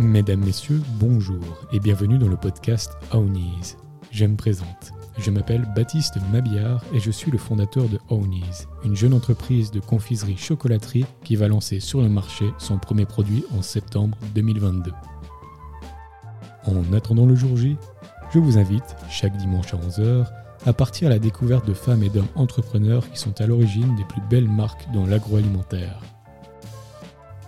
Mesdames, 0.00 0.44
Messieurs, 0.44 0.80
bonjour 1.00 1.42
et 1.72 1.80
bienvenue 1.80 2.18
dans 2.18 2.28
le 2.28 2.36
podcast 2.36 2.92
Ownies. 3.10 3.74
Je 4.12 4.26
me 4.26 4.36
présente. 4.36 4.92
Je 5.18 5.32
m'appelle 5.32 5.66
Baptiste 5.74 6.18
Mabillard 6.32 6.84
et 6.94 7.00
je 7.00 7.10
suis 7.10 7.32
le 7.32 7.38
fondateur 7.38 7.88
de 7.88 7.98
Ownies, 8.08 8.68
une 8.84 8.94
jeune 8.94 9.12
entreprise 9.12 9.72
de 9.72 9.80
confiserie-chocolaterie 9.80 11.04
qui 11.24 11.34
va 11.34 11.48
lancer 11.48 11.80
sur 11.80 12.00
le 12.00 12.08
marché 12.08 12.48
son 12.58 12.78
premier 12.78 13.06
produit 13.06 13.44
en 13.58 13.60
septembre 13.60 14.16
2022. 14.36 14.92
En 16.66 16.92
attendant 16.92 17.26
le 17.26 17.34
jour 17.34 17.56
J, 17.56 17.76
je 18.32 18.38
vous 18.38 18.56
invite, 18.56 18.94
chaque 19.10 19.36
dimanche 19.36 19.74
à 19.74 19.78
11h, 19.78 20.28
à 20.64 20.72
partir 20.72 21.08
à 21.08 21.10
la 21.10 21.18
découverte 21.18 21.66
de 21.66 21.74
femmes 21.74 22.04
et 22.04 22.08
d'hommes 22.08 22.28
entrepreneurs 22.36 23.10
qui 23.10 23.18
sont 23.18 23.40
à 23.40 23.48
l'origine 23.48 23.96
des 23.96 24.04
plus 24.04 24.22
belles 24.30 24.48
marques 24.48 24.86
dans 24.94 25.06
l'agroalimentaire. 25.06 25.98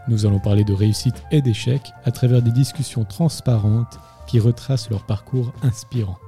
Nous 0.09 0.27
allons 0.27 0.41
parler 0.41 0.65
de 0.65 0.73
réussite 0.73 1.23
et 1.31 1.43
d'échec 1.43 1.83
à 2.05 2.11
travers 2.11 2.43
des 2.43 2.51
discussions 2.51 3.05
transparentes 3.05 3.99
qui 4.27 4.41
retracent 4.41 4.91
leur 4.91 5.05
parcours 5.05 5.53
inspirant. 5.63 6.19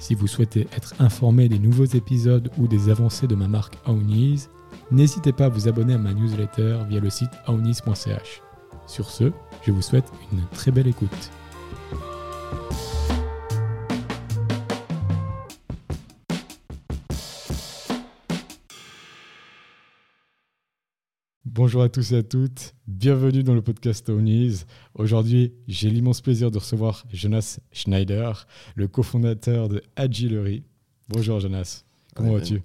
Si 0.00 0.14
vous 0.14 0.26
souhaitez 0.26 0.68
être 0.76 0.94
informé 1.00 1.48
des 1.48 1.58
nouveaux 1.58 1.84
épisodes 1.84 2.50
ou 2.58 2.68
des 2.68 2.88
avancées 2.88 3.26
de 3.26 3.34
ma 3.34 3.48
marque 3.48 3.76
Ownies, 3.86 4.46
n'hésitez 4.90 5.32
pas 5.32 5.46
à 5.46 5.48
vous 5.48 5.68
abonner 5.68 5.94
à 5.94 5.98
ma 5.98 6.14
newsletter 6.14 6.78
via 6.88 7.00
le 7.00 7.10
site 7.10 7.30
ownies.ch. 7.46 8.42
Sur 8.86 9.10
ce, 9.10 9.32
je 9.66 9.72
vous 9.72 9.82
souhaite 9.82 10.10
une 10.32 10.42
très 10.52 10.70
belle 10.70 10.86
écoute. 10.86 11.30
Bonjour 21.58 21.82
à 21.82 21.88
tous 21.88 22.12
et 22.12 22.18
à 22.18 22.22
toutes, 22.22 22.76
bienvenue 22.86 23.42
dans 23.42 23.52
le 23.52 23.62
podcast 23.62 24.08
Ownies. 24.10 24.62
Aujourd'hui, 24.94 25.54
j'ai 25.66 25.90
l'immense 25.90 26.20
plaisir 26.20 26.52
de 26.52 26.58
recevoir 26.58 27.04
Jonas 27.12 27.58
Schneider, 27.72 28.46
le 28.76 28.86
cofondateur 28.86 29.68
de 29.68 29.82
Agilery. 29.96 30.62
Bonjour 31.08 31.40
Jonas, 31.40 31.82
comment 32.14 32.34
vas-tu? 32.34 32.62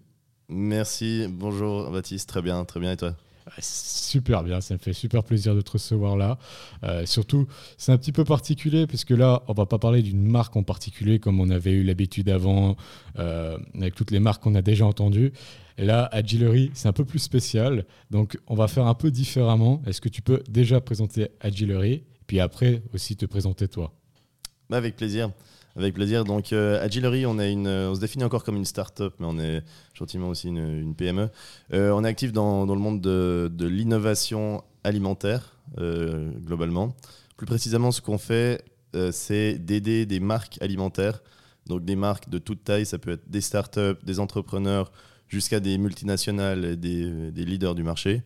Merci, 0.47 1.25
bonjour 1.27 1.89
Baptiste, 1.89 2.30
très 2.30 2.44
bien, 2.44 2.63
très 2.66 2.80
bien. 2.80 2.91
Et 2.91 2.97
toi? 2.97 3.16
Super 3.58 4.44
bien, 4.44 4.61
ça 4.61 4.75
me 4.75 4.80
fait 4.80 4.94
super 4.94 5.23
plaisir 5.23 5.55
de 5.55 5.61
te 5.61 5.72
recevoir 5.72 6.16
là. 6.16 6.38
Euh, 6.83 7.07
surtout, 7.07 7.47
c'est 7.80 7.91
un 7.91 7.97
petit 7.97 8.11
peu 8.11 8.23
particulier 8.23 8.85
puisque 8.85 9.09
là, 9.09 9.41
on 9.47 9.53
va 9.53 9.66
pas 9.66 9.80
parler 9.80 10.03
d'une 10.03 10.23
marque 10.23 10.55
en 10.55 10.61
particulier 10.61 11.17
comme 11.17 11.39
on 11.39 11.50
avait 11.50 11.72
eu 11.72 11.83
l'habitude 11.83 12.30
avant 12.30 12.75
euh, 13.17 13.57
avec 13.73 13.95
toutes 13.95 14.11
les 14.11 14.19
marques 14.19 14.44
qu'on 14.44 14.53
a 14.53 14.61
déjà 14.61 14.85
entendues. 14.85 15.33
Et 15.77 15.85
là, 15.85 16.07
Agilery, 16.11 16.71
c'est 16.73 16.88
un 16.88 16.93
peu 16.93 17.05
plus 17.05 17.19
spécial. 17.19 17.85
Donc, 18.11 18.38
on 18.47 18.55
va 18.55 18.67
faire 18.67 18.88
un 18.88 18.93
peu 18.93 19.11
différemment. 19.11 19.81
Est-ce 19.85 20.02
que 20.02 20.09
tu 20.09 20.21
peux 20.21 20.43
déjà 20.49 20.81
présenter 20.81 21.29
Agilery 21.39 22.03
puis 22.27 22.39
après 22.39 22.83
aussi 22.93 23.16
te 23.16 23.25
présenter 23.25 23.67
toi? 23.67 23.94
Bah, 24.69 24.77
Avec 24.77 24.95
plaisir. 24.95 25.31
Avec 25.75 25.95
plaisir. 25.95 26.23
Donc, 26.23 26.53
euh, 26.53 26.83
Agilery, 26.83 27.25
on, 27.25 27.35
se 27.35 27.99
définit 27.99 28.23
encore 28.23 28.44
comme 28.44 28.55
une 28.55 28.66
start-up, 28.66 29.16
mais 29.19 29.25
on 29.25 29.39
est 29.39 29.63
gentiment 29.94 30.29
aussi 30.29 30.49
une, 30.49 30.94
PME. 30.95 31.29
Euh, 31.73 31.91
on 31.91 32.03
est 32.03 32.07
actif 32.07 32.31
dans, 32.31 32.66
le 32.66 32.79
monde 32.79 33.01
de, 33.01 33.66
l'innovation 33.66 34.63
alimentaire, 34.83 35.57
euh, 35.79 36.29
globalement. 36.45 36.95
Plus 37.38 37.47
précisément, 37.47 37.91
ce 37.91 38.01
qu'on 38.01 38.19
fait, 38.19 38.63
c'est 39.11 39.57
d'aider 39.57 40.05
des 40.05 40.19
marques 40.19 40.59
alimentaires, 40.61 41.23
donc 41.66 41.83
des 41.83 41.95
marques 41.95 42.29
de 42.29 42.38
toute 42.38 42.63
taille, 42.63 42.85
ça 42.85 42.99
peut 42.99 43.13
être 43.13 43.27
des 43.27 43.41
start-up, 43.41 44.05
des 44.05 44.19
entrepreneurs, 44.19 44.91
jusqu'à 45.33 45.59
des 45.59 45.79
multinationales 45.79 46.63
et 46.63 46.75
des, 46.75 47.45
leaders 47.45 47.73
du 47.73 47.81
marché. 47.83 48.21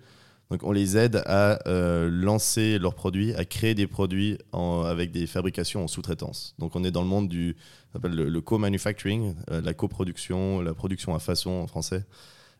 Donc 0.51 0.63
on 0.63 0.72
les 0.72 0.97
aide 0.97 1.23
à 1.25 1.59
euh, 1.68 2.09
lancer 2.09 2.79
leurs 2.79 2.95
produits, 2.95 3.34
à 3.35 3.45
créer 3.45 3.75
des 3.75 3.88
produits 3.88 4.38
avec 4.53 5.12
des 5.12 5.25
fabrications 5.25 5.84
en 5.84 5.88
sous-traitance. 5.88 6.53
Donc 6.59 6.75
on 6.75 6.84
est 6.84 6.91
dans 6.91 7.01
le 7.01 7.07
monde 7.07 7.29
du 7.29 7.56
le, 8.03 8.40
co-manufacturing, 8.40 9.35
euh, 9.51 9.62
la 9.62 9.73
coproduction, 9.73 10.62
la 10.62 10.73
production 10.73 11.16
à 11.16 11.19
façon 11.19 11.51
en 11.51 11.67
français. 11.67 12.06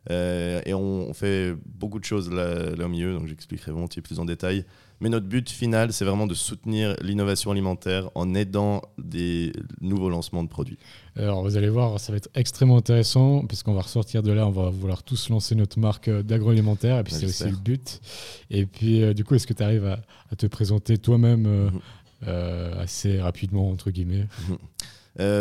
Euh, 0.10 0.62
et 0.66 0.74
on, 0.74 1.14
fait 1.14 1.54
beaucoup 1.66 2.00
de 2.00 2.06
choses 2.06 2.32
là 2.32 2.86
au 2.86 2.88
milieu, 2.88 3.14
donc 3.14 3.28
j'expliquerai 3.28 3.72
volontiers 3.72 4.02
plus 4.02 4.20
en 4.20 4.26
détail. 4.26 4.66
Mais 5.00 5.10
notre 5.10 5.28
but 5.28 5.50
final, 5.50 5.94
c'est 5.94 6.06
vraiment 6.06 6.26
de 6.26 6.34
soutenir 6.34 6.96
l'innovation 7.02 7.52
alimentaire 7.52 8.10
en 8.16 8.34
aidant 8.34 8.82
des 8.98 9.52
nouveaux 9.80 10.10
lancements 10.10 10.44
de 10.44 10.50
produits. 10.50 10.80
Alors, 11.16 11.44
vous 11.44 11.56
allez 11.56 11.70
voir, 11.70 12.00
ça 12.00 12.12
va 12.12 12.18
être 12.18 12.30
extrêmement 12.34 12.78
intéressant, 12.78 13.46
puisqu'on 13.46 13.74
va 13.74 13.82
ressortir 13.82 14.24
de 14.24 14.32
là, 14.32 14.48
on 14.48 14.52
va 14.52 14.70
vouloir 14.70 15.04
tous 15.04 15.30
lancer 15.30 15.54
notre 15.54 15.80
marque 15.80 16.10
d'agroalimentaire, 16.10 17.00
et 17.00 17.04
puis 17.04 17.14
c'est 17.14 17.26
aussi 17.26 17.46
le 17.46 17.58
but. 17.58 18.02
Et 18.50 18.66
puis, 18.66 19.04
euh, 19.04 19.14
du 19.14 19.24
coup, 19.24 19.36
est-ce 19.36 19.48
que 19.48 19.54
tu 19.54 19.64
arrives 19.64 19.86
à, 19.86 20.36
te 20.36 20.48
présenter 20.48 20.98
toi-même 20.98 21.46
euh, 21.46 21.70
mhm. 21.70 21.82
euh, 22.28 22.82
assez 22.82 23.20
rapidement, 23.22 23.70
entre 23.70 23.92
guillemets? 23.92 24.28
Mhm. 24.50 24.58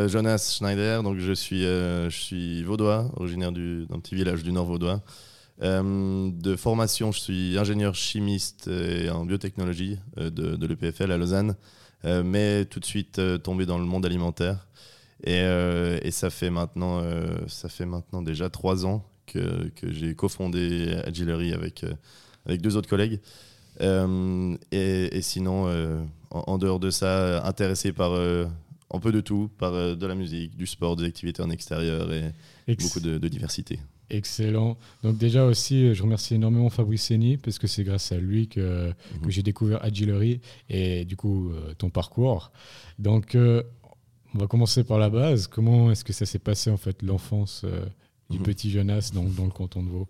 Jonas 0.08 0.56
Schneider, 0.56 1.02
donc 1.02 1.18
je 1.18 1.32
suis, 1.32 1.60
je 1.60 2.08
suis 2.08 2.62
vaudois, 2.62 3.10
originaire 3.16 3.52
d'un 3.52 4.00
petit 4.00 4.14
village 4.14 4.42
du 4.42 4.50
nord 4.50 4.64
vaudois. 4.64 5.02
Euh, 5.62 6.30
de 6.32 6.56
formation, 6.56 7.12
je 7.12 7.20
suis 7.20 7.58
ingénieur 7.58 7.94
chimiste 7.94 8.68
et 8.68 9.08
en 9.08 9.24
biotechnologie 9.24 9.98
euh, 10.18 10.30
de, 10.30 10.66
l'EPFL 10.66 11.10
à 11.10 11.16
Lausanne, 11.16 11.56
euh, 12.04 12.22
mais 12.22 12.66
tout 12.66 12.80
de 12.80 12.84
suite 12.84 13.20
tombé 13.42 13.66
dans 13.66 13.78
le 13.78 13.84
monde 13.84 14.04
alimentaire. 14.04 14.66
Et, 15.24 16.10
ça, 16.10 16.30
fait 16.30 16.50
maintenant, 16.50 17.02
ça 17.48 17.68
fait 17.68 17.86
maintenant 17.86 18.20
déjà 18.22 18.50
trois 18.50 18.84
ans 18.84 19.04
que, 19.26 19.70
j'ai 19.82 20.14
cofondé 20.14 20.94
Agilery 21.04 21.54
avec, 21.54 21.84
avec 22.44 22.60
deux 22.60 22.76
autres 22.76 22.88
collègues. 22.88 23.20
Et, 23.80 25.22
sinon, 25.22 26.06
en, 26.30 26.58
dehors 26.58 26.78
de 26.78 26.90
ça, 26.90 27.44
intéressé 27.46 27.92
par 27.92 28.12
un 28.12 29.00
peu 29.00 29.10
de 29.10 29.22
tout, 29.22 29.50
par 29.58 29.72
de 29.72 30.06
la 30.06 30.14
musique, 30.14 30.54
du 30.54 30.66
sport, 30.66 30.96
des 30.96 31.04
activités 31.04 31.42
en 31.42 31.50
extérieur 31.50 32.12
et 32.12 32.76
beaucoup 32.76 33.00
de 33.00 33.28
diversité. 33.28 33.80
Excellent. 34.08 34.76
Donc 35.02 35.18
déjà 35.18 35.44
aussi, 35.44 35.92
je 35.94 36.02
remercie 36.02 36.34
énormément 36.34 36.70
Fabrice 36.70 37.06
Seni 37.06 37.36
parce 37.36 37.58
que 37.58 37.66
c'est 37.66 37.82
grâce 37.82 38.12
à 38.12 38.18
lui 38.18 38.48
que, 38.48 38.88
mhm. 38.88 39.30
j'ai 39.30 39.42
découvert 39.42 39.82
Agilery 39.84 40.40
et 40.70 41.04
du 41.04 41.16
coup 41.16 41.50
euh, 41.50 41.74
ton 41.76 41.90
parcours. 41.90 42.52
Donc 43.00 43.34
euh, 43.34 43.62
on 44.34 44.38
va 44.38 44.46
commencer 44.46 44.84
par 44.84 44.98
la 44.98 45.10
base. 45.10 45.48
Comment 45.48 45.90
est-ce 45.90 46.04
que 46.04 46.12
ça 46.12 46.24
s'est 46.24 46.38
passé 46.38 46.70
en 46.70 46.76
fait 46.76 47.02
l'enfance 47.02 47.62
euh, 47.64 47.84
du 48.30 48.38
mhm. 48.38 48.44
petit 48.44 48.70
Jonas 48.70 49.10
dans, 49.12 49.24
dans, 49.24 49.44
le 49.44 49.50
canton 49.50 49.82
de 49.82 49.88
Vaud? 49.88 50.06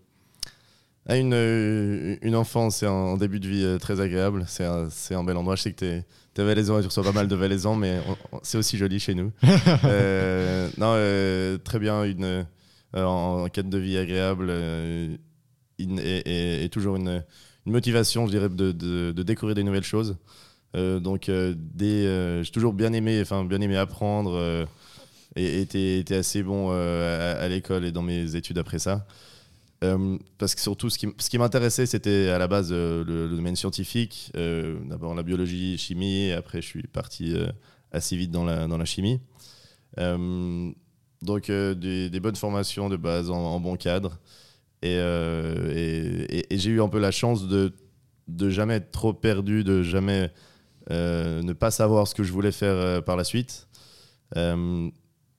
Ah, 1.08 1.16
une, 1.16 2.18
une 2.20 2.36
enfance 2.36 2.82
et 2.82 2.86
un 2.86 3.16
début 3.16 3.40
de 3.40 3.48
vie 3.48 3.78
très 3.80 4.00
agréable. 4.00 4.44
C'est 4.48 4.64
un, 4.64 4.88
un, 5.10 5.24
bel 5.24 5.36
endroit. 5.36 5.56
Je 5.56 5.62
sais 5.62 5.72
que 5.72 5.78
tu 5.78 5.84
es, 5.86 6.04
es 6.36 6.44
valaisan 6.44 6.78
et 6.78 6.82
tu 6.82 6.88
reçois 6.88 7.04
pas 7.04 7.12
mal 7.12 7.28
de 7.28 7.36
valaisans, 7.36 7.76
mais 7.76 8.00
c'est 8.42 8.58
aussi 8.58 8.76
joli 8.76 8.98
chez 8.98 9.14
nous. 9.14 9.30
non, 10.78 11.58
très 11.62 11.78
bien. 11.78 12.02
Une, 12.02 12.44
euh, 12.94 13.04
en, 13.04 13.48
quête 13.48 13.68
de 13.68 13.78
vie 13.78 13.98
agréable 13.98 14.46
euh, 14.48 15.16
et, 15.78 16.68
toujours 16.70 16.96
une, 16.96 17.24
motivation, 17.64 18.26
je 18.26 18.30
dirais, 18.30 18.48
de, 18.48 19.12
découvrir 19.22 19.54
des 19.54 19.64
nouvelles 19.64 19.82
choses. 19.82 20.16
Euh, 20.76 21.00
donc, 21.00 21.30
j'ai 21.30 22.50
toujours 22.52 22.72
bien 22.72 22.92
aimé, 22.92 23.20
enfin, 23.20 23.44
bien 23.44 23.60
aimé 23.60 23.76
apprendre 23.76 24.66
et 25.34 25.60
était, 25.60 26.16
assez 26.16 26.42
bon 26.42 26.70
à, 26.70 27.48
l'école 27.48 27.84
et 27.84 27.92
dans 27.92 28.02
mes 28.02 28.36
études 28.36 28.58
après 28.58 28.78
ça. 28.78 29.06
parce 30.38 30.54
que 30.54 30.60
surtout, 30.60 30.88
ce 30.88 30.98
qui, 30.98 31.08
ce 31.18 31.28
qui 31.28 31.38
m'intéressait, 31.38 31.86
c'était 31.86 32.28
à 32.28 32.38
la 32.38 32.46
base 32.46 32.72
le, 32.72 33.28
domaine 33.28 33.56
scientifique. 33.56 34.30
D'abord 34.34 35.14
la 35.14 35.24
biologie, 35.24 35.76
chimie, 35.76 36.28
et 36.28 36.32
après 36.34 36.62
je 36.62 36.66
suis 36.66 36.86
parti 36.86 37.34
assez 37.90 38.16
vite 38.16 38.30
dans 38.30 38.44
la, 38.44 38.68
dans 38.68 38.78
la 38.78 38.84
chimie. 38.84 39.20
Donc 41.26 41.50
euh, 41.50 41.74
des, 41.74 42.20
bonnes 42.20 42.36
formations 42.36 42.88
de 42.88 42.96
base 42.96 43.30
en, 43.30 43.60
bon 43.60 43.76
cadre. 43.76 44.18
Euh, 44.84 45.74
et, 45.74 46.56
j'ai 46.56 46.70
eu 46.70 46.80
un 46.80 46.88
peu 46.88 47.00
la 47.00 47.10
chance 47.10 47.48
de, 47.48 47.74
de 48.28 48.48
jamais 48.48 48.74
être 48.74 48.92
trop 48.92 49.12
perdu, 49.12 49.64
de 49.64 49.82
jamais 49.82 50.30
euh, 50.90 51.42
ne 51.42 51.52
pas 51.52 51.72
savoir 51.72 52.06
ce 52.06 52.14
que 52.14 52.22
je 52.22 52.32
voulais 52.32 52.52
faire 52.52 53.02
par 53.02 53.16
la 53.16 53.24
suite. 53.24 53.66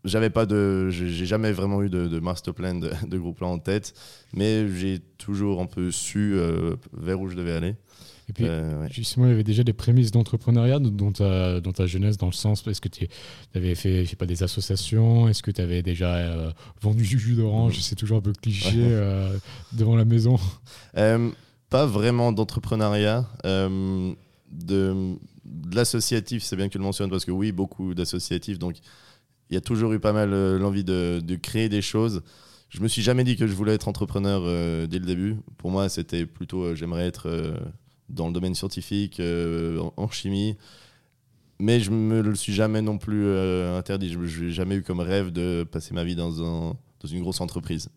j'avais 0.04 0.30
pas 0.30 0.46
de, 0.46 0.90
j'ai 0.90 1.26
jamais 1.26 1.54
vraiment 1.54 1.82
eu 1.82 1.90
de, 1.90 2.20
master 2.20 2.54
plan, 2.54 2.76
de, 2.76 2.92
de, 3.08 3.18
groupe 3.18 3.38
plan 3.38 3.54
en 3.54 3.60
tête, 3.60 3.94
mais 4.34 4.68
j'ai 4.68 5.00
toujours 5.18 5.62
un 5.62 5.68
peu 5.68 5.90
su 5.92 6.38
vers 6.92 7.22
où 7.22 7.30
je 7.30 7.36
devais 7.36 7.54
aller. 7.54 7.76
Et 8.30 8.34
puis, 8.34 8.46
euh, 8.46 8.88
justement, 8.90 9.26
il 9.26 9.30
y 9.30 9.34
avait 9.34 9.44
déjà 9.44 9.64
des 9.64 9.74
prémices 9.74 10.12
d'entrepreneuriat 10.12 10.80
dans 10.80 11.12
ta, 11.14 11.62
dans 11.62 11.72
ta 11.72 11.86
jeunesse, 11.86 12.18
dans 12.18 12.28
le 12.28 12.34
sens, 12.34 12.68
est-ce 12.68 12.82
que 12.82 12.90
tu 12.90 13.08
avais 13.56 13.74
fait, 13.74 14.04
je 14.04 14.10
sais 14.10 14.16
pas, 14.18 14.26
des 14.26 14.44
associations? 14.44 15.30
Est-ce 15.30 15.42
que 15.42 15.52
tu 15.52 15.62
avais 15.62 15.82
déjà 15.82 16.16
euh, 16.16 16.52
vendu 16.82 17.04
du 17.04 17.18
jus 17.18 17.36
d'orange? 17.36 17.80
C'est 17.80 17.96
toujours 17.96 18.18
un 18.18 18.22
peu 18.22 18.34
cliché 18.34 18.76
euh, 18.80 19.38
devant 19.72 19.96
la 19.96 20.04
maison. 20.04 20.38
pas 21.70 21.86
vraiment 21.86 22.34
d'entrepreneuriat. 22.34 23.26
de, 23.44 24.14
de 24.52 25.76
l'associatif, 25.76 26.44
c'est 26.44 26.58
bien 26.58 26.68
que 26.68 26.74
tu 26.74 26.80
le 26.80 26.84
mentionnes, 26.84 27.10
parce 27.10 27.24
que 27.24 27.32
oui, 27.32 27.54
beaucoup 27.54 27.94
d'associatifs. 27.94 28.60
Donc, 28.60 28.76
il 29.50 29.54
y 29.54 29.58
a 29.58 29.62
toujours 29.62 29.94
eu 29.94 30.00
pas 30.00 30.12
mal 30.12 30.32
l'envie 30.58 30.84
de, 30.84 31.22
de, 31.24 31.36
créer 31.38 31.70
des 31.70 31.82
choses. 31.82 32.24
Je 32.68 32.82
me 32.82 32.90
suis 32.90 33.02
jamais 33.02 33.24
dit 33.24 33.38
que 33.38 33.48
je 33.48 33.54
voulais 33.54 33.74
être 33.74 33.88
entrepreneur 33.88 34.42
dès 34.90 35.00
le 35.00 35.06
début. 35.06 35.38
Pour 35.58 35.72
moi, 35.72 35.88
c'était 35.88 36.26
plutôt, 36.26 36.76
j'aimerais 36.76 37.08
être 37.08 37.30
dans 38.10 38.28
le 38.28 38.34
domaine 38.34 38.56
scientifique, 38.56 39.20
en, 39.20 39.94
en, 39.98 40.10
chimie. 40.10 40.58
Mais 41.60 41.80
je 41.80 41.92
me 41.92 42.22
le 42.22 42.36
suis 42.36 42.54
jamais 42.54 42.82
non 42.82 42.98
plus 42.98 43.28
interdit. 43.76 44.10
Je 44.10 44.44
n'ai 44.44 44.52
jamais 44.52 44.76
eu 44.76 44.84
comme 44.84 45.00
rêve 45.00 45.32
de 45.32 45.66
passer 45.70 45.94
ma 45.94 46.04
vie 46.04 46.16
dans, 46.16 46.44
un, 46.44 46.76
dans 47.00 47.08
une 47.08 47.22
grosse 47.22 47.42
entreprise. 47.42 47.90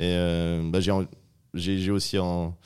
Et 0.00 0.60
bah, 0.70 0.80
j'ai 1.54 1.90
aussi 1.90 2.18
en 2.18 2.56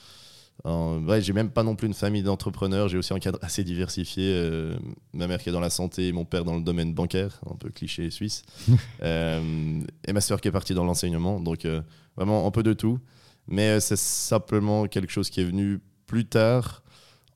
Ouais, 0.64 1.22
j'ai 1.22 1.32
même 1.32 1.50
pas 1.50 1.62
non 1.62 1.76
plus 1.76 1.86
une 1.86 1.94
famille 1.94 2.22
d'entrepreneurs, 2.22 2.88
j'ai 2.88 2.98
aussi 2.98 3.14
un 3.14 3.18
cadre 3.18 3.38
assez 3.42 3.64
diversifié. 3.64 4.24
Euh, 4.34 4.76
ma 5.12 5.26
mère 5.26 5.38
qui 5.38 5.48
est 5.48 5.52
dans 5.52 5.60
la 5.60 5.70
santé, 5.70 6.12
mon 6.12 6.24
père 6.24 6.44
dans 6.44 6.56
le 6.56 6.62
domaine 6.62 6.92
bancaire, 6.94 7.40
un 7.50 7.54
peu 7.54 7.70
cliché 7.70 8.10
suisse, 8.10 8.42
euh, 9.02 9.80
et 10.06 10.12
ma 10.12 10.20
soeur 10.20 10.40
qui 10.40 10.48
est 10.48 10.52
partie 10.52 10.74
dans 10.74 10.84
l'enseignement. 10.84 11.40
Donc 11.40 11.64
euh, 11.64 11.80
vraiment 12.16 12.46
un 12.46 12.50
peu 12.50 12.62
de 12.62 12.72
tout. 12.72 12.98
Mais 13.46 13.80
c'est 13.80 13.96
simplement 13.96 14.86
quelque 14.86 15.10
chose 15.10 15.30
qui 15.30 15.40
est 15.40 15.44
venu 15.44 15.80
plus 16.08 16.26
tard 16.26 16.82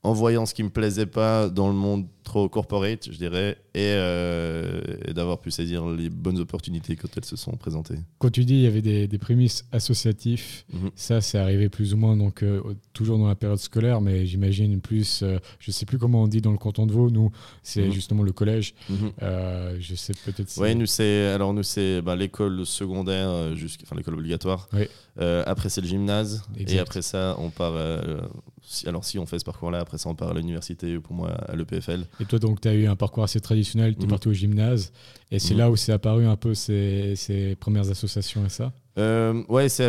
en 0.02 0.12
voyant 0.12 0.46
ce 0.46 0.54
qui 0.54 0.64
me 0.64 0.70
plaisait 0.70 1.06
pas 1.06 1.48
dans 1.48 1.68
le 1.68 1.74
monde 1.74 2.06
trop 2.32 2.48
corporate, 2.48 3.10
je 3.12 3.18
dirais, 3.18 3.58
et, 3.74 3.92
euh, 3.92 4.80
d'avoir 5.14 5.38
pu 5.38 5.50
saisir 5.50 5.86
les 5.86 6.08
bonnes 6.08 6.38
opportunités 6.38 6.96
quand 6.96 7.08
elles 7.14 7.26
se 7.26 7.36
sont 7.36 7.52
présentées. 7.58 7.98
Quand 8.18 8.30
tu 8.30 8.46
dis 8.46 8.54
il 8.54 8.62
y 8.62 8.66
avait 8.66 8.80
des, 8.80 9.06
des 9.06 9.18
prémices 9.18 9.66
associatifs, 9.70 10.64
mhm. 10.72 10.90
ça 10.94 11.20
c'est 11.20 11.36
arrivé 11.36 11.68
plus 11.68 11.92
ou 11.92 11.98
moins 11.98 12.16
donc 12.16 12.42
euh, 12.42 12.62
toujours 12.94 13.18
dans 13.18 13.28
la 13.28 13.34
période 13.34 13.58
scolaire, 13.58 14.00
mais 14.00 14.24
j'imagine 14.24 14.80
plus, 14.80 15.18
je 15.20 15.26
euh, 15.26 15.38
je 15.58 15.70
sais 15.70 15.84
plus 15.84 15.98
comment 15.98 16.22
on 16.22 16.26
dit 16.26 16.40
dans 16.40 16.52
le 16.52 16.56
canton 16.56 16.86
de 16.86 16.92
Vaud, 16.92 17.10
nous 17.10 17.30
c'est 17.62 17.84
mhm. 17.84 17.92
justement 17.92 18.22
le 18.22 18.32
collège. 18.32 18.74
Mhm. 18.88 19.12
je 19.78 19.94
sais 19.94 20.14
peut-être. 20.24 20.50
Oui, 20.56 20.74
nous 20.74 20.86
c'est 20.86 21.26
alors 21.26 21.52
nous 21.52 21.62
c'est 21.62 22.00
bah, 22.00 22.16
l'école 22.16 22.64
secondaire 22.64 23.54
jusqu'à 23.54 23.84
enfin 23.84 23.96
l'école 23.96 24.14
obligatoire. 24.14 24.70
après 25.18 25.68
c'est 25.68 25.82
le 25.82 25.86
gymnase 25.86 26.42
et 26.56 26.78
après 26.78 27.02
ça 27.02 27.36
on 27.38 27.50
part. 27.50 27.74
alors 28.86 29.04
si 29.04 29.18
on 29.18 29.26
fait 29.26 29.38
ce 29.38 29.44
parcours-là, 29.44 29.80
après 29.80 29.98
ça 29.98 30.08
on 30.08 30.14
part 30.14 30.30
à 30.30 30.34
l'université 30.34 30.98
pour 30.98 31.14
moi 31.14 31.28
à 31.28 31.54
l'EPFL. 31.56 32.06
Et 32.22 32.24
toi, 32.24 32.38
donc, 32.38 32.60
tu 32.60 32.68
as 32.68 32.74
eu 32.74 32.86
un 32.86 32.94
parcours 32.94 33.24
assez 33.24 33.40
traditionnel, 33.40 33.96
tu 33.96 34.02
es 34.02 34.04
mhm. 34.04 34.10
parti 34.10 34.28
au 34.28 34.32
gymnase. 34.32 34.92
Et 35.32 35.40
c'est 35.40 35.54
mhm. 35.54 35.58
là 35.60 35.70
où 35.70 35.76
c'est 35.76 35.92
apparu 35.92 36.24
un 36.24 36.36
peu 36.36 36.54
ces, 36.54 37.14
ces, 37.16 37.56
premières 37.56 37.90
associations 37.90 38.46
et 38.46 38.48
ça? 38.48 38.72
Euh, 38.98 39.42
Ouais, 39.48 39.68
c'est 39.68 39.86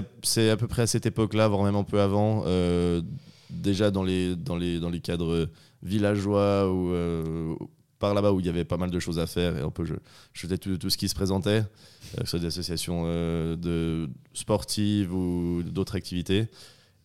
à 0.49 0.57
peu 0.57 0.67
près 0.67 0.81
à 0.81 0.87
cette 0.87 1.05
époque-là, 1.05 1.47
voire 1.47 1.63
même 1.63 1.75
un 1.75 1.83
peu 1.83 2.01
avant. 2.01 2.43
Euh, 2.47 3.01
déjà 3.51 3.91
dans 3.91 4.03
les, 4.03 4.35
dans, 4.35 4.55
les, 4.55 4.79
dans 4.79 4.89
les 4.89 4.99
cadres 4.99 5.47
villageois 5.83 6.71
ou 6.71 6.91
euh, 6.91 7.55
par 7.99 8.15
là-bas 8.15 8.31
où 8.31 8.39
il 8.39 8.47
y 8.47 8.49
avait 8.49 8.65
pas 8.65 8.77
mal 8.77 8.89
de 8.89 8.99
choses 8.99 9.19
à 9.19 9.27
faire. 9.27 9.55
Et 9.55 9.61
un 9.61 9.69
peu, 9.69 9.85
je, 9.85 9.93
je 10.33 10.41
faisais 10.41 10.57
tout, 10.57 10.75
tout 10.77 10.89
ce 10.89 10.97
qui 10.97 11.07
se 11.07 11.15
présentait, 11.15 11.63
que 12.17 12.23
ce 12.23 12.31
soit 12.31 12.39
des 12.39 12.47
associations 12.47 13.03
de 13.03 14.09
sportives 14.33 15.13
ou 15.13 15.61
d'autres 15.61 15.95
activités. 15.95 16.47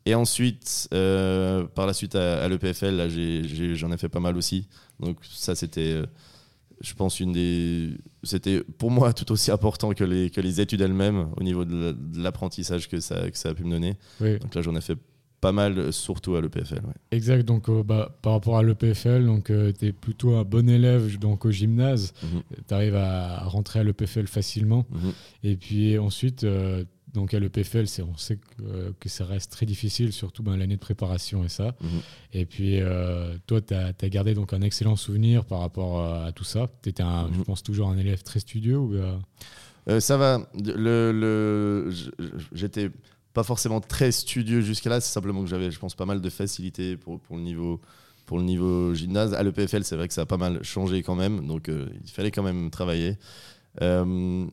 Et 0.09 0.15
ensuite, 0.15 0.89
euh, 0.95 1.67
par 1.67 1.87
la 1.87 1.93
suite 1.93 2.15
à, 2.15 2.49
l'EPFL, 2.49 3.11
j'en 3.75 3.93
ai, 3.93 3.99
fait 3.99 4.09
pas 4.09 4.21
mal 4.21 4.39
aussi. 4.39 4.67
Donc 5.01 5.19
ça, 5.23 5.55
c'était, 5.55 5.93
euh, 5.93 6.07
je 6.81 6.95
pense, 6.95 7.21
une 7.21 7.33
des, 7.33 7.91
c'était 8.23 8.63
pour 8.79 8.91
moi 8.91 9.13
tout 9.13 9.31
aussi 9.31 9.51
important 9.51 9.93
que 9.93 10.05
les, 10.05 10.31
que 10.31 10.41
les 10.41 10.63
études 10.63 10.81
elles-mêmes 10.81 11.29
au 11.37 11.43
niveau 11.43 11.67
de 11.67 11.95
l'apprentissage 12.17 12.89
que 12.89 13.01
ça, 13.01 13.31
que 13.31 13.37
ça 13.37 13.51
a 13.51 13.55
pu 13.55 13.65
me 13.65 13.71
donner. 13.71 13.99
Donc 14.19 14.55
là, 14.55 14.63
j'en 14.63 14.75
ai 14.77 14.81
fait 14.81 14.97
pas 15.43 15.53
mal, 15.53 15.93
surtout 15.93 16.37
à 16.37 16.41
l'EPFL. 16.41 16.81
Exact, 17.11 17.47
donc 17.47 17.69
euh, 17.69 17.83
bah, 17.83 18.17
par 18.23 18.33
rapport 18.33 18.57
à 18.57 18.63
l'EPFL, 18.63 19.29
tu 19.45 19.87
es 19.87 19.93
plutôt 19.93 20.37
un 20.37 20.43
bon 20.43 20.71
élève 20.71 21.19
donc, 21.19 21.45
au 21.45 21.51
gymnase, 21.51 22.15
mhm. 22.23 22.43
tu 22.67 22.75
arrives 22.75 22.97
à 22.97 23.45
rentrer 23.45 23.81
à 23.81 23.85
l'EPFL 23.85 24.27
facilement, 24.27 24.87
mhm. 24.91 25.13
et 25.45 25.57
puis 25.57 25.99
ensuite 25.99 26.47
donc 27.15 27.35
à 27.35 27.41
l'EPFL, 27.41 27.85
on 28.03 28.17
sait 28.17 28.37
que, 28.37 28.63
euh, 28.63 28.91
que, 29.01 29.09
ça 29.09 29.25
reste 29.25 29.51
très 29.51 29.67
difficile, 29.67 30.13
surtout 30.13 30.43
ben, 30.43 30.57
l'année 30.57 30.77
de 30.77 30.81
préparation 30.81 31.45
et 31.45 31.49
ça. 31.49 31.75
Mhm. 31.81 32.01
Et 32.35 32.47
puis 32.47 32.81
euh, 32.81 33.37
toi, 33.47 33.61
tu 33.61 33.75
as, 33.75 34.09
gardé 34.09 34.35
donc 34.35 34.53
un 34.53 34.61
excellent 34.61 34.97
souvenir 34.97 35.45
par 35.45 35.61
rapport 35.61 36.05
à, 36.05 36.33
tout 36.33 36.45
ça. 36.45 36.69
Tu 36.83 36.91
étais, 36.91 37.03
je 37.03 37.39
mhm. 37.39 37.45
pense, 37.45 37.63
toujours 37.63 37.89
un 37.89 37.99
élève 37.99 38.23
très 38.23 38.41
studieux 38.41 38.79
ou, 38.79 38.95
euh? 38.95 40.01
Ça 40.01 40.19
va. 40.19 40.47
Le, 40.55 41.13
le 41.13 41.91
J'étais 42.53 42.91
pas 43.33 43.43
forcément 43.43 43.81
très 43.81 44.13
studieux 44.13 44.61
jusqu'à 44.61 44.91
là, 44.91 45.01
c'est 45.01 45.13
simplement 45.13 45.41
que 45.43 45.49
j'avais, 45.49 45.71
je 45.71 45.79
pense, 45.79 45.95
pas 45.95 46.05
mal 46.05 46.21
de 46.21 46.29
facilité 46.29 46.99
pour, 46.99 47.21
pour, 47.21 47.37
le 47.37 47.43
niveau 47.43 47.81
pour 48.27 48.37
le 48.37 48.45
niveau 48.45 48.93
gymnase. 48.93 49.33
À 49.33 49.43
l'EPFL, 49.43 49.85
c'est 49.85 49.97
vrai 49.97 50.07
que 50.07 50.13
ça 50.13 50.23
a 50.23 50.27
pas 50.27 50.37
mal 50.37 50.63
changé 50.63 51.03
quand 51.03 51.15
même, 51.15 51.47
donc 51.47 51.69
il 51.69 52.11
fallait 52.11 52.31
quand 52.31 52.43
même 52.43 52.71
travailler. 52.71 53.17
Euh, 53.83 54.47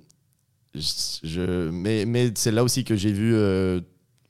je, 0.75 1.69
mais, 1.69 2.05
mais 2.05 2.31
c'est 2.35 2.51
là 2.51 2.63
aussi 2.63 2.83
que 2.83 2.95
j'ai 2.95 3.11
vu 3.11 3.33
euh, 3.33 3.79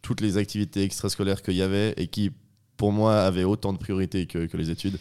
toutes 0.02 0.22
les 0.22 0.38
activités 0.38 0.84
extrascolaires 0.84 1.42
qu'il 1.42 1.56
y 1.56 1.62
avait 1.62 1.94
et 1.98 2.08
qui, 2.08 2.32
pour 2.78 2.92
moi, 2.92 3.22
avaient 3.22 3.44
autant 3.44 3.74
de 3.74 3.78
priorité 3.78 4.26
que, 4.26 4.46
que 4.46 4.58
les 4.58 4.70
études. 4.70 4.98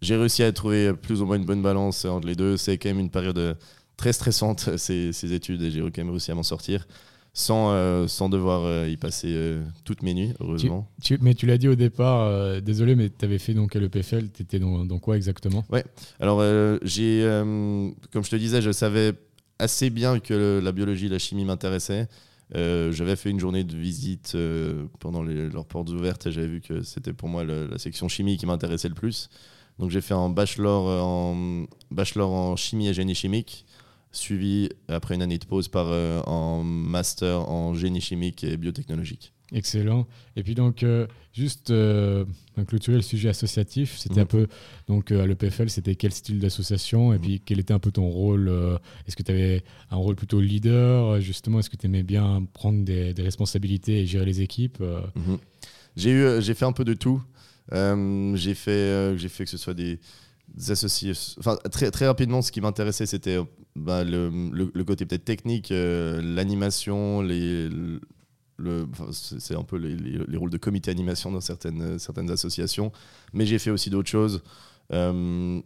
J'ai 0.00 0.16
réussi 0.16 0.42
à 0.42 0.52
trouver 0.52 0.92
plus 0.94 1.22
ou 1.22 1.26
moins 1.26 1.36
une 1.36 1.44
bonne 1.44 1.62
balance 1.62 2.04
entre 2.04 2.26
les 2.26 2.34
deux. 2.34 2.56
C'est 2.56 2.78
quand 2.78 2.88
même 2.88 2.98
une 2.98 3.10
période 3.10 3.56
très 3.96 4.12
stressante, 4.12 4.70
ces, 4.76 5.12
ces 5.12 5.32
études, 5.32 5.62
et 5.62 5.70
j'ai 5.70 5.80
quand 5.80 5.98
même 5.98 6.10
réussi 6.10 6.30
à 6.30 6.34
m'en 6.34 6.42
sortir 6.42 6.86
sans, 7.32 7.72
euh, 7.72 8.06
sans 8.06 8.30
devoir 8.30 8.64
euh, 8.64 8.88
y 8.88 8.96
passer 8.96 9.58
toutes 9.84 10.02
mes 10.02 10.14
nuits, 10.14 10.32
heureusement. 10.40 10.88
mais 11.20 11.34
tu 11.34 11.44
l'as 11.44 11.58
dit 11.58 11.68
au 11.68 11.74
départ, 11.74 12.62
désolé, 12.62 12.96
mais 12.96 13.10
tu 13.10 13.24
avais 13.26 13.38
fait 13.38 13.52
donc 13.52 13.74
l'EPFL, 13.74 14.30
tu 14.30 14.42
étais 14.42 14.58
dans, 14.58 14.86
dans, 14.86 14.98
quoi 14.98 15.16
exactement? 15.16 15.64
Ouais, 15.70 15.84
alors 16.18 16.42
j'ai, 16.82 17.22
comme 18.10 18.24
je 18.24 18.30
te 18.30 18.36
disais, 18.36 18.62
je 18.62 18.72
savais 18.72 19.12
assez 19.58 19.90
bien 19.90 20.20
que 20.20 20.60
la 20.62 20.72
biologie 20.72 21.06
et 21.06 21.10
la 21.10 21.18
chimie 21.18 21.44
m'intéressaient. 21.44 22.08
Euh, 22.54 22.92
j'avais 22.92 23.16
fait 23.16 23.30
une 23.30 23.40
journée 23.40 23.64
de 23.64 23.76
visite 23.76 24.32
euh, 24.36 24.86
pendant 25.00 25.22
leurs 25.22 25.66
portes 25.66 25.90
ouvertes 25.90 26.26
et 26.26 26.32
j'avais 26.32 26.46
vu 26.46 26.60
que 26.60 26.82
c'était 26.82 27.12
pour 27.12 27.28
moi 27.28 27.44
la 27.44 27.76
section 27.78 28.08
chimie 28.08 28.36
qui 28.36 28.46
m'intéressait 28.46 28.88
le 28.88 28.94
plus. 28.94 29.28
Donc 29.78 29.90
j'ai 29.90 30.00
fait 30.00 30.14
un 30.14 30.28
bachelor 30.28 30.86
en, 31.04 31.66
bachelor 31.90 32.32
en 32.32 32.56
chimie 32.56 32.88
et 32.88 32.94
génie 32.94 33.14
chimique, 33.14 33.66
suivi 34.12 34.70
après 34.88 35.14
une 35.14 35.22
année 35.22 35.38
de 35.38 35.44
pause 35.44 35.68
par 35.68 35.88
euh, 35.88 36.22
un 36.26 36.62
master 36.62 37.48
en 37.48 37.74
génie 37.74 38.00
chimique 38.00 38.44
et 38.44 38.56
biotechnologique. 38.56 39.35
Excellent. 39.52 40.06
Et 40.34 40.42
puis 40.42 40.54
donc, 40.54 40.82
euh, 40.82 41.06
juste 41.32 41.70
euh, 41.70 42.24
clôturer 42.66 42.96
le 42.96 43.02
sujet 43.02 43.28
associatif, 43.28 43.96
c'était 43.96 44.18
un 44.18 44.22
mhm. 44.22 44.28
peu, 44.28 44.46
donc 44.88 45.12
euh, 45.12 45.22
à 45.22 45.26
l'EPFL, 45.26 45.70
c'était 45.70 45.94
quel 45.94 46.12
style 46.12 46.40
d'association 46.40 47.12
et 47.12 47.16
mhm. 47.16 47.22
puis 47.22 47.42
quel 47.44 47.60
était 47.60 47.74
un 47.74 47.78
peu 47.78 47.92
ton 47.92 48.08
rôle 48.08 48.50
Est-ce 49.06 49.14
que 49.14 49.22
tu 49.22 49.30
avais 49.30 49.62
un 49.90 49.96
rôle 49.96 50.16
plutôt 50.16 50.40
leader 50.40 51.20
Justement, 51.20 51.60
est-ce 51.60 51.70
que 51.70 51.76
tu 51.76 51.86
aimais 51.86 52.02
bien 52.02 52.44
prendre 52.54 52.84
des, 52.84 53.14
responsabilités 53.18 54.00
et 54.00 54.06
gérer 54.06 54.24
les 54.24 54.40
équipes 54.40 54.80
mhm. 54.80 55.38
J'ai 55.96 56.10
eu, 56.10 56.42
j'ai 56.42 56.54
fait 56.54 56.64
un 56.64 56.72
peu 56.72 56.84
de 56.84 56.94
tout. 56.94 57.22
j'ai 57.70 58.54
fait, 58.54 59.16
j'ai 59.16 59.28
fait 59.28 59.44
que 59.44 59.50
ce 59.50 59.58
soit 59.58 59.74
des, 59.74 60.00
associés. 60.68 61.12
Enfin, 61.38 61.56
très, 61.70 61.92
très 61.92 62.06
rapidement, 62.06 62.42
ce 62.42 62.50
qui 62.50 62.60
m'intéressait, 62.60 63.06
c'était 63.06 63.38
bah, 63.76 64.02
le, 64.02 64.50
le, 64.52 64.84
côté 64.84 65.06
peut-être 65.06 65.24
technique, 65.24 65.68
l'animation, 65.70 67.22
les 67.22 67.68
c'est 69.12 69.54
un 69.54 69.62
peu 69.62 69.76
les, 69.76 70.36
rôles 70.36 70.50
de 70.50 70.56
comité 70.56 70.90
animation 70.90 71.30
dans 71.30 71.40
certaines, 71.40 71.98
certaines 71.98 72.30
associations, 72.30 72.92
mais 73.32 73.46
j'ai 73.46 73.58
fait 73.58 73.70
aussi 73.70 73.90
d'autres 73.90 74.08
choses. 74.08 74.42
Euh, 74.92 75.60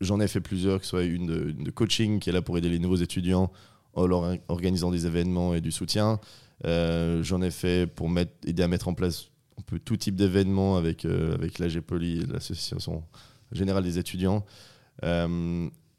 j'en 0.00 0.20
ai 0.20 0.28
fait 0.28 0.40
plusieurs, 0.40 0.78
que 0.78 0.84
ce 0.84 0.90
soit 0.90 1.04
une 1.04 1.52
de, 1.52 1.70
coaching 1.70 2.20
qui 2.20 2.30
est 2.30 2.32
là 2.32 2.42
pour 2.42 2.56
aider 2.58 2.68
les 2.68 2.78
nouveaux 2.78 2.96
étudiants 2.96 3.52
en 3.94 4.06
leur 4.06 4.36
organisant 4.48 4.90
des 4.90 5.06
événements 5.06 5.54
et 5.54 5.60
du 5.60 5.70
soutien. 5.70 6.20
Euh, 6.64 7.22
j'en 7.22 7.42
ai 7.42 7.50
fait 7.50 7.86
pour 7.86 8.10
aider 8.46 8.62
à 8.62 8.68
mettre 8.68 8.88
en 8.88 8.94
place 8.94 9.28
un 9.58 9.62
peu 9.62 9.78
tout 9.78 9.96
type 9.96 10.16
d'événements 10.16 10.76
avec, 10.76 11.04
euh, 11.04 11.34
avec 11.34 11.58
l'AG 11.58 11.80
Poly, 11.80 12.24
l'association 12.26 13.04
générale 13.50 13.84
des 13.84 13.98
étudiants. 13.98 14.44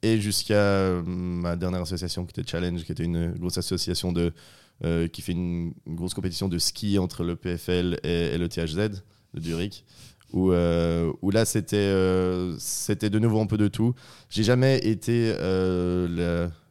et 0.05 0.19
jusqu'à 0.19 1.01
ma 1.05 1.55
dernière 1.55 1.81
association 1.81 2.25
qui 2.25 2.37
était 2.37 2.49
Challenge, 2.49 2.83
qui 2.83 2.91
était 2.91 3.05
une 3.05 3.31
grosse 3.33 3.57
association 3.57 4.11
de 4.11 4.33
euh, 4.85 5.07
qui 5.07 5.21
fait 5.21 5.31
une, 5.31 5.73
grosse 5.87 6.13
compétition 6.13 6.49
de 6.49 6.57
ski 6.57 6.99
entre 6.99 7.23
le 7.23 7.35
PFL 7.35 7.99
et, 8.03 8.37
le 8.37 8.49
THZ 8.49 9.03
de 9.33 9.41
Zurich. 9.41 9.85
Où, 10.33 10.51
euh, 10.51 11.13
là 11.31 11.45
c'était 11.45 11.77
euh, 11.77 12.55
c'était 12.57 13.09
de 13.09 13.19
nouveau 13.19 13.39
un 13.39 13.45
peu 13.45 13.57
de 13.57 13.67
tout. 13.67 13.93
J'ai 14.29 14.43
jamais 14.43 14.79
été 14.79 15.33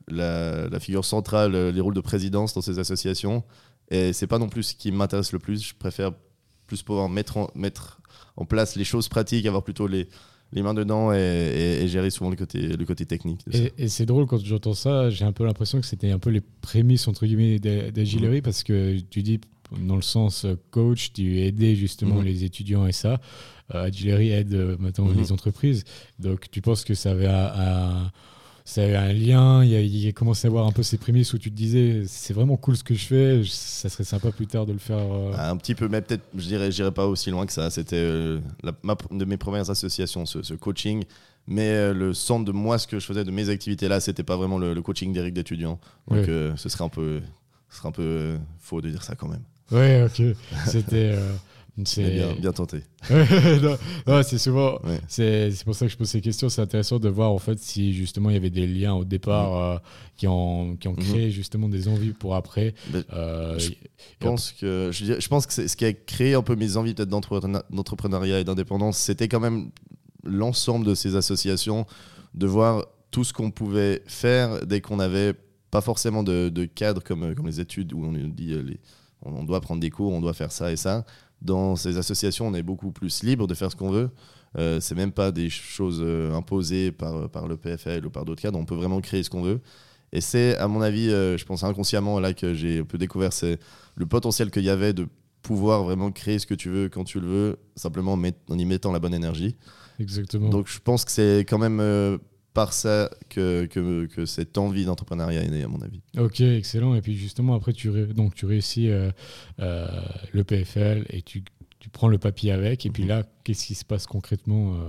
la, 0.08 0.78
figure 0.80 1.04
centrale, 1.04 1.68
les 1.68 1.80
rôles 1.80 1.94
de 1.94 2.00
présidence 2.00 2.54
dans 2.54 2.60
ces 2.60 2.78
associations, 2.78 3.44
et 3.90 4.12
c'est 4.12 4.26
pas 4.26 4.38
non 4.38 4.48
plus 4.48 4.62
ce 4.64 4.74
qui 4.74 4.92
m'intéresse 4.92 5.32
le 5.32 5.38
plus. 5.38 5.62
Je 5.62 5.74
préfère 5.74 6.12
plus 6.66 6.82
pouvoir 6.82 7.08
mettre 7.08 7.50
mettre 7.54 8.00
en 8.36 8.44
place 8.44 8.76
les 8.76 8.84
choses 8.84 9.08
pratiques, 9.08 9.46
avoir 9.46 9.62
plutôt 9.62 9.86
les, 9.86 10.08
les 10.52 10.62
mains 10.62 10.74
dedans 10.74 11.12
et, 11.12 11.84
gérer 11.86 12.10
souvent 12.10 12.30
le 12.30 12.36
côté, 12.36 12.68
le 12.76 12.84
côté 12.84 13.06
technique. 13.06 13.40
Et, 13.78 13.88
c'est 13.88 14.06
drôle 14.06 14.26
quand 14.26 14.42
j'entends 14.44 14.74
ça, 14.74 15.10
j'ai 15.10 15.24
un 15.24 15.32
peu 15.32 15.44
l'impression 15.44 15.80
que 15.80 15.86
c'était 15.86 16.10
un 16.10 16.18
peu 16.18 16.30
les 16.30 16.42
prémices 16.60 17.08
entre 17.08 17.26
guillemets 17.26 17.58
d'Agilery 17.58 18.36
mhm. 18.36 18.42
parce 18.42 18.62
que 18.62 18.98
tu 19.10 19.22
dis 19.22 19.40
dans 19.80 19.96
le 19.96 20.02
sens 20.02 20.44
euh, 20.44 20.58
coach, 20.70 21.12
tu 21.12 21.40
aidais 21.40 21.74
justement 21.74 22.16
mhm. 22.16 22.24
les 22.24 22.44
étudiants 22.44 22.86
et 22.86 22.92
ça. 22.92 23.20
Euh, 23.74 23.84
Agilery 23.84 24.30
aide 24.30 24.54
euh, 24.54 24.76
maintenant 24.78 25.06
mhm. 25.06 25.18
les 25.18 25.32
entreprises. 25.32 25.84
Donc 26.18 26.50
tu 26.50 26.60
penses 26.60 26.84
que 26.84 26.94
ça 26.94 27.12
avait 27.12 27.26
un, 27.26 28.10
c'est 28.64 28.94
un 28.94 29.12
lien, 29.12 29.64
il 29.64 29.70
y, 29.70 29.76
a, 29.76 29.80
il 29.80 29.96
y 29.96 30.08
a 30.08 30.12
commencé 30.12 30.46
à 30.46 30.50
avoir 30.50 30.66
un 30.66 30.72
peu 30.72 30.82
ces 30.82 30.96
prémices 30.98 31.32
où 31.32 31.38
tu 31.38 31.50
te 31.50 31.56
disais 31.56 32.02
c'est 32.06 32.32
vraiment 32.32 32.56
cool 32.56 32.76
ce 32.76 32.84
que 32.84 32.94
je 32.94 33.04
fais, 33.06 33.42
ça 33.44 33.88
serait 33.88 34.04
sympa 34.04 34.30
plus 34.30 34.46
tard 34.46 34.66
de 34.66 34.72
le 34.72 34.78
faire. 34.78 34.98
euh, 34.98 35.32
Un 35.36 35.56
petit 35.56 35.74
peu, 35.74 35.88
mais 35.88 36.00
peut-être, 36.00 36.22
je 36.36 36.46
dirais, 36.46 36.70
j'irai 36.70 36.92
pas 36.92 37.06
aussi 37.06 37.30
loin 37.30 37.44
que 37.46 37.52
ça. 37.52 37.70
C'était 37.70 37.96
euh, 37.96 38.38
une 39.10 39.18
de 39.18 39.24
mes 39.24 39.36
premières 39.36 39.68
associations, 39.70 40.26
ce, 40.26 40.42
ce 40.42 40.54
coaching. 40.54 41.04
Mais 41.48 41.70
euh, 41.70 41.92
le 41.92 42.14
centre 42.14 42.44
de 42.44 42.52
moi, 42.52 42.78
ce 42.78 42.86
que 42.86 43.00
je 43.00 43.04
faisais 43.04 43.24
de 43.24 43.30
mes 43.32 43.48
activités 43.48 43.88
là, 43.88 43.98
c'était 43.98 44.22
pas 44.22 44.36
vraiment 44.36 44.58
le, 44.58 44.74
le 44.74 44.82
coaching 44.82 45.12
d'Eric 45.12 45.34
d'étudiants. 45.34 45.80
Donc 46.08 46.26
Ouais. 46.28 46.52
ce 46.56 46.68
serait 46.68 46.84
un 46.84 46.88
peu, 46.88 47.20
ce 47.68 47.78
serait 47.78 47.88
un 47.88 47.92
peu 47.92 48.36
faux 48.60 48.80
de 48.80 48.88
dire 48.90 49.02
ça 49.02 49.16
quand 49.16 49.26
même. 49.28 49.42
Ouais, 49.72 50.04
ok. 50.04 50.22
C'était. 50.66 51.16
Euh, 51.78 51.82
c'est 51.86 52.10
bien, 52.10 52.32
bien 52.38 52.52
tenté. 52.52 52.82
non, 53.10 53.76
non, 54.06 54.22
c'est 54.22 54.38
souvent. 54.38 54.74
Ouais. 54.84 55.00
C'est 55.08 55.50
c'est 55.52 55.64
pour 55.64 55.74
ça 55.74 55.86
que 55.86 55.92
je 55.92 55.96
pose 55.96 56.08
ces 56.08 56.20
questions. 56.20 56.48
C'est 56.48 56.60
intéressant 56.60 56.98
de 56.98 57.08
voir 57.08 57.30
en 57.32 57.38
fait 57.38 57.58
si 57.58 57.94
justement 57.94 58.28
il 58.30 58.34
y 58.34 58.36
avait 58.36 58.50
des 58.50 58.66
liens 58.66 58.92
au 58.94 59.04
départ 59.04 59.56
euh, 59.56 59.78
qui 60.16 60.26
ont, 60.28 60.76
qui 60.76 60.88
ont 60.88 60.92
Mhm. 60.92 60.98
créé 61.04 61.30
justement 61.30 61.68
des 61.68 61.88
envies 61.88 62.12
pour 62.12 62.34
après. 62.34 62.74
Euh, 63.14 63.58
Je 63.58 63.70
pense 64.20 64.52
que, 64.52 64.90
je, 64.92 65.04
dirais- 65.04 65.20
je 65.20 65.28
pense 65.28 65.46
que 65.46 65.66
ce 65.66 65.76
qui 65.76 65.84
a 65.84 65.92
créé 65.92 66.34
un 66.34 66.42
peu 66.42 66.56
mes 66.56 66.76
envies 66.76 66.94
peut-être 66.94 67.08
d'entrepreneur- 67.08 67.64
d'entrepreneuriat 67.70 68.40
et 68.40 68.44
d'indépendance, 68.44 68.98
c'était 68.98 69.28
quand 69.28 69.40
même 69.40 69.70
l'ensemble 70.24 70.86
de 70.86 70.94
ces 70.94 71.16
associations, 71.16 71.86
de 72.34 72.46
voir 72.46 72.86
tout 73.10 73.24
ce 73.24 73.32
qu'on 73.32 73.50
pouvait 73.50 74.02
faire 74.06 74.64
dès 74.66 74.80
qu'on 74.80 74.96
n'avait 74.96 75.34
pas 75.70 75.80
forcément 75.80 76.22
de, 76.22 76.48
de 76.50 76.64
cadre 76.66 77.02
comme, 77.02 77.34
comme 77.34 77.46
les 77.46 77.60
études 77.60 77.92
où 77.94 78.04
on 78.04 78.12
nous 78.12 78.28
dit 78.28 78.52
euh, 78.52 78.62
les- 78.62 78.78
on 79.24 79.44
doit 79.44 79.60
prendre 79.60 79.80
des 79.80 79.90
cours, 79.90 80.12
on 80.12 80.20
doit 80.20 80.34
faire 80.34 80.50
ça 80.52 80.70
et 80.72 80.76
ça. 80.76 81.04
Dans 81.42 81.76
ces 81.76 81.98
associations, 81.98 82.46
on 82.46 82.54
est 82.54 82.62
beaucoup 82.62 82.92
plus 82.92 83.22
libre 83.22 83.46
de 83.46 83.54
faire 83.54 83.70
ce 83.70 83.76
qu'on 83.76 83.90
veut. 83.90 84.10
Euh, 84.58 84.80
c'est 84.80 84.94
même 84.94 85.12
pas 85.12 85.32
des 85.32 85.48
choses 85.48 86.00
euh, 86.02 86.32
imposées 86.34 86.92
par, 86.92 87.28
par 87.30 87.48
le 87.48 87.56
PFL 87.56 88.06
ou 88.06 88.10
par 88.10 88.24
d'autres 88.24 88.42
cadres. 88.42 88.58
On 88.58 88.64
peut 88.64 88.74
vraiment 88.74 89.00
créer 89.00 89.22
ce 89.22 89.30
qu'on 89.30 89.42
veut. 89.42 89.60
Et 90.12 90.20
c'est, 90.20 90.56
à 90.58 90.68
mon 90.68 90.82
avis, 90.82 91.08
euh, 91.10 91.38
je 91.38 91.44
pense 91.44 91.64
inconsciemment 91.64 92.20
là 92.20 92.34
que 92.34 92.52
j'ai 92.52 92.80
un 92.80 92.84
peu 92.84 92.98
découvert 92.98 93.32
c'est 93.32 93.58
le 93.94 94.06
potentiel 94.06 94.50
qu'il 94.50 94.62
y 94.62 94.70
avait 94.70 94.92
de 94.92 95.08
pouvoir 95.42 95.82
vraiment 95.82 96.12
créer 96.12 96.38
ce 96.38 96.46
que 96.46 96.54
tu 96.54 96.68
veux 96.68 96.88
quand 96.88 97.04
tu 97.04 97.18
le 97.18 97.26
veux, 97.26 97.58
simplement 97.76 98.12
en, 98.12 98.58
y 98.58 98.64
mettant 98.64 98.92
la 98.92 98.98
bonne 98.98 99.14
énergie. 99.14 99.56
exactement. 99.98 100.50
Donc 100.50 100.68
je 100.68 100.78
pense 100.78 101.04
que 101.04 101.10
c'est 101.10 101.40
quand 101.48 101.58
même 101.58 101.80
euh, 101.80 102.18
par 102.54 102.72
ça 102.72 103.10
que, 103.30 103.66
que, 103.66 104.06
que 104.06 104.26
cette 104.26 104.58
envie 104.58 104.84
d'entrepreneuriat 104.84 105.42
est 105.42 105.48
née, 105.48 105.62
à 105.62 105.68
mon 105.68 105.80
avis. 105.80 106.00
Ok, 106.18 106.40
excellent. 106.40 106.94
Et 106.94 107.00
puis 107.00 107.16
justement, 107.16 107.54
après, 107.54 107.72
tu, 107.72 107.90
donc, 108.14 108.34
tu 108.34 108.46
réussis 108.46 108.88
euh, 108.90 109.10
euh, 109.60 109.86
le 110.32 110.44
PFL 110.44 111.06
et 111.10 111.22
tu, 111.22 111.42
tu 111.80 111.88
prends 111.88 112.08
le 112.08 112.18
papier 112.18 112.52
avec. 112.52 112.84
Et 112.86 112.90
puis 112.90 113.04
Mhm. 113.04 113.08
là, 113.08 113.22
qu'est-ce 113.44 113.66
qui 113.66 113.74
se 113.74 113.84
passe 113.84 114.06
concrètement 114.06 114.74
euh, 114.74 114.88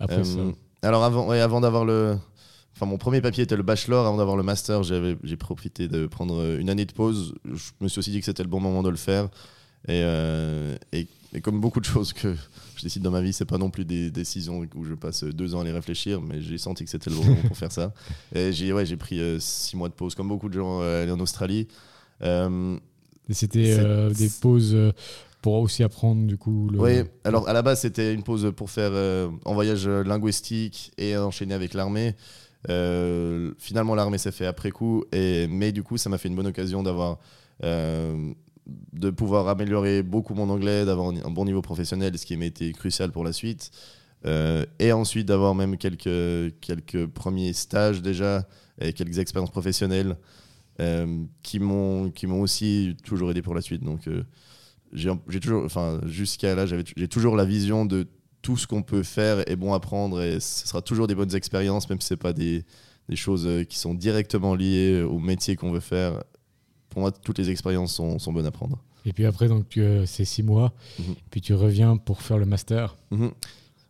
après 0.00 0.24
ça? 0.24 0.40
Alors 0.82 1.04
avant, 1.04 1.28
ouais, 1.28 1.40
avant 1.40 1.60
d'avoir 1.60 1.84
le... 1.84 2.16
Enfin, 2.74 2.86
mon 2.86 2.98
premier 2.98 3.20
papier 3.20 3.44
était 3.44 3.56
le 3.56 3.62
bachelor. 3.62 4.06
Avant 4.06 4.16
d'avoir 4.16 4.36
le 4.36 4.42
master, 4.42 4.82
j'ai 4.82 5.36
profité 5.36 5.86
de 5.88 6.06
prendre 6.06 6.56
une 6.58 6.70
année 6.70 6.86
de 6.86 6.92
pause. 6.92 7.34
Je 7.44 7.70
me 7.80 7.88
suis 7.88 7.98
aussi 7.98 8.10
dit 8.10 8.20
que 8.20 8.24
c'était 8.24 8.42
le 8.42 8.48
bon 8.48 8.60
moment 8.60 8.82
de 8.82 8.88
le 8.88 8.96
faire. 8.96 9.28
Et, 9.86 10.00
et, 10.92 11.06
et 11.32 11.40
comme 11.40 11.60
beaucoup 11.60 11.80
de 11.80 11.84
choses 11.84 12.12
que 12.12 12.34
je 12.76 12.82
décide 12.82 13.02
dans 13.02 13.10
ma 13.10 13.20
vie, 13.20 13.32
c'est 13.32 13.44
pas 13.44 13.58
non 13.58 13.70
plus 13.70 13.84
des 13.84 14.10
décisions 14.10 14.66
où 14.74 14.84
je 14.84 14.94
passe 14.94 15.22
deux 15.24 15.54
ans 15.54 15.60
à 15.60 15.64
les 15.64 15.70
réfléchir, 15.72 16.20
mais 16.20 16.40
j'ai 16.40 16.58
senti 16.58 16.84
que 16.84 16.90
c'était 16.90 17.10
le 17.10 17.16
bon 17.16 17.24
moment 17.24 17.42
pour 17.46 17.56
faire 17.56 17.70
ça. 17.72 17.92
Et 18.34 18.52
j'ai, 18.52 18.72
ouais, 18.72 18.84
j'ai 18.86 18.96
pris 18.96 19.20
euh, 19.20 19.38
six 19.38 19.76
mois 19.76 19.88
de 19.88 19.94
pause, 19.94 20.14
comme 20.14 20.28
beaucoup 20.28 20.48
de 20.48 20.54
gens 20.54 20.80
euh, 20.82 21.02
aller 21.02 21.12
en 21.12 21.20
Australie. 21.20 21.68
Euh, 22.22 22.76
c'était 23.30 23.76
euh, 23.78 24.10
des 24.10 24.28
pauses 24.40 24.74
euh, 24.74 24.92
pour 25.40 25.54
aussi 25.54 25.84
apprendre 25.84 26.26
du 26.26 26.36
coup. 26.36 26.68
Le... 26.70 26.80
Oui, 26.80 27.02
alors 27.24 27.48
à 27.48 27.52
la 27.52 27.62
base, 27.62 27.80
c'était 27.82 28.12
une 28.12 28.24
pause 28.24 28.52
pour 28.56 28.68
faire 28.70 28.92
en 29.44 29.54
voyage 29.54 29.86
linguistique 29.88 30.90
et 30.98 31.16
enchaîner 31.16 31.54
avec 31.54 31.74
l'armée. 31.74 32.16
Finalement, 33.58 33.94
l'armée 33.94 34.18
s'est 34.18 34.32
fait 34.32 34.46
après 34.46 34.70
coup, 34.70 35.04
et, 35.12 35.46
mais 35.48 35.72
du 35.72 35.82
coup, 35.82 35.96
ça 35.96 36.10
m'a 36.10 36.18
fait 36.18 36.28
une 36.28 36.36
bonne 36.36 36.48
occasion 36.48 36.82
d'avoir. 36.82 37.18
euh, 37.62 38.32
de 38.92 39.10
pouvoir 39.10 39.48
améliorer 39.48 40.02
beaucoup 40.02 40.34
mon 40.34 40.48
anglais, 40.48 40.84
d'avoir 40.84 41.08
un 41.08 41.30
bon 41.30 41.44
niveau 41.44 41.62
professionnel, 41.62 42.16
ce 42.18 42.26
qui 42.26 42.36
m'a 42.36 42.46
été 42.46 42.72
crucial 42.72 43.12
pour 43.12 43.24
la 43.24 43.32
suite. 43.32 43.70
Euh, 44.26 44.66
et 44.78 44.92
ensuite 44.92 45.26
d'avoir 45.26 45.54
même 45.54 45.78
quelques, 45.78 46.54
quelques 46.60 47.06
premiers 47.06 47.54
stages 47.54 48.02
déjà, 48.02 48.46
et 48.80 48.92
quelques 48.92 49.18
expériences 49.18 49.50
professionnelles 49.50 50.16
euh, 50.80 51.24
qui 51.42 51.58
m'ont 51.58 52.10
aussi 52.40 52.96
toujours 53.04 53.30
aidé 53.30 53.42
pour 53.42 53.54
la 53.54 53.60
suite. 53.60 53.82
Donc, 53.82 54.08
euh, 54.08 54.22
jusqu'à 54.92 56.54
là, 56.54 56.66
j'ai 56.66 57.08
toujours 57.08 57.36
la 57.36 57.44
vision 57.44 57.84
de 57.84 58.06
tout 58.42 58.56
ce 58.56 58.66
qu'on 58.66 58.82
peut 58.82 59.02
faire 59.02 59.46
est 59.50 59.56
bon 59.56 59.74
à 59.74 59.80
prendre 59.80 60.22
et 60.22 60.40
ce 60.40 60.66
sera 60.66 60.80
toujours 60.80 61.06
des 61.06 61.14
bonnes 61.14 61.34
expériences, 61.34 61.90
même 61.90 62.00
si 62.00 62.08
c'est 62.08 62.16
pas 62.16 62.32
des, 62.32 62.64
des 63.10 63.16
choses 63.16 63.46
euh, 63.46 63.64
qui 63.64 63.78
sont 63.78 63.92
directement 63.92 64.54
liées 64.54 65.02
au 65.02 65.18
métier 65.18 65.56
qu'on 65.56 65.70
veut 65.70 65.80
faire. 65.80 66.22
Pour 66.90 67.00
moi, 67.00 67.12
toutes 67.12 67.38
les 67.38 67.50
expériences 67.50 67.94
sont, 67.94 68.18
sont 68.18 68.32
bonnes 68.32 68.46
à 68.46 68.50
prendre. 68.50 68.78
Et 69.06 69.12
puis 69.12 69.24
après, 69.24 69.48
donc 69.48 69.76
euh, 69.76 70.04
c'est 70.06 70.24
six 70.24 70.42
mois. 70.42 70.72
Mhm. 70.98 71.14
Puis 71.30 71.40
tu 71.40 71.54
reviens 71.54 71.96
pour 71.96 72.22
faire 72.22 72.38
le 72.38 72.46
master. 72.46 72.96
Mhm. 73.10 73.30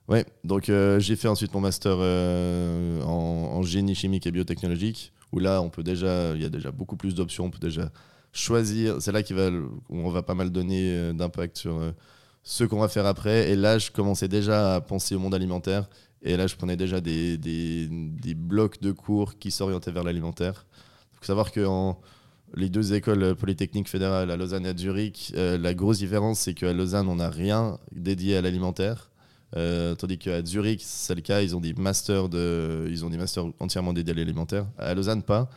Ouais, 0.08 0.24
donc 0.44 0.68
euh, 0.68 0.98
j'ai 0.98 1.16
fait 1.16 1.28
ensuite 1.28 1.54
mon 1.54 1.60
master 1.60 1.96
euh, 1.98 3.02
en, 3.02 3.58
en 3.58 3.62
génie 3.62 3.94
chimique 3.94 4.26
et 4.26 4.32
biotechnologique, 4.32 5.12
où 5.32 5.38
là, 5.38 5.62
on 5.62 5.70
peut 5.70 5.82
déjà, 5.84 6.34
il 6.34 6.42
y 6.42 6.44
a 6.44 6.48
déjà 6.48 6.70
beaucoup 6.72 6.96
plus 6.96 7.14
d'options, 7.14 7.44
on 7.44 7.50
peut 7.50 7.60
déjà 7.60 7.90
choisir. 8.32 9.00
C'est 9.00 9.12
là 9.12 9.22
qu'il 9.22 9.36
va, 9.36 9.50
où 9.50 9.72
on 9.90 10.10
va 10.10 10.22
pas 10.22 10.34
mal 10.34 10.50
donner 10.50 11.12
d'impact 11.14 11.58
sur 11.58 11.80
ce 12.42 12.64
qu'on 12.64 12.80
va 12.80 12.88
faire 12.88 13.06
après. 13.06 13.50
Et 13.50 13.56
là, 13.56 13.78
je 13.78 13.90
commençais 13.90 14.28
déjà 14.28 14.74
à 14.74 14.80
penser 14.80 15.14
au 15.14 15.20
monde 15.20 15.34
alimentaire. 15.34 15.88
Et 16.22 16.36
là, 16.36 16.46
je 16.46 16.56
prenais 16.56 16.76
déjà 16.76 17.00
des, 17.00 17.38
des, 17.38 17.88
des 17.88 18.34
blocs 18.34 18.80
de 18.80 18.92
cours 18.92 19.38
qui 19.38 19.50
s'orientaient 19.50 19.92
vers 19.92 20.04
l'alimentaire. 20.04 20.66
Il 21.12 21.18
faut 21.18 21.24
savoir 21.24 21.52
que 21.52 21.64
en, 21.64 22.00
les 22.54 22.68
deux 22.68 22.94
écoles 22.94 23.34
polytechniques 23.36 23.88
fédérales 23.88 24.30
à 24.30 24.36
Lausanne 24.36 24.66
et 24.66 24.70
à 24.70 24.76
Zurich, 24.76 25.32
euh, 25.36 25.56
la 25.58 25.74
grosse 25.74 25.98
différence, 25.98 26.40
c'est 26.40 26.54
qu'à 26.54 26.72
Lausanne, 26.72 27.08
on 27.08 27.16
n'a 27.16 27.30
rien 27.30 27.78
dédié 27.92 28.36
à 28.36 28.42
l'alimentaire. 28.42 29.10
Euh, 29.56 29.94
tandis 29.94 30.18
qu'à 30.18 30.44
Zurich, 30.44 30.80
c'est 30.84 31.14
le 31.14 31.20
cas, 31.20 31.42
ils 31.42 31.56
ont 31.56 31.60
des 31.60 31.74
masters, 31.74 32.28
de, 32.28 32.86
ils 32.90 33.04
ont 33.04 33.10
des 33.10 33.16
masters 33.16 33.46
entièrement 33.60 33.92
dédiés 33.92 34.12
à 34.12 34.16
l'alimentaire. 34.16 34.66
À 34.78 34.94
Lausanne, 34.94 35.22
pas. 35.22 35.48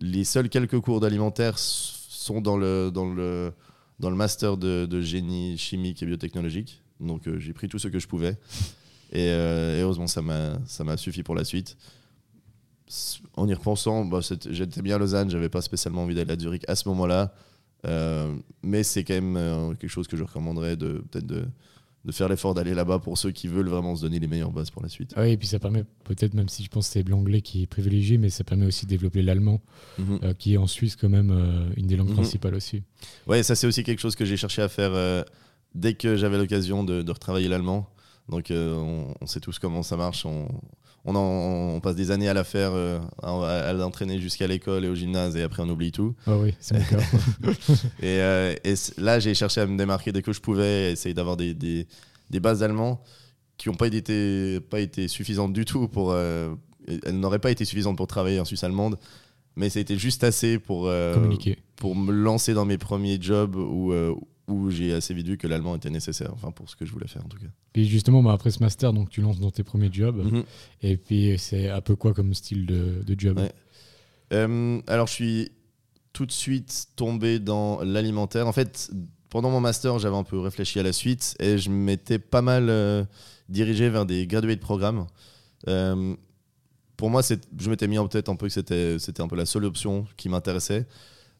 Les 0.00 0.24
seuls 0.24 0.48
quelques 0.48 0.80
cours 0.80 1.00
d'alimentaire 1.00 1.58
sont 1.58 2.40
dans 2.40 2.56
le, 2.56 2.90
dans 2.90 3.12
le, 3.12 3.52
dans 4.00 4.10
le 4.10 4.16
master 4.16 4.56
de, 4.56 5.00
génie 5.00 5.56
chimique 5.58 6.02
et 6.02 6.06
biotechnologique. 6.06 6.82
Donc 7.00 7.26
euh, 7.26 7.38
j'ai 7.38 7.52
pris 7.52 7.68
tout 7.68 7.78
ce 7.78 7.88
que 7.88 7.98
je 7.98 8.08
pouvais. 8.08 8.36
Et, 9.12 9.26
et 9.26 9.80
heureusement, 9.82 10.06
ça 10.06 10.22
m'a 10.22 10.96
suffi 10.96 11.22
pour 11.22 11.34
la 11.34 11.44
suite. 11.44 11.76
En 13.36 13.48
y 13.48 13.54
repensant, 13.54 14.04
bah, 14.04 14.20
j'étais 14.50 14.82
bien 14.82 14.96
à 14.96 14.98
Lausanne, 14.98 15.30
j'avais 15.30 15.48
pas 15.48 15.62
spécialement 15.62 16.02
envie 16.02 16.14
d'aller 16.14 16.32
à 16.32 16.38
Zurich 16.38 16.64
à 16.68 16.74
ce 16.74 16.88
moment-là. 16.90 17.32
Euh, 17.86 18.34
mais 18.62 18.82
c'est 18.82 19.02
quand 19.02 19.14
même 19.14 19.36
euh, 19.36 19.70
quelque 19.74 19.90
chose 19.90 20.06
que 20.06 20.16
je 20.16 20.22
recommanderais 20.22 20.76
de 20.76 21.02
peut-être 21.10 21.26
de, 21.26 21.44
de 22.04 22.12
faire 22.12 22.28
l'effort 22.28 22.54
d'aller 22.54 22.74
là-bas 22.74 22.98
pour 23.00 23.18
ceux 23.18 23.30
qui 23.32 23.48
veulent 23.48 23.68
vraiment 23.68 23.96
se 23.96 24.02
donner 24.02 24.18
les 24.20 24.28
meilleures 24.28 24.52
bases 24.52 24.70
pour 24.70 24.82
la 24.82 24.88
suite. 24.88 25.12
Ah 25.16 25.22
oui, 25.22 25.30
et 25.30 25.36
puis 25.36 25.48
ça 25.48 25.58
permet 25.58 25.84
peut-être, 26.04 26.34
même 26.34 26.48
si 26.48 26.62
je 26.62 26.68
pense 26.68 26.86
que 26.86 26.92
c'est 26.92 27.08
l'anglais 27.08 27.40
qui 27.40 27.62
est 27.62 27.66
privilégié, 27.66 28.18
mais 28.18 28.28
ça 28.30 28.44
permet 28.44 28.66
aussi 28.66 28.84
de 28.86 28.90
développer 28.90 29.22
l'allemand, 29.22 29.60
Mhm. 29.98 30.18
euh, 30.22 30.34
qui 30.34 30.54
est 30.54 30.58
en 30.58 30.66
Suisse 30.68 30.94
quand 30.94 31.08
même 31.08 31.30
une 31.76 31.86
des 31.86 31.96
langues 31.96 32.08
Mhm. 32.10 32.14
principales 32.14 32.54
aussi. 32.54 32.82
Ouais, 33.26 33.42
ça 33.42 33.54
c'est 33.56 33.66
aussi 33.66 33.82
quelque 33.82 34.00
chose 34.00 34.14
que 34.14 34.24
j'ai 34.24 34.36
cherché 34.36 34.62
à 34.62 34.68
faire 34.68 35.24
dès 35.74 35.94
que 35.94 36.16
j'avais 36.16 36.36
l'occasion 36.38 36.84
de, 36.84 37.02
de 37.02 37.10
retravailler 37.10 37.48
l'allemand. 37.48 37.88
Donc 38.28 38.48
on, 38.52 39.12
on 39.20 39.26
sait 39.26 39.40
tous 39.40 39.58
comment 39.58 39.82
ça 39.82 39.96
marche. 39.96 40.24
On, 40.24 40.46
on, 41.04 41.14
en- 41.16 41.74
on 41.76 41.80
passe 41.80 41.96
des 41.96 42.10
années 42.10 42.28
à 42.28 42.34
la 42.34 42.44
faire, 42.44 42.70
euh, 42.74 42.98
à, 43.22 43.30
à 43.68 43.72
l'entraîner 43.72 44.18
jusqu'à 44.20 44.46
l'école 44.46 44.84
et 44.84 44.88
au 44.88 44.94
gymnase 44.94 45.36
et 45.36 45.42
après 45.42 45.62
on 45.62 45.68
oublie 45.68 45.92
tout. 45.92 46.14
Ah 46.26 46.36
oui, 46.36 46.54
c'est 46.60 46.74
mon 46.78 46.84
cas. 46.84 47.04
Et, 48.00 48.20
euh, 48.20 48.54
et 48.64 48.74
là 48.98 49.18
j'ai 49.20 49.34
cherché 49.34 49.60
à 49.60 49.66
me 49.66 49.76
démarquer 49.76 50.12
dès 50.12 50.22
que 50.22 50.32
je 50.32 50.40
pouvais, 50.40 50.92
essayer 50.92 51.14
d'avoir 51.14 51.36
des, 51.36 51.54
des, 51.54 51.86
des 52.30 52.40
bases 52.40 52.60
d'allemand 52.60 53.02
qui 53.58 53.68
n'ont 53.68 53.74
pas 53.74 53.86
été, 53.88 54.60
pas 54.60 54.80
été 54.80 55.08
suffisantes 55.08 55.52
du 55.52 55.64
tout 55.64 55.88
pour... 55.88 56.12
euh, 56.12 56.54
elles 57.04 57.18
n'auraient 57.18 57.38
pas 57.38 57.50
été 57.52 57.64
suffisantes 57.64 57.96
pour 57.96 58.06
travailler 58.08 58.40
en 58.40 58.44
Suisse 58.44 58.64
allemande, 58.64 58.98
mais 59.54 59.70
ça 59.70 59.78
a 59.78 59.82
été 59.82 59.96
juste 59.96 60.24
assez 60.24 60.58
pour... 60.58 60.90
Communiquer. 61.14 61.58
pour 61.76 61.94
me 61.94 62.10
lancer 62.12 62.54
dans 62.54 62.64
mes 62.64 62.78
premiers 62.78 63.18
jobs 63.20 63.54
où, 63.54 63.92
où 64.48 64.70
j'ai 64.70 64.92
assez 64.92 65.14
vite 65.14 65.28
vu 65.28 65.36
que 65.36 65.46
l'allemand 65.46 65.76
était 65.76 65.90
nécessaire, 65.90 66.30
enfin 66.32 66.50
pour 66.50 66.68
ce 66.68 66.76
que 66.76 66.84
je 66.84 66.92
voulais 66.92 67.06
faire 67.06 67.24
en 67.24 67.28
tout 67.28 67.38
cas. 67.38 67.46
Puis 67.72 67.86
justement, 67.88 68.22
bah, 68.22 68.32
après 68.32 68.50
ce 68.50 68.60
master, 68.60 68.92
donc 68.92 69.08
tu 69.08 69.20
lances 69.20 69.38
dans 69.38 69.50
tes 69.50 69.62
premiers 69.62 69.92
jobs. 69.92 70.16
Mhm. 70.16 70.44
Et 70.82 70.96
puis 70.96 71.34
c'est 71.38 71.68
un 71.68 71.80
peu 71.80 71.96
quoi 71.96 72.12
comme 72.12 72.34
style 72.34 72.66
de, 72.66 73.02
de 73.04 73.14
job 73.18 73.38
Ouais. 73.38 73.52
Euh, 74.32 74.80
alors 74.86 75.06
je 75.06 75.12
suis 75.12 75.52
tout 76.12 76.26
de 76.26 76.32
suite 76.32 76.88
tombé 76.96 77.38
dans 77.38 77.82
l'alimentaire. 77.82 78.46
En 78.46 78.52
fait, 78.52 78.90
pendant 79.28 79.50
mon 79.50 79.60
master, 79.60 79.98
j'avais 79.98 80.16
un 80.16 80.24
peu 80.24 80.38
réfléchi 80.38 80.78
à 80.78 80.82
la 80.82 80.92
suite 80.92 81.36
et 81.38 81.58
je 81.58 81.70
m'étais 81.70 82.18
pas 82.18 82.42
mal 82.42 82.68
euh, 82.68 83.04
dirigé 83.48 83.88
vers 83.88 84.06
des 84.06 84.26
gradués 84.26 84.56
de 84.56 84.60
programme. 84.60 85.06
Euh, 85.68 86.14
pour 86.96 87.10
moi, 87.10 87.22
je 87.22 87.70
m'étais 87.70 87.88
mis 87.88 87.98
en 87.98 88.08
tête 88.08 88.28
un 88.28 88.36
peu 88.36 88.46
que 88.46 88.52
c'était 88.52 88.98
c'était 88.98 89.22
un 89.22 89.28
peu 89.28 89.36
la 89.36 89.46
seule 89.46 89.64
option 89.64 90.06
qui 90.16 90.28
m'intéressait. 90.28 90.86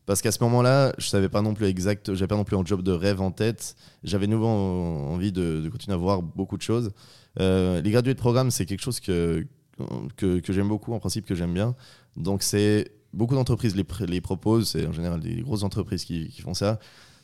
Parce 0.06 0.21
qu'à 0.21 0.32
ce 0.32 0.42
moment-là, 0.42 0.92
je 0.99 1.06
savais 1.06 1.28
pas 1.28 1.42
non 1.42 1.54
plus 1.54 1.66
exact, 1.66 2.12
j'avais 2.14 2.26
pas 2.26 2.37
non 2.37 2.44
plus 2.44 2.56
un 2.56 2.64
job 2.64 2.82
de 2.82 2.90
rêve 2.90 3.21
en 3.21 3.30
tête. 3.30 3.76
J'avais 4.02 4.26
nouveau 4.26 4.47
envie 4.47 5.30
de, 5.30 5.68
continuer 5.71 5.94
à 5.94 5.99
voir 5.99 6.23
beaucoup 6.23 6.56
de 6.56 6.62
choses. 6.62 6.90
Euh, 7.40 7.80
les 7.80 7.90
gradués 7.90 8.14
de 8.14 8.18
programme, 8.18 8.50
c'est 8.50 8.66
quelque 8.66 8.82
chose 8.82 8.99
que, 8.99 9.47
que, 10.16 10.42
j'aime 10.49 10.68
beaucoup, 10.68 10.92
en 10.92 10.99
principe, 10.99 11.25
que 11.25 11.35
j'aime 11.35 11.54
bien. 11.54 11.76
Donc, 12.16 12.42
c'est 12.42 12.92
beaucoup 13.12 13.35
d'entreprises 13.35 13.76
les, 13.76 13.87
les 14.06 14.21
proposent, 14.21 14.71
c'est 14.71 14.87
en 14.87 14.92
général 14.92 15.21
des 15.21 15.42
grosses 15.42 15.62
entreprises 15.62 16.04
qui, 16.04 16.28
qui 16.28 16.42
font 16.42 16.54
ça. 16.54 16.80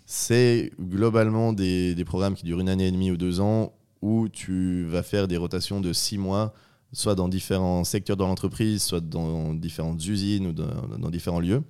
C'est 0.06 0.70
globalement 0.80 1.52
des, 1.52 1.94
des, 1.94 2.04
programmes 2.04 2.34
qui 2.34 2.44
durent 2.44 2.60
une 2.60 2.68
année 2.68 2.86
et 2.86 2.92
demie 2.92 3.10
ou 3.10 3.16
deux 3.16 3.40
ans 3.40 3.72
où 4.00 4.28
tu 4.28 4.84
vas 4.84 5.02
faire 5.02 5.28
des 5.28 5.36
rotations 5.36 5.80
de 5.80 5.92
six 5.92 6.16
mois, 6.16 6.54
soit 6.92 7.14
dans 7.14 7.28
différents 7.28 7.84
secteurs 7.84 8.16
de 8.16 8.22
l'entreprise, 8.22 8.82
soit 8.82 9.00
dans 9.00 9.52
différentes 9.52 10.04
usines 10.06 10.46
ou 10.46 10.52
dans 10.52 11.10
différents 11.10 11.40
lieux. 11.40 11.62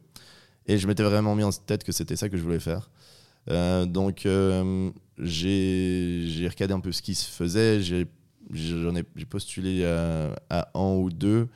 Et 0.69 0.77
je 0.77 0.87
m'étais 0.87 1.03
vraiment 1.03 1.35
mis 1.35 1.43
en 1.43 1.51
tête 1.51 1.83
que 1.83 1.93
c'était 1.93 2.17
ça 2.17 2.29
que 2.29 2.37
je 2.37 2.43
voulais 2.43 2.61
faire. 2.61 2.91
Euh, 3.51 3.87
donc, 3.87 4.27
euh, 4.27 4.91
j'ai 5.19 6.47
recadé 6.49 6.75
un 6.75 6.81
peu 6.81 6.93
ce 6.93 7.01
qui 7.01 7.15
se 7.15 7.29
faisait. 7.29 7.81
J'ai 7.81 8.07
postulé 9.29 9.85
à, 9.85 10.69
un 10.75 10.95
ou 10.97 11.11
deux, 11.11 11.49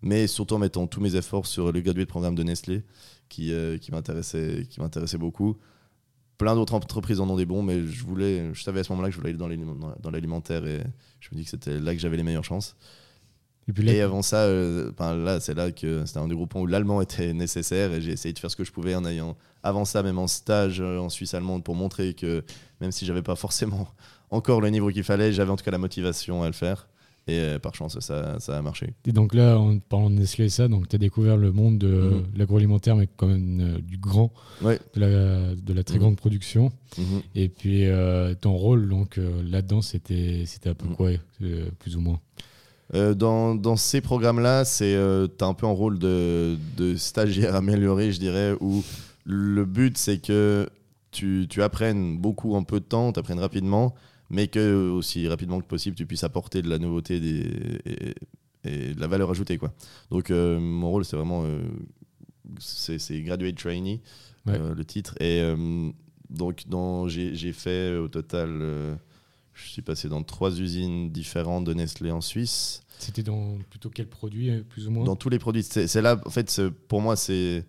mais 0.00 0.26
surtout 0.26 0.54
en 0.54 0.58
mettant 0.58 0.86
tous 0.86 1.00
mes 1.00 1.14
efforts 1.14 1.46
sur 1.46 1.72
le 1.72 1.80
gradué 1.82 2.04
de 2.04 2.08
programme 2.08 2.34
de 2.34 2.42
Nestlé, 2.42 2.82
qui, 3.28 3.52
euh, 3.52 3.76
qui 3.76 3.90
m'intéressait 3.92 5.18
beaucoup. 5.18 5.58
Plein 6.38 6.54
d'autres 6.54 6.74
entreprises 6.74 7.20
en 7.20 7.28
ont 7.28 7.36
des 7.36 7.46
bons, 7.46 7.62
mais 7.62 7.86
je, 7.86 8.02
voulais, 8.02 8.52
je 8.54 8.62
savais 8.62 8.80
à 8.80 8.84
ce 8.84 8.92
moment-là 8.92 9.08
que 9.08 9.14
je 9.14 9.20
voulais 9.20 9.30
aller 9.30 9.64
dans 10.02 10.10
l'alimentaire 10.10 10.66
et 10.66 10.82
je 11.20 11.28
me 11.30 11.36
dis 11.36 11.44
que 11.44 11.50
c'était 11.50 11.78
là 11.78 11.94
que 11.94 12.00
j'avais 12.00 12.16
les 12.16 12.24
meilleures 12.24 12.44
chances. 12.44 12.76
Et, 13.68 13.72
puis 13.72 13.88
et 13.88 14.02
avant 14.02 14.22
ça, 14.22 14.38
euh, 14.38 14.90
là, 14.98 15.40
c'est 15.40 15.54
là 15.54 15.70
que 15.70 16.04
c'était 16.04 16.18
un 16.18 16.28
des 16.28 16.34
groupes 16.34 16.54
où 16.54 16.66
l'allemand 16.66 17.00
était 17.00 17.32
nécessaire 17.32 17.92
et 17.92 18.00
j'ai 18.00 18.12
essayé 18.12 18.32
de 18.32 18.38
faire 18.38 18.50
ce 18.50 18.56
que 18.56 18.64
je 18.64 18.72
pouvais 18.72 18.94
en 18.94 19.04
ayant, 19.06 19.36
avant 19.62 19.84
ça, 19.84 20.02
même 20.02 20.18
en 20.18 20.26
stage 20.26 20.80
euh, 20.80 20.98
en 20.98 21.08
Suisse 21.08 21.32
allemande 21.34 21.64
pour 21.64 21.74
montrer 21.74 22.14
que 22.14 22.44
même 22.80 22.92
si 22.92 23.06
j'avais 23.06 23.22
pas 23.22 23.36
forcément 23.36 23.88
encore 24.30 24.60
le 24.60 24.68
niveau 24.68 24.90
qu'il 24.90 25.04
fallait, 25.04 25.32
j'avais 25.32 25.50
en 25.50 25.56
tout 25.56 25.64
cas 25.64 25.70
la 25.70 25.78
motivation 25.78 26.42
à 26.42 26.46
le 26.46 26.52
faire. 26.52 26.88
Et 27.26 27.38
euh, 27.38 27.58
par 27.58 27.74
chance, 27.74 27.98
ça, 28.00 28.38
ça, 28.38 28.58
a 28.58 28.60
marché. 28.60 28.92
Et 29.06 29.12
donc 29.12 29.32
là, 29.32 29.58
en 29.58 29.78
parlant 29.78 30.10
de 30.10 30.16
Nestlé 30.16 30.44
et 30.44 30.48
ça, 30.50 30.68
tu 30.68 30.96
as 30.96 30.98
découvert 30.98 31.38
le 31.38 31.52
monde 31.52 31.78
de 31.78 31.88
mhm. 31.88 32.24
l'agroalimentaire, 32.36 32.96
mais 32.96 33.08
quand 33.16 33.28
même 33.28 33.80
du 33.80 33.96
grand, 33.96 34.30
de, 34.60 34.78
la, 34.96 35.54
de, 35.54 35.72
la, 35.72 35.84
très 35.84 35.94
mhm. 35.94 36.02
grande 36.02 36.16
production. 36.16 36.70
Mhm. 36.98 37.22
Et 37.34 37.48
puis 37.48 37.86
ton 38.42 38.52
rôle 38.52 38.90
donc 38.90 39.18
là-dedans, 39.42 39.80
c'était 39.80 40.44
un 40.66 40.74
peu 40.74 40.88
quoi, 40.88 41.12
plus 41.78 41.96
ou 41.96 42.02
moins 42.02 42.20
euh, 42.92 43.14
dans, 43.14 43.54
dans, 43.54 43.76
ces 43.76 44.00
programmes-là, 44.00 44.64
c'est 44.64 44.94
euh, 44.94 45.26
tu 45.26 45.42
as 45.42 45.46
un 45.46 45.54
peu 45.54 45.66
un 45.66 45.70
rôle 45.70 45.98
de, 45.98 46.56
de, 46.76 46.96
stagiaire 46.96 47.54
amélioré, 47.56 48.12
je 48.12 48.20
dirais, 48.20 48.54
où 48.60 48.84
le 49.24 49.64
but, 49.64 49.96
c'est 49.96 50.18
que 50.18 50.68
tu, 51.10 51.46
tu, 51.48 51.62
apprennes 51.62 52.18
beaucoup 52.18 52.54
en 52.54 52.62
peu 52.62 52.80
de 52.80 52.84
temps, 52.84 53.12
tu 53.12 53.20
apprennes 53.20 53.38
rapidement, 53.38 53.94
mais 54.28 54.48
que 54.48 54.90
aussi 54.90 55.26
rapidement 55.28 55.60
que 55.60 55.66
possible, 55.66 55.96
tu 55.96 56.04
puisses 56.04 56.24
apporter 56.24 56.60
de 56.60 56.68
la 56.68 56.78
nouveauté 56.78 57.20
des, 57.20 57.46
et, 58.64 58.94
de 58.94 59.00
la 59.00 59.06
valeur 59.06 59.30
ajoutée. 59.30 59.56
Quoi. 59.56 59.72
Donc, 60.10 60.30
euh, 60.30 60.60
mon 60.60 60.90
rôle, 60.90 61.04
c'est 61.04 61.16
vraiment 61.16 61.44
c'est 62.58 63.22
graduate 63.22 63.56
trainee, 63.56 64.02
le 64.46 64.84
titre. 64.84 65.14
Et 65.20 65.42
donc, 66.28 66.64
j'ai 67.08 67.52
fait 67.52 67.96
au 67.96 68.08
total 68.08 68.98
je 69.54 69.68
suis 69.68 69.82
passé 69.82 70.08
dans 70.08 70.22
trois 70.22 70.58
usines 70.60 71.10
différentes 71.10 71.64
de 71.64 71.74
Nestlé 71.74 72.10
en 72.10 72.20
Suisse. 72.20 72.82
C'était 72.98 73.22
dans 73.22 73.58
plutôt 73.70 73.90
quel 73.90 74.06
produit, 74.06 74.50
euh, 74.50 74.62
plus 74.68 74.88
ou 74.88 74.90
moins? 74.90 75.04
Dans 75.04 75.16
tous 75.16 75.28
les 75.28 75.38
produits. 75.38 75.62
C'est 75.62 76.02
là, 76.02 76.20
en 76.24 76.30
fait, 76.30 76.60
pour 76.88 77.00
moi, 77.00 77.16
c'est 77.16 77.64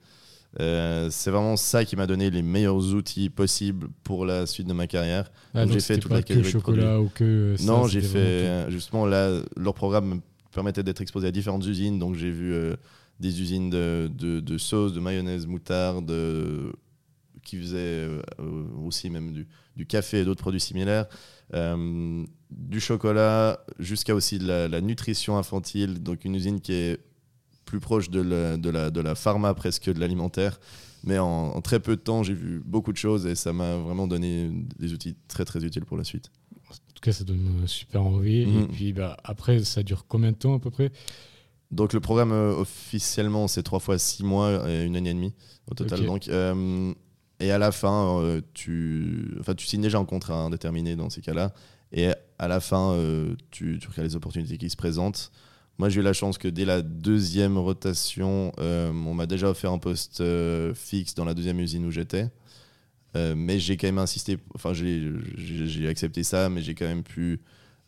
euh, 0.59 1.09
c'est 1.11 1.31
vraiment 1.31 1.57
ça 1.57 1.83
qui 1.83 1.95
m'a 1.95 2.07
donné 2.07 2.29
les 2.29 2.41
meilleurs 2.41 2.93
outils 2.93 3.29
possibles 3.29 3.89
pour 4.03 4.25
la 4.25 4.45
suite 4.45 4.67
de 4.67 4.73
ma 4.73 4.87
carrière. 4.87 5.31
Ah, 5.53 5.65
j'ai 5.67 5.79
fait 5.79 5.97
toute 5.97 6.11
la 6.11 6.23
que 6.23 6.41
chocolat 6.43 6.99
ou 7.01 7.09
que 7.09 7.55
non, 7.65 7.87
j'ai 7.87 8.01
fait 8.01 8.69
justement 8.69 9.05
là 9.05 9.41
leur 9.57 9.73
programme 9.73 10.15
me 10.15 10.19
permettait 10.53 10.83
d'être 10.83 11.01
exposé 11.01 11.27
à 11.27 11.31
différentes 11.31 11.65
usines, 11.65 11.99
donc 11.99 12.15
j'ai 12.15 12.31
vu 12.31 12.53
euh, 12.53 12.77
des 13.19 13.41
usines 13.41 13.69
de, 13.69 14.09
de, 14.13 14.39
de, 14.39 14.57
sauce, 14.57 14.93
de 14.93 15.01
mayonnaise, 15.01 15.45
moutarde, 15.45 16.09
qui 17.43 17.57
faisaient 17.57 18.07
aussi 18.85 19.09
même 19.09 19.33
du, 19.33 19.47
du 19.75 19.85
café 19.85 20.19
et 20.19 20.23
d'autres 20.23 20.41
produits 20.41 20.61
similaires. 20.61 21.07
Euh, 21.53 22.25
du 22.49 22.79
chocolat 22.79 23.59
jusqu'à 23.79 24.15
aussi 24.15 24.39
de 24.39 24.47
la, 24.47 24.81
nutrition 24.81 25.37
infantile, 25.37 26.01
donc 26.01 26.25
une 26.25 26.35
usine 26.35 26.61
qui 26.61 26.73
est 26.73 26.99
plus 27.65 27.79
proche 27.79 28.09
de 28.09 28.21
la, 28.21 28.57
de 28.57 28.69
la, 28.69 28.91
de 28.91 29.01
la 29.01 29.15
pharma 29.15 29.53
presque 29.53 29.91
de 29.91 29.99
l'alimentaire. 29.99 30.59
Mais 31.03 31.19
en, 31.19 31.61
très 31.61 31.79
peu 31.79 31.95
de 31.95 32.01
temps, 32.01 32.23
j'ai 32.23 32.33
vu 32.33 32.61
beaucoup 32.65 32.91
de 32.91 32.97
choses 32.97 33.27
et 33.27 33.35
ça 33.35 33.53
m'a 33.53 33.77
vraiment 33.77 34.07
donné 34.07 34.49
des 34.79 34.93
outils 34.93 35.15
très 35.27 35.45
très 35.45 35.63
utiles 35.63 35.85
pour 35.85 35.97
la 35.97 36.03
suite. 36.03 36.31
En 36.69 36.73
tout 36.73 37.01
cas, 37.01 37.11
ça 37.11 37.23
donne 37.23 37.63
super 37.67 38.01
envie. 38.03 38.41
Et 38.41 38.45
mhm. 38.45 38.67
puis 38.69 38.93
bah, 38.93 39.17
après, 39.23 39.63
ça 39.63 39.83
dure 39.83 40.05
combien 40.07 40.31
de 40.31 40.37
temps 40.37 40.55
à 40.55 40.59
peu 40.59 40.71
près? 40.71 40.91
Donc 41.71 41.93
le 41.93 41.99
programme 41.99 42.31
euh, 42.31 42.55
officiellement 42.55 43.47
c'est 43.47 43.63
trois 43.63 43.79
fois 43.79 43.97
six 43.97 44.23
mois 44.23 44.69
et 44.69 44.83
une 44.83 44.95
année 44.95 45.09
et 45.09 45.13
demie 45.13 45.33
au 45.69 45.73
total. 45.73 46.05
Donc 46.05 46.27
euh, 46.27 46.93
et 47.39 47.51
à 47.51 47.57
la 47.57 47.71
fin, 47.71 48.19
euh, 48.19 48.41
tu, 48.53 49.35
enfin, 49.39 49.55
tu 49.55 49.65
signes 49.65 49.81
déjà 49.81 49.97
un 49.97 50.05
contrat 50.05 50.35
indéterminé 50.35 50.95
dans 50.95 51.09
ces 51.09 51.21
cas-là. 51.21 51.53
Et 51.91 52.09
à 52.39 52.47
la 52.47 52.59
fin, 52.59 52.93
euh, 52.93 53.35
tu, 53.51 53.77
tu, 53.79 53.87
regardes 53.87 54.07
les 54.07 54.15
opportunités 54.15 54.57
qui 54.57 54.69
se 54.69 54.75
présentent. 54.75 55.31
Moi, 55.77 55.89
j'ai 55.89 55.99
eu 55.99 56.03
la 56.03 56.13
chance 56.13 56.37
que 56.37 56.47
dès 56.47 56.63
la 56.63 56.81
deuxième 56.81 57.57
rotation, 57.57 58.53
euh, 58.59 58.91
on 58.91 59.13
m'a 59.13 59.25
déjà 59.25 59.49
offert 59.49 59.71
un 59.71 59.77
poste 59.77 60.23
fixe 60.73 61.15
dans 61.15 61.25
la 61.25 61.33
deuxième 61.33 61.59
usine 61.59 61.85
où 61.85 61.91
j'étais. 61.91 62.29
mais 63.13 63.59
j'ai 63.59 63.77
quand 63.77 63.87
même 63.87 63.97
insisté, 63.97 64.37
enfin, 64.55 64.73
j'ai 64.73 65.87
accepté 65.87 66.23
ça, 66.23 66.49
mais 66.49 66.61
j'ai 66.61 66.75
quand 66.75 66.85
même 66.85 67.03
pu 67.03 67.41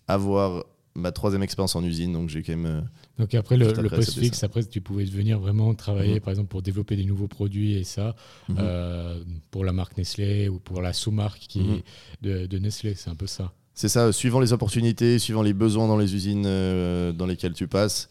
avoir 0.07 0.65
ma 0.97 1.11
troisième 1.11 1.43
expérience 1.43 1.75
en 1.75 1.83
usine, 1.83 2.11
donc 2.11 2.27
j'ai 2.27 2.43
quand 2.43 2.53
même. 2.53 2.65
Euh, 2.65 2.81
donc 3.19 3.33
après 3.35 3.55
le, 3.55 3.71
poste 3.89 4.19
fixe, 4.19 4.43
après 4.43 4.63
tu 4.63 4.81
pouvais 4.81 5.05
venir 5.05 5.39
vraiment 5.39 5.73
travailler, 5.75 6.15
mhm. 6.15 6.19
par 6.19 6.31
exemple, 6.31 6.49
pour 6.49 6.61
développer 6.61 6.95
des 6.95 7.05
nouveaux 7.05 7.27
produits 7.27 7.75
et 7.75 7.83
ça, 7.83 8.15
mhm. 8.49 8.57
euh, 8.59 9.23
pour 9.51 9.63
la 9.63 9.71
marque 9.71 9.97
Nestlé 9.97 10.49
ou 10.49 10.59
pour 10.59 10.81
la 10.81 10.93
sous-marque 10.93 11.39
qui 11.39 11.59
mhm. 11.59 11.81
de, 12.21 12.57
Nestlé, 12.57 12.95
c'est 12.95 13.09
un 13.09 13.15
peu 13.15 13.27
ça. 13.27 13.53
C'est 13.73 13.89
ça, 13.89 14.11
suivant 14.11 14.39
les 14.39 14.53
opportunités, 14.53 15.19
suivant 15.19 15.43
les 15.43 15.53
besoins 15.53 15.87
dans 15.87 15.97
les 15.97 16.15
usines 16.15 16.45
euh, 16.47 17.11
dans 17.11 17.27
lesquelles 17.27 17.53
tu 17.53 17.67
passes, 17.67 18.09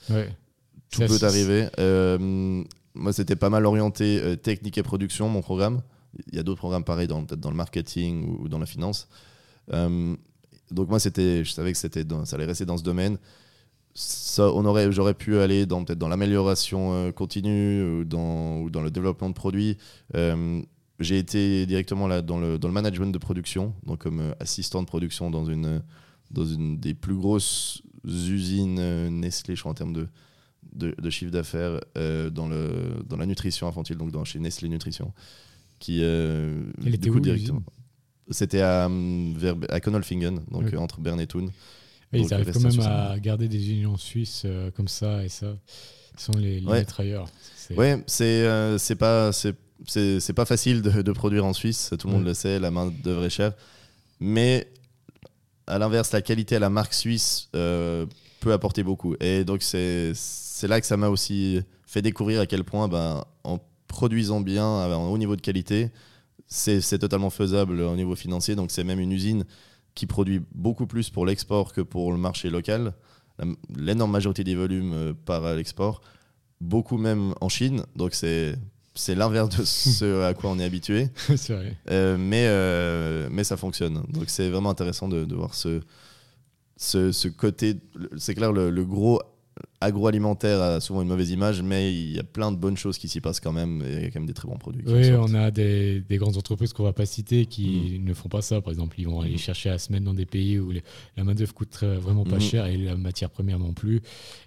tout 0.91 1.01
peut 1.01 1.27
arriver. 1.27 1.69
moi, 2.95 3.13
c'était 3.13 3.37
pas 3.37 3.51
mal 3.51 3.67
orienté 3.67 4.37
technique 4.43 4.79
et 4.79 4.85
production, 4.85 5.29
mon 5.29 5.43
programme. 5.43 5.83
Il 6.31 6.37
y 6.37 6.39
a 6.39 6.43
d'autres 6.45 6.61
programmes 6.61 6.85
pareils, 6.85 7.09
peut-être 7.09 7.41
dans 7.41 7.51
le 7.51 7.57
marketing 7.57 8.39
ou, 8.41 8.49
dans 8.49 8.61
la 8.61 8.67
finance 8.67 9.09
donc 10.71 10.89
moi, 10.89 10.99
c'était, 10.99 11.45
je 11.45 11.53
savais 11.53 11.73
que 11.73 11.79
c'était 11.79 12.05
ça 12.25 12.37
allait 12.37 12.47
rester 12.47 12.65
dans 12.65 12.77
ce 12.77 12.83
domaine. 12.83 13.19
Ça, 13.95 14.53
on 14.53 14.65
aurait, 14.67 14.93
j'aurais 14.93 15.15
pu 15.15 15.39
aller 15.39 15.65
dans 15.65 15.85
peut-être 15.85 15.99
dans 15.99 16.09
l'amélioration 16.09 16.93
euh, 16.93 17.13
continue 17.13 17.83
ou 17.83 18.05
dans, 18.05 18.59
ou 18.61 18.71
dans 18.71 18.83
le 18.83 18.91
développement 18.91 19.29
de 19.29 19.35
produits. 19.35 19.79
Euh, 20.15 20.61
j'ai 21.01 21.19
été 21.19 21.67
directement 21.67 22.07
là 22.07 22.21
dans 22.23 22.39
le, 22.39 22.59
dans 22.59 22.69
le 22.69 22.75
management 22.75 23.13
de 23.13 23.19
production, 23.19 23.75
donc 23.85 24.01
comme 24.01 24.21
euh, 24.21 24.33
assistant 24.41 24.83
de 24.83 24.87
production 24.87 25.31
dans 25.31 25.45
une, 25.45 25.83
dans 26.31 26.45
une 26.45 26.79
des 26.79 26.95
plus 26.95 27.15
grosses 27.15 27.83
usines 28.05 29.09
Nestlé, 29.09 29.57
je 29.57 29.61
crois 29.61 29.73
en 29.73 29.75
termes 29.75 29.93
de, 29.93 30.09
de, 30.73 31.11
chiffre 31.11 31.33
d'affaires 31.33 31.81
dans, 31.95 32.49
le, 32.49 33.03
dans 33.05 33.17
la 33.17 33.27
nutrition 33.27 33.67
infantile, 33.67 33.97
donc 33.97 34.13
dans, 34.13 34.25
chez 34.25 34.39
Nestlé 34.39 34.69
Nutrition. 34.69 35.13
Qui, 35.81 36.01
Elle 36.01 36.95
était 36.95 37.11
où, 37.11 37.19
directement. 37.19 37.63
C'était 38.31 38.61
à, 38.61 38.89
vers, 38.89 39.55
à 39.69 39.81
Konolfingen, 39.81 40.41
donc 40.51 40.73
entre 40.75 41.01
Berne 41.01 41.21
et 41.21 41.27
Thun. 41.27 41.47
ils 42.13 42.33
arrivent 42.35 42.53
quand 42.53 42.61
même 42.61 42.81
à 42.81 43.19
garder 43.19 43.49
des 43.49 43.71
unions 43.71 43.97
suisses 43.97 44.43
euh, 44.45 44.71
comme 44.73 44.89
ça 44.89 45.25
et 45.25 45.29
ça. 45.29 45.55
Ils 46.15 46.21
sont 46.21 46.33
les, 46.33 46.61
les 46.61 46.67
ouais. 46.67 46.81
mitrailleurs. 46.81 47.29
Ouais, 47.77 48.03
c'est 48.07 48.43
euh, 48.45 48.79
pas 48.99 49.31
c'est 49.33 50.33
pas 50.33 50.45
facile 50.45 50.83
de, 50.83 51.03
de, 51.03 51.13
produire 51.13 51.45
en 51.45 51.53
Suisse. 51.53 51.93
Tout 51.99 52.09
le 52.09 52.15
monde 52.15 52.25
le 52.25 52.35
sait, 52.35 52.59
la 52.59 52.71
main 52.71 52.93
d'œuvre 53.03 53.25
est 53.25 53.31
chère. 53.31 53.53
Mais 54.19 54.67
à 55.67 55.79
l'inverse, 55.79 56.13
la 56.13 56.23
qualité 56.23 56.57
à 56.57 56.59
la 56.59 56.71
marque 56.71 56.95
suisse 56.95 57.49
euh, 57.55 58.07
peut 58.41 58.53
apporter 58.53 58.83
beaucoup. 58.83 59.15
Et 59.21 59.45
donc 59.45 59.63
c'est 59.63 60.15
là 60.63 60.81
que 60.81 60.87
ça 60.87 60.97
m'a 60.97 61.09
aussi 61.09 61.61
fait 61.87 62.03
découvrir 62.03 62.41
à 62.41 62.47
quel 62.47 62.65
point, 62.65 62.89
ben, 62.89 63.25
en 63.45 63.61
produisant 63.87 64.41
bien, 64.41 64.65
en 64.65 65.09
haut 65.09 65.19
niveau 65.19 65.37
de 65.37 65.41
qualité, 65.41 65.91
c'est 66.49 66.99
totalement 66.99 67.31
faisable 67.31 67.81
au 67.81 67.97
niveau 67.97 68.17
financier. 68.17 68.55
Donc, 68.55 68.71
c'est 68.71 68.85
même 68.85 69.01
une 69.01 69.13
usine 69.13 69.45
qui 69.95 70.07
produit 70.07 70.43
beaucoup 70.55 70.87
plus 70.87 71.11
pour 71.11 71.27
l'export 71.27 71.73
que 71.73 71.81
pour 71.81 72.13
le 72.13 72.19
marché 72.19 72.51
local. 72.51 72.95
L'énorme 73.77 74.11
majorité 74.11 74.45
des 74.45 74.55
volumes 74.55 74.93
euh, 74.95 75.13
part 75.13 75.45
à 75.45 75.55
l'export, 75.55 76.01
beaucoup 76.61 76.97
même 76.97 77.35
en 77.41 77.49
Chine. 77.49 77.85
Donc, 77.95 78.15
c'est 78.15 78.57
c'est 78.97 79.15
l'inverse 79.15 79.57
de 79.57 79.65
ce 79.65 80.23
à 80.23 80.35
quoi 80.35 80.51
on 80.51 80.59
est 80.59 80.65
habitué. 80.65 81.09
Euh, 81.91 82.17
mais, 82.19 82.47
euh, 82.49 83.29
mais 83.31 83.45
ça 83.45 83.57
fonctionne. 83.57 84.03
Donc 84.09 84.25
c'est 84.27 84.49
vraiment 84.49 84.71
intéressant 84.71 85.09
de, 85.09 85.35
voir 85.35 85.55
ce, 85.55 85.81
ce, 86.77 87.13
ce 87.13 87.29
côté. 87.29 87.77
C'est 88.17 88.35
clair, 88.35 88.53
le, 88.53 88.85
gros 88.85 89.21
agroalimentaire 89.81 90.61
a 90.61 90.81
souvent 90.81 91.03
une 91.03 91.09
mauvaise 91.09 91.31
image, 91.31 91.63
mais 91.63 91.93
il 91.95 92.13
y 92.13 92.19
a 92.19 92.25
plein 92.25 92.51
de 92.53 92.57
bonnes 92.57 92.77
choses 92.77 92.99
qui 92.99 93.09
s'y 93.09 93.21
passent 93.21 93.41
quand 93.41 93.53
même, 93.53 93.83
et 93.83 93.93
il 93.95 94.03
y 94.03 94.05
a 94.07 94.11
quand 94.11 94.21
même 94.21 94.27
des 94.27 94.35
très 94.35 94.49
bons 94.49 94.57
produits. 94.59 94.83
Oui, 94.87 95.11
on 95.13 95.35
a 95.35 95.51
des, 95.51 96.01
des 96.01 96.17
grandes 96.17 96.37
entreprises 96.37 96.73
qu'on 96.73 96.83
va 96.85 96.93
pas 96.93 97.07
citer 97.07 97.47
qui 97.47 97.99
Mm. 98.01 98.05
ne 98.05 98.15
font 98.15 98.29
pas 98.29 98.43
ça. 98.43 98.61
Par 98.61 98.73
exemple, 98.73 98.97
ils 99.01 99.07
vont 99.07 99.21
aller 99.21 99.33
Mhm. 99.33 99.39
chercher 99.39 99.71
à 99.71 99.79
se 99.79 99.93
mettre 99.93 100.05
dans 100.05 100.15
des 100.15 100.27
pays 100.27 100.59
où 100.59 100.71
les- 100.71 100.83
la 101.17 101.25
main-d'œuvre 101.25 101.55
coûte 101.55 101.71
très- 101.71 101.97
vraiment 101.97 102.25
pas 102.25 102.37
Mhm. 102.37 102.41
cher 102.41 102.67
et 102.67 102.77
la 102.77 102.97
matière 102.97 103.31
première 103.31 103.59
non 103.59 103.73
plus. 103.73 104.01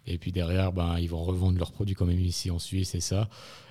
Et 0.08 0.18
puis 0.18 0.32
derrière, 0.32 0.72
ben, 0.74 0.98
ils 1.00 1.10
vont 1.10 1.24
revendre 1.24 1.58
leurs 1.58 1.72
produits 1.72 1.96
quand 1.96 2.06
même 2.06 2.20
ici 2.20 2.50
en 2.52 2.60
Suisse 2.60 2.96
et 2.96 3.00
ça. 3.02 3.30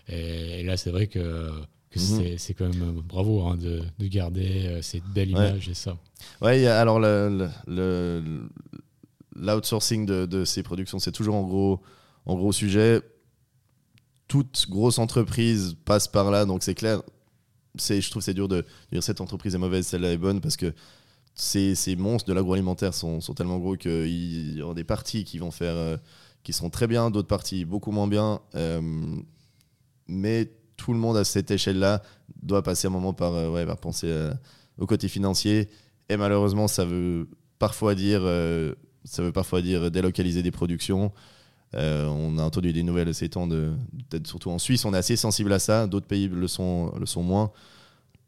Et, 0.08 0.60
et 0.60 0.62
là, 0.64 0.76
c'est 0.76 0.90
vrai 0.90 1.06
que, 1.06 1.50
Mhm. 1.96 2.36
c'est- 2.38 2.54
quand 2.54 2.68
même 2.68 2.82
euh, 2.98 3.02
bravo 3.02 3.42
hein, 3.42 3.56
de, 3.56 3.82
de 3.98 4.06
garder 4.06 4.66
euh, 4.66 4.82
cette 4.82 5.04
belle 5.14 5.34
Ouais. 5.34 5.48
image 5.50 5.68
et 5.68 5.74
ça. 5.74 5.96
A- 6.40 6.80
alors 6.80 7.00
le- 7.00 7.48
le- 7.66 8.20
le- 8.22 8.48
l'outsourcing 9.38 10.06
de, 10.06 10.44
ces 10.44 10.62
productions, 10.62 10.98
c'est 10.98 11.12
toujours 11.12 11.34
en 11.34 11.42
gros, 11.42 11.80
en 12.26 12.36
gros 12.36 12.52
sujet. 12.52 13.02
Toute 14.26 14.66
grosse 14.68 14.98
entreprise 14.98 15.76
passe 15.84 16.08
par 16.08 16.30
là, 16.30 16.44
donc 16.44 16.62
c'est 16.62 16.74
clair. 16.74 17.02
Je 17.78 18.10
trouve 18.10 18.22
c'est 18.22 18.34
dur 18.34 18.48
de 18.48 18.64
dire 18.92 19.02
cette 19.02 19.20
entreprise 19.20 19.54
est 19.54 19.58
mauvaise, 19.58 19.86
celle-là 19.86 20.12
est 20.12 20.18
bonne, 20.18 20.40
parce 20.40 20.56
que 20.56 20.74
ces, 21.34 21.74
ces 21.74 21.96
monstres 21.96 22.28
de 22.28 22.34
l'agroalimentaire 22.34 22.92
sont, 22.92 23.20
sont 23.20 23.34
tellement 23.34 23.58
gros 23.58 23.76
qu'il 23.76 24.56
y 24.56 24.60
aura 24.60 24.74
des 24.74 24.84
parties 24.84 25.24
qui 25.24 25.38
vont 25.38 25.52
faire, 25.52 25.76
euh, 25.76 25.96
qui 26.42 26.52
seront 26.52 26.70
très 26.70 26.86
bien, 26.86 27.10
d'autres 27.10 27.28
parties 27.28 27.64
beaucoup 27.64 27.92
moins 27.92 28.08
bien. 28.08 28.40
euh, 28.54 28.80
mais 30.08 30.50
tout 30.76 30.92
le 30.92 30.98
monde 30.98 31.16
à 31.16 31.24
cette 31.24 31.50
échelle-là 31.50 32.02
doit 32.42 32.62
passer 32.62 32.86
un 32.86 32.90
moment 32.90 33.12
par, 33.12 33.34
euh, 33.34 33.50
ouais, 33.50 33.66
par 33.66 33.78
penser 33.78 34.30
au 34.78 34.86
côté 34.86 35.08
financier. 35.08 35.68
Et 36.08 36.16
malheureusement, 36.16 36.66
ça 36.66 36.84
veut 36.84 37.28
parfois 37.58 37.94
dire, 37.94 38.22
ça 39.08 39.22
veut 39.22 39.32
parfois 39.32 39.62
dire 39.62 39.90
délocaliser 39.90 40.42
des 40.42 40.50
productions. 40.50 41.12
Euh, 41.74 42.06
on 42.06 42.38
a 42.38 42.42
entendu 42.42 42.72
des 42.72 42.82
nouvelles 42.82 43.12
ces 43.14 43.28
temps, 43.28 43.46
de, 43.46 43.72
peut-être 44.08 44.26
surtout 44.26 44.50
en 44.50 44.58
Suisse, 44.58 44.84
on 44.84 44.94
est 44.94 44.98
assez 44.98 45.16
sensible 45.16 45.52
à 45.52 45.58
ça. 45.58 45.86
D'autres 45.86 46.06
pays 46.06 46.28
le 46.28 46.48
sont, 46.48 46.92
le 46.98 47.06
sont 47.06 47.22
moins. 47.22 47.50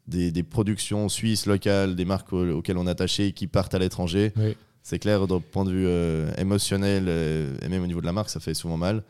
Des, 0.07 0.31
des 0.31 0.43
productions 0.43 1.09
suisses 1.09 1.45
locales, 1.45 1.95
des 1.95 2.05
marques 2.05 2.33
au- 2.33 2.57
auxquelles 2.57 2.77
on 2.77 2.87
est 2.87 2.91
attaché 2.91 3.31
qui 3.33 3.47
partent 3.47 3.73
à 3.73 3.79
l'étranger. 3.79 4.33
Oui. 4.35 4.55
C'est 4.83 4.97
clair, 4.99 5.27
d'un 5.27 5.39
point 5.39 5.63
de 5.63 5.71
vue 5.71 5.85
euh, 5.87 6.31
émotionnel 6.37 7.05
euh, 7.07 7.55
et 7.61 7.69
même 7.69 7.83
au 7.83 7.87
niveau 7.87 8.01
de 8.01 8.05
la 8.05 8.11
marque, 8.11 8.29
ça 8.29 8.39
fait 8.39 8.55
souvent 8.55 8.77
mal. 8.77 9.03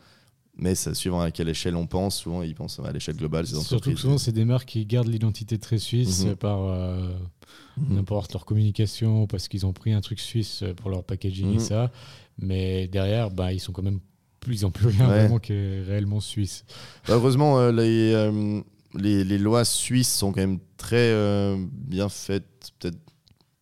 Mais 0.56 0.74
ça, 0.74 0.94
suivant 0.94 1.20
à 1.20 1.30
quelle 1.30 1.48
échelle 1.48 1.76
on 1.76 1.86
pense, 1.86 2.18
souvent 2.18 2.42
ils 2.42 2.54
pensent 2.54 2.78
à 2.84 2.92
l'échelle 2.92 3.16
globale. 3.16 3.46
Ces 3.46 3.54
Surtout 3.62 3.92
que 3.92 3.96
souvent, 3.98 4.18
c'est 4.18 4.32
des 4.32 4.44
marques 4.44 4.68
qui 4.68 4.84
gardent 4.84 5.08
l'identité 5.08 5.58
très 5.58 5.78
suisse 5.78 6.24
Mhm. 6.26 6.36
par 6.36 6.60
euh, 6.64 7.08
Mhm. 7.78 7.96
n'importe 7.96 8.32
leur 8.34 8.44
communication 8.44 9.26
parce 9.26 9.48
qu'ils 9.48 9.64
ont 9.64 9.72
pris 9.72 9.92
un 9.92 10.02
truc 10.02 10.20
suisse 10.20 10.62
pour 10.76 10.90
leur 10.90 11.04
packaging 11.04 11.50
et 11.52 11.54
Mhm. 11.54 11.58
ça. 11.60 11.92
Mais 12.38 12.86
derrière, 12.86 13.30
bah, 13.30 13.52
ils 13.52 13.60
sont 13.60 13.72
quand 13.72 13.82
même 13.82 14.00
plus, 14.40 14.60
ils 14.60 14.64
n'ont 14.64 14.70
plus 14.70 14.88
rien 14.88 15.08
Ouais. 15.08 15.20
vraiment 15.20 15.38
qui 15.38 15.52
est 15.54 15.82
réellement 15.82 16.20
suisse. 16.20 16.64
Bah, 17.08 17.14
heureusement, 17.14 17.58
euh, 17.58 17.72
les, 17.72 18.12
euh, 18.12 18.60
les, 18.94 19.24
les 19.24 19.38
lois 19.38 19.64
suisses 19.64 20.12
sont 20.14 20.32
quand 20.32 20.40
même 20.42 20.58
très 20.76 20.96
euh, 21.12 21.56
bien 21.72 22.10
faites, 22.10 22.72
peut-être 22.78 22.98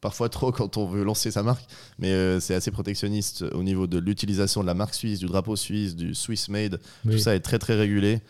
parfois 0.00 0.28
trop 0.28 0.50
quand 0.52 0.76
on 0.76 0.86
veut 0.86 1.04
lancer 1.04 1.30
sa 1.30 1.42
marque, 1.42 1.64
mais 1.98 2.10
euh, 2.12 2.40
c'est 2.40 2.54
assez 2.54 2.70
protectionniste 2.70 3.42
au 3.52 3.62
niveau 3.62 3.86
de 3.86 3.98
l'utilisation 3.98 4.62
de 4.62 4.66
la 4.66 4.74
marque 4.74 4.94
suisse, 4.94 5.18
du 5.18 5.26
drapeau 5.26 5.56
suisse, 5.56 5.94
du 5.96 6.14
Swiss 6.14 6.48
Made. 6.48 6.80
Oui. 7.04 7.12
Tout 7.12 7.18
ça 7.18 7.34
est 7.34 7.40
très 7.40 7.58
très 7.58 7.74
régulé. 7.74 8.20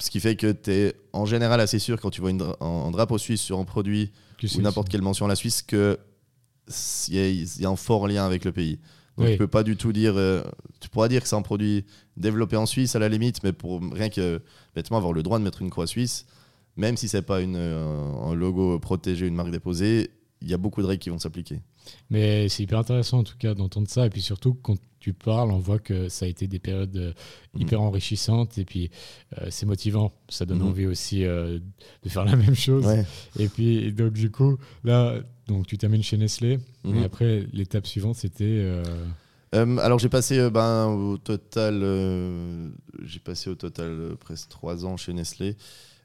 Ce 0.00 0.10
qui 0.10 0.18
fait 0.18 0.34
que 0.34 0.50
tu 0.50 0.70
es 0.72 0.94
en 1.12 1.24
général 1.26 1.60
assez 1.60 1.78
sûr 1.78 2.00
quand 2.00 2.10
tu 2.10 2.20
vois 2.20 2.30
une 2.30 2.38
dra- 2.38 2.56
un, 2.60 2.90
drapeau 2.90 3.18
suisse 3.18 3.40
sur 3.40 3.58
un 3.60 3.64
produit 3.64 4.10
Que 4.38 4.46
ou 4.58 4.60
n'importe 4.60 4.88
quelle 4.88 5.02
mention 5.02 5.26
à 5.26 5.28
la 5.28 5.36
Suisse 5.36 5.62
que 5.62 5.98
il 7.08 7.14
y, 7.14 7.18
a- 7.18 7.28
il 7.28 7.60
y 7.60 7.64
a 7.64 7.68
un 7.68 7.76
fort 7.76 8.08
lien 8.08 8.24
avec 8.24 8.44
le 8.44 8.50
pays. 8.52 8.78
Donc 9.16 9.26
Oui. 9.26 9.32
tu 9.32 9.38
peux 9.38 9.46
pas 9.46 9.62
du 9.62 9.76
tout 9.76 9.92
dire. 9.92 10.14
euh, 10.16 10.42
tu 10.80 10.88
pourras 10.88 11.06
dire 11.08 11.22
que 11.22 11.28
c'est 11.28 11.36
un 11.36 11.42
produit 11.42 11.84
développé 12.16 12.56
en 12.56 12.66
Suisse 12.66 12.96
à 12.96 12.98
la 12.98 13.08
limite, 13.08 13.42
mais 13.44 13.52
pour 13.52 13.80
rien 13.92 14.08
que 14.08 14.40
bêtement 14.74 14.96
avoir 14.96 15.12
le 15.12 15.22
droit 15.22 15.38
de 15.38 15.44
mettre 15.44 15.62
une 15.62 15.70
croix 15.70 15.86
suisse, 15.86 16.24
même 16.76 16.96
si 16.96 17.06
c'est 17.08 17.22
pas 17.22 17.40
une, 17.40 17.56
un, 17.56 18.22
un 18.30 18.34
logo 18.34 18.78
protégé, 18.80 19.26
une 19.26 19.34
marque 19.34 19.50
déposée, 19.50 20.10
il 20.42 20.50
y 20.50 20.54
a 20.54 20.58
beaucoup 20.58 20.82
de 20.82 20.86
règles 20.86 21.00
qui 21.02 21.10
vont 21.10 21.18
s'appliquer. 21.18 21.60
Mais 22.10 22.48
c'est 22.48 22.62
hyper 22.62 22.78
intéressant 22.78 23.18
en 23.18 23.24
tout 23.24 23.36
cas 23.38 23.54
d'entendre 23.54 23.88
ça. 23.88 24.06
Et 24.06 24.10
puis 24.10 24.20
surtout, 24.22 24.54
quand 24.54 24.76
tu 25.00 25.12
parles, 25.12 25.50
on 25.50 25.58
voit 25.58 25.78
que 25.80 26.08
ça 26.08 26.26
a 26.26 26.28
été 26.28 26.46
des 26.46 26.58
périodes 26.60 26.96
euh, 26.96 27.12
hyper 27.58 27.80
enrichissantes. 27.80 28.58
Et 28.58 28.64
puis 28.64 28.90
euh, 29.40 29.46
c'est 29.50 29.66
motivant. 29.66 30.12
Ça 30.28 30.44
donne 30.46 30.58
Mhm. 30.60 30.66
envie 30.68 30.86
aussi 30.86 31.24
euh, 31.24 31.58
de 32.02 32.08
faire 32.08 32.24
la 32.24 32.36
même 32.36 32.54
chose. 32.54 32.86
Ouais. 32.86 33.04
Et 33.38 33.48
puis 33.48 33.92
donc 33.92 34.12
du 34.12 34.30
coup, 34.30 34.58
là, 34.84 35.16
donc, 35.48 35.66
tu 35.66 35.76
t'amènes 35.76 36.02
chez 36.04 36.16
Nestlé. 36.16 36.60
Et 36.84 37.02
après, 37.04 37.46
l'étape 37.52 37.86
suivante, 37.86 38.16
c'était... 38.16 38.44
euh, 38.44 38.84
Euh, 39.54 39.76
alors 39.78 39.98
j'ai 39.98 40.08
passé 40.08 40.38
euh, 40.38 40.48
ben, 40.50 40.86
au 40.86 41.18
total, 41.18 41.80
euh, 41.82 42.70
j'ai 43.04 43.18
passé 43.18 43.50
au 43.50 43.54
total 43.54 44.16
presque 44.18 44.48
trois 44.48 44.86
ans 44.86 44.96
chez 44.96 45.12
Nestlé. 45.12 45.56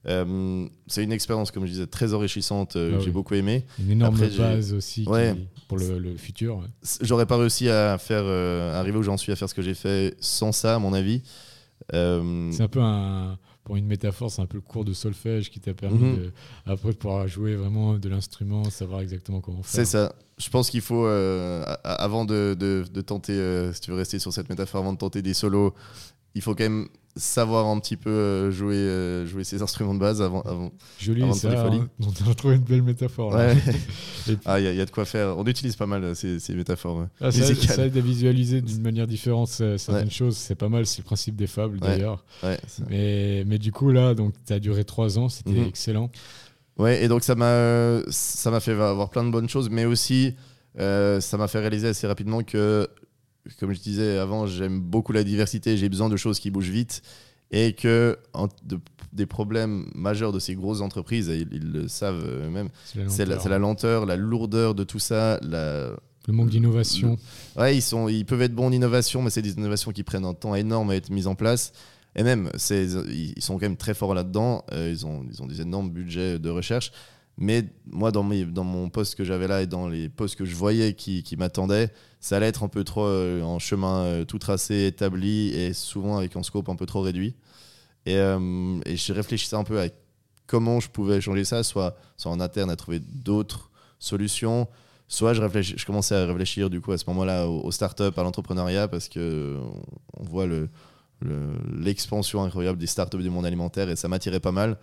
Euh, 0.09 0.67
c'est 0.87 1.03
une 1.03 1.11
expérience, 1.11 1.51
comme 1.51 1.65
je 1.65 1.71
disais, 1.71 1.87
très 1.87 2.13
enrichissante. 2.13 2.75
euh, 2.75 2.91
Ah 2.93 2.97
oui. 2.99 3.03
J'ai 3.05 3.11
beaucoup 3.11 3.33
aimé. 3.33 3.65
Une 3.79 3.91
énorme 3.91 4.15
Après, 4.15 4.29
base 4.37 4.73
aussi 4.73 5.01
qui- 5.05 5.47
pour 5.67 5.77
le, 5.77 5.99
le 5.99 6.15
futur. 6.15 6.57
ouais. 6.57 6.65
J'aurais 7.01 7.25
pas 7.25 7.37
réussi 7.37 7.67
à 7.69 7.97
faire, 7.97 8.23
euh, 8.23 8.79
arriver 8.79 8.97
où 8.97 9.03
j'en 9.03 9.17
suis, 9.17 9.31
à 9.31 9.35
faire 9.35 9.49
ce 9.49 9.53
que 9.53 9.61
j'ai 9.61 9.73
fait 9.73 10.15
sans 10.21 10.51
ça, 10.53 10.75
à 10.75 10.79
mon 10.79 10.93
avis. 10.93 11.21
C'est 11.91 12.61
un 12.61 12.67
peu 12.67 12.81
un, 12.81 13.37
pour 13.63 13.75
une 13.75 13.85
métaphore, 13.85 14.31
c'est 14.31 14.41
un 14.41 14.45
peu 14.45 14.57
le 14.57 14.61
cours 14.61 14.85
de 14.85 14.93
solfège 14.93 15.49
qui 15.49 15.59
t'a 15.59 15.73
permis 15.73 15.99
Mhm. 16.03 16.15
de, 16.17 16.31
après 16.65 16.89
de 16.91 16.95
pouvoir 16.97 17.27
jouer 17.27 17.55
vraiment 17.55 17.97
de 17.97 18.09
l'instrument, 18.09 18.63
savoir 18.69 19.01
exactement 19.01 19.41
comment 19.41 19.63
faire. 19.63 19.85
C'est 19.85 19.85
ça. 19.85 20.13
Je 20.37 20.49
pense 20.49 20.69
qu'il 20.69 20.81
faut, 20.81 21.05
euh, 21.05 21.63
avant 21.83 22.23
de, 22.25 22.55
de- 22.59 22.85
de 22.91 23.01
tenter, 23.01 23.33
euh, 23.33 23.73
si 23.73 23.81
tu 23.81 23.91
veux 23.91 23.97
rester 23.97 24.19
sur 24.19 24.31
cette 24.31 24.49
métaphore, 24.49 24.81
avant 24.81 24.93
de 24.93 24.97
tenter 24.97 25.21
des 25.21 25.33
solos, 25.33 25.73
il 26.35 26.41
faut 26.41 26.53
quand 26.55 26.63
même 26.63 26.87
savoir 27.17 27.65
un 27.67 27.79
petit 27.79 27.97
peu 27.97 28.09
euh, 28.09 28.51
jouer, 28.51 28.75
euh, 28.75 29.25
jouer 29.25 29.43
ses 29.43 29.61
instruments 29.61 29.93
de 29.93 29.99
base 29.99 30.21
avant. 30.21 30.41
avant. 30.41 30.71
Joli 30.99 31.23
Avant 31.23 31.33
de 31.33 31.37
ça. 31.37 31.49
faire 31.51 31.63
des 31.63 31.77
folies. 31.77 31.81
hein. 32.01 32.07
On 32.27 32.31
a 32.31 32.35
trouvé 32.35 32.55
une 32.55 32.61
belle 32.61 32.83
métaphore. 32.83 33.35
là. 33.35 33.47
Ouais. 33.47 33.57
Et 34.29 34.35
puis- 34.35 34.37
Ah, 34.45 34.59
il 34.59 34.63
y, 34.65 34.67
a- 34.67 34.71
il 34.71 34.77
y 34.77 34.81
a 34.81 34.85
de 34.85 34.91
quoi 34.91 35.05
faire. 35.05 35.37
On 35.37 35.45
utilise 35.45 35.75
pas 35.75 35.85
mal 35.85 36.03
euh, 36.03 36.13
ces, 36.13 36.39
ces 36.39 36.53
métaphores. 36.53 37.07
Ah, 37.21 37.31
ça, 37.31 37.53
ça 37.55 37.85
aide 37.85 37.97
à 37.97 38.01
visualiser 38.01 38.61
d'une 38.61 38.81
manière 38.81 39.07
différente 39.07 39.49
certaines 39.49 40.11
choses. 40.11 40.37
C'est 40.37 40.55
pas 40.55 40.69
mal, 40.69 40.85
c'est 40.85 40.99
le 40.99 41.05
principe 41.05 41.35
des 41.35 41.47
fables 41.47 41.79
d'ailleurs. 41.79 42.23
Ouais, 42.43 42.59
Mais, 42.89 43.43
mais 43.45 43.57
du 43.57 43.71
coup, 43.71 43.91
là, 43.91 44.13
donc, 44.13 44.33
tu 44.45 44.53
as 44.53 44.59
duré 44.59 44.83
trois 44.85 45.17
ans, 45.19 45.29
c'était 45.29 45.51
Mhm. 45.51 45.67
excellent. 45.67 46.09
Ouais, 46.77 47.03
et 47.03 47.07
donc 47.07 47.23
ça 47.23 47.33
m'a 47.33 48.01
ça 48.09 48.51
m'a 48.51 48.59
fait 48.59 48.73
avoir 48.73 49.09
plein 49.09 49.23
de 49.23 49.31
bonnes 49.31 49.49
choses, 49.49 49.67
mais 49.71 49.85
aussi 49.85 50.35
euh, 50.79 51.19
ça 51.19 51.35
m'a 51.37 51.47
fait 51.47 51.57
réaliser 51.59 51.87
assez 51.87 52.05
rapidement 52.05 52.43
que, 52.43 52.87
comme 53.59 53.73
je 53.73 53.79
disais 53.79 54.17
avant, 54.17 54.45
j'aime 54.47 54.79
beaucoup 54.79 55.11
la 55.13 55.23
diversité, 55.23 55.77
j'ai 55.77 55.89
besoin 55.89 56.09
de 56.09 56.17
choses 56.17 56.39
qui 56.39 56.51
bougent 56.51 56.69
vite, 56.69 57.01
et 57.51 57.73
que 57.73 58.17
en- 58.33 58.47
de- 58.65 58.79
des 59.13 59.25
problèmes 59.25 59.89
majeurs 59.95 60.31
de 60.33 60.39
ces 60.39 60.53
grosses 60.55 60.81
entreprises, 60.81 61.29
et 61.29 61.37
ils, 61.39 61.47
ils 61.51 61.71
le 61.71 61.87
savent 61.87 62.23
eux-mêmes, 62.45 62.69
C'est 63.07 63.25
la 63.25 63.35
lenteur. 63.35 63.49
la 63.49 63.59
lenteur, 63.59 64.05
la 64.05 64.15
lourdeur 64.15 64.75
de 64.75 64.83
tout 64.83 64.99
ça, 64.99 65.39
la, 65.41 65.91
Le 66.27 66.33
manque 66.33 66.49
d'innovation. 66.49 67.17
Ouais, 67.55 67.75
ils, 67.77 67.81
sont, 67.81 68.09
ils 68.09 68.25
peuvent 68.25 68.41
être 68.41 68.53
bons 68.53 68.67
en 68.67 68.71
innovation, 68.71 69.21
mais 69.21 69.29
c'est 69.29 69.41
des 69.41 69.53
innovations 69.53 69.91
qui 69.91 70.03
prennent 70.03 70.25
un 70.25 70.33
temps 70.33 70.55
énorme 70.55 70.89
à 70.91 70.95
être 70.95 71.09
mises 71.09 71.27
en 71.27 71.35
place. 71.35 71.71
Et 72.17 72.23
même, 72.23 72.49
ils 72.71 73.33
sont 73.41 73.53
quand 73.53 73.61
même 73.61 73.77
très 73.77 73.93
forts 73.93 74.13
là-dedans. 74.13 74.63
Euh, 74.73 74.89
ils, 74.91 75.05
ont, 75.05 75.23
ils 75.31 75.41
ont 75.41 75.45
des 75.45 75.61
énormes 75.61 75.89
budgets 75.91 76.39
de 76.39 76.49
recherche. 76.49 76.91
Mais 77.37 77.65
moi, 77.85 78.11
dans, 78.11 78.23
mon 78.23 78.89
poste 78.89 79.15
que 79.15 79.23
j'avais 79.23 79.47
là 79.47 79.61
et 79.61 79.67
dans 79.67 79.87
les 79.87 80.09
postes 80.09 80.35
que 80.35 80.45
je 80.45 80.55
voyais 80.55 80.93
qui, 80.93 81.23
m'attendaient, 81.37 81.93
ça 82.19 82.37
allait 82.37 82.47
être 82.47 82.63
un 82.63 82.67
peu 82.67 82.83
trop 82.83 83.05
euh, 83.05 83.43
en 83.43 83.59
chemin 83.59 84.01
euh, 84.01 84.25
tout 84.25 84.39
tracé, 84.39 84.87
établi 84.87 85.49
et 85.49 85.73
souvent 85.73 86.17
avec 86.17 86.35
un 86.35 86.41
scope 86.41 86.67
un 86.69 86.75
peu 86.75 86.87
trop 86.87 87.01
réduit. 87.01 87.35
Et, 88.07 88.15
euh, 88.15 88.79
je 88.85 89.13
réfléchissais 89.13 89.55
un 89.55 89.63
peu 89.63 89.79
à 89.79 89.87
comment 90.47 90.79
je 90.79 90.89
pouvais 90.89 91.21
changer 91.21 91.45
ça, 91.45 91.61
soit, 91.61 91.95
en 92.25 92.39
interne 92.39 92.71
à 92.71 92.75
trouver 92.75 92.99
d'autres 92.99 93.69
solutions, 93.99 94.67
soit 95.07 95.33
je, 95.33 95.85
commençais 95.85 96.15
à 96.15 96.25
réfléchir 96.25 96.71
du 96.71 96.81
coup 96.81 96.91
à 96.91 96.97
ce 96.97 97.05
moment-là 97.07 97.47
aux, 97.47 97.71
startups, 97.71 98.17
à 98.17 98.23
l'entrepreneuriat, 98.23 98.87
parce 98.87 99.09
que 99.09 99.57
on 100.17 100.23
voit 100.23 100.47
le, 100.47 100.69
le- 101.21 101.53
l'expansion 101.79 102.43
incroyable 102.43 102.79
des 102.79 102.87
startups 102.87 103.21
du 103.21 103.29
monde 103.29 103.45
alimentaire 103.45 103.89
et 103.89 103.95
ça 103.95 104.07
m'attirait 104.07 104.39
pas 104.39 104.51
mal 104.51 104.77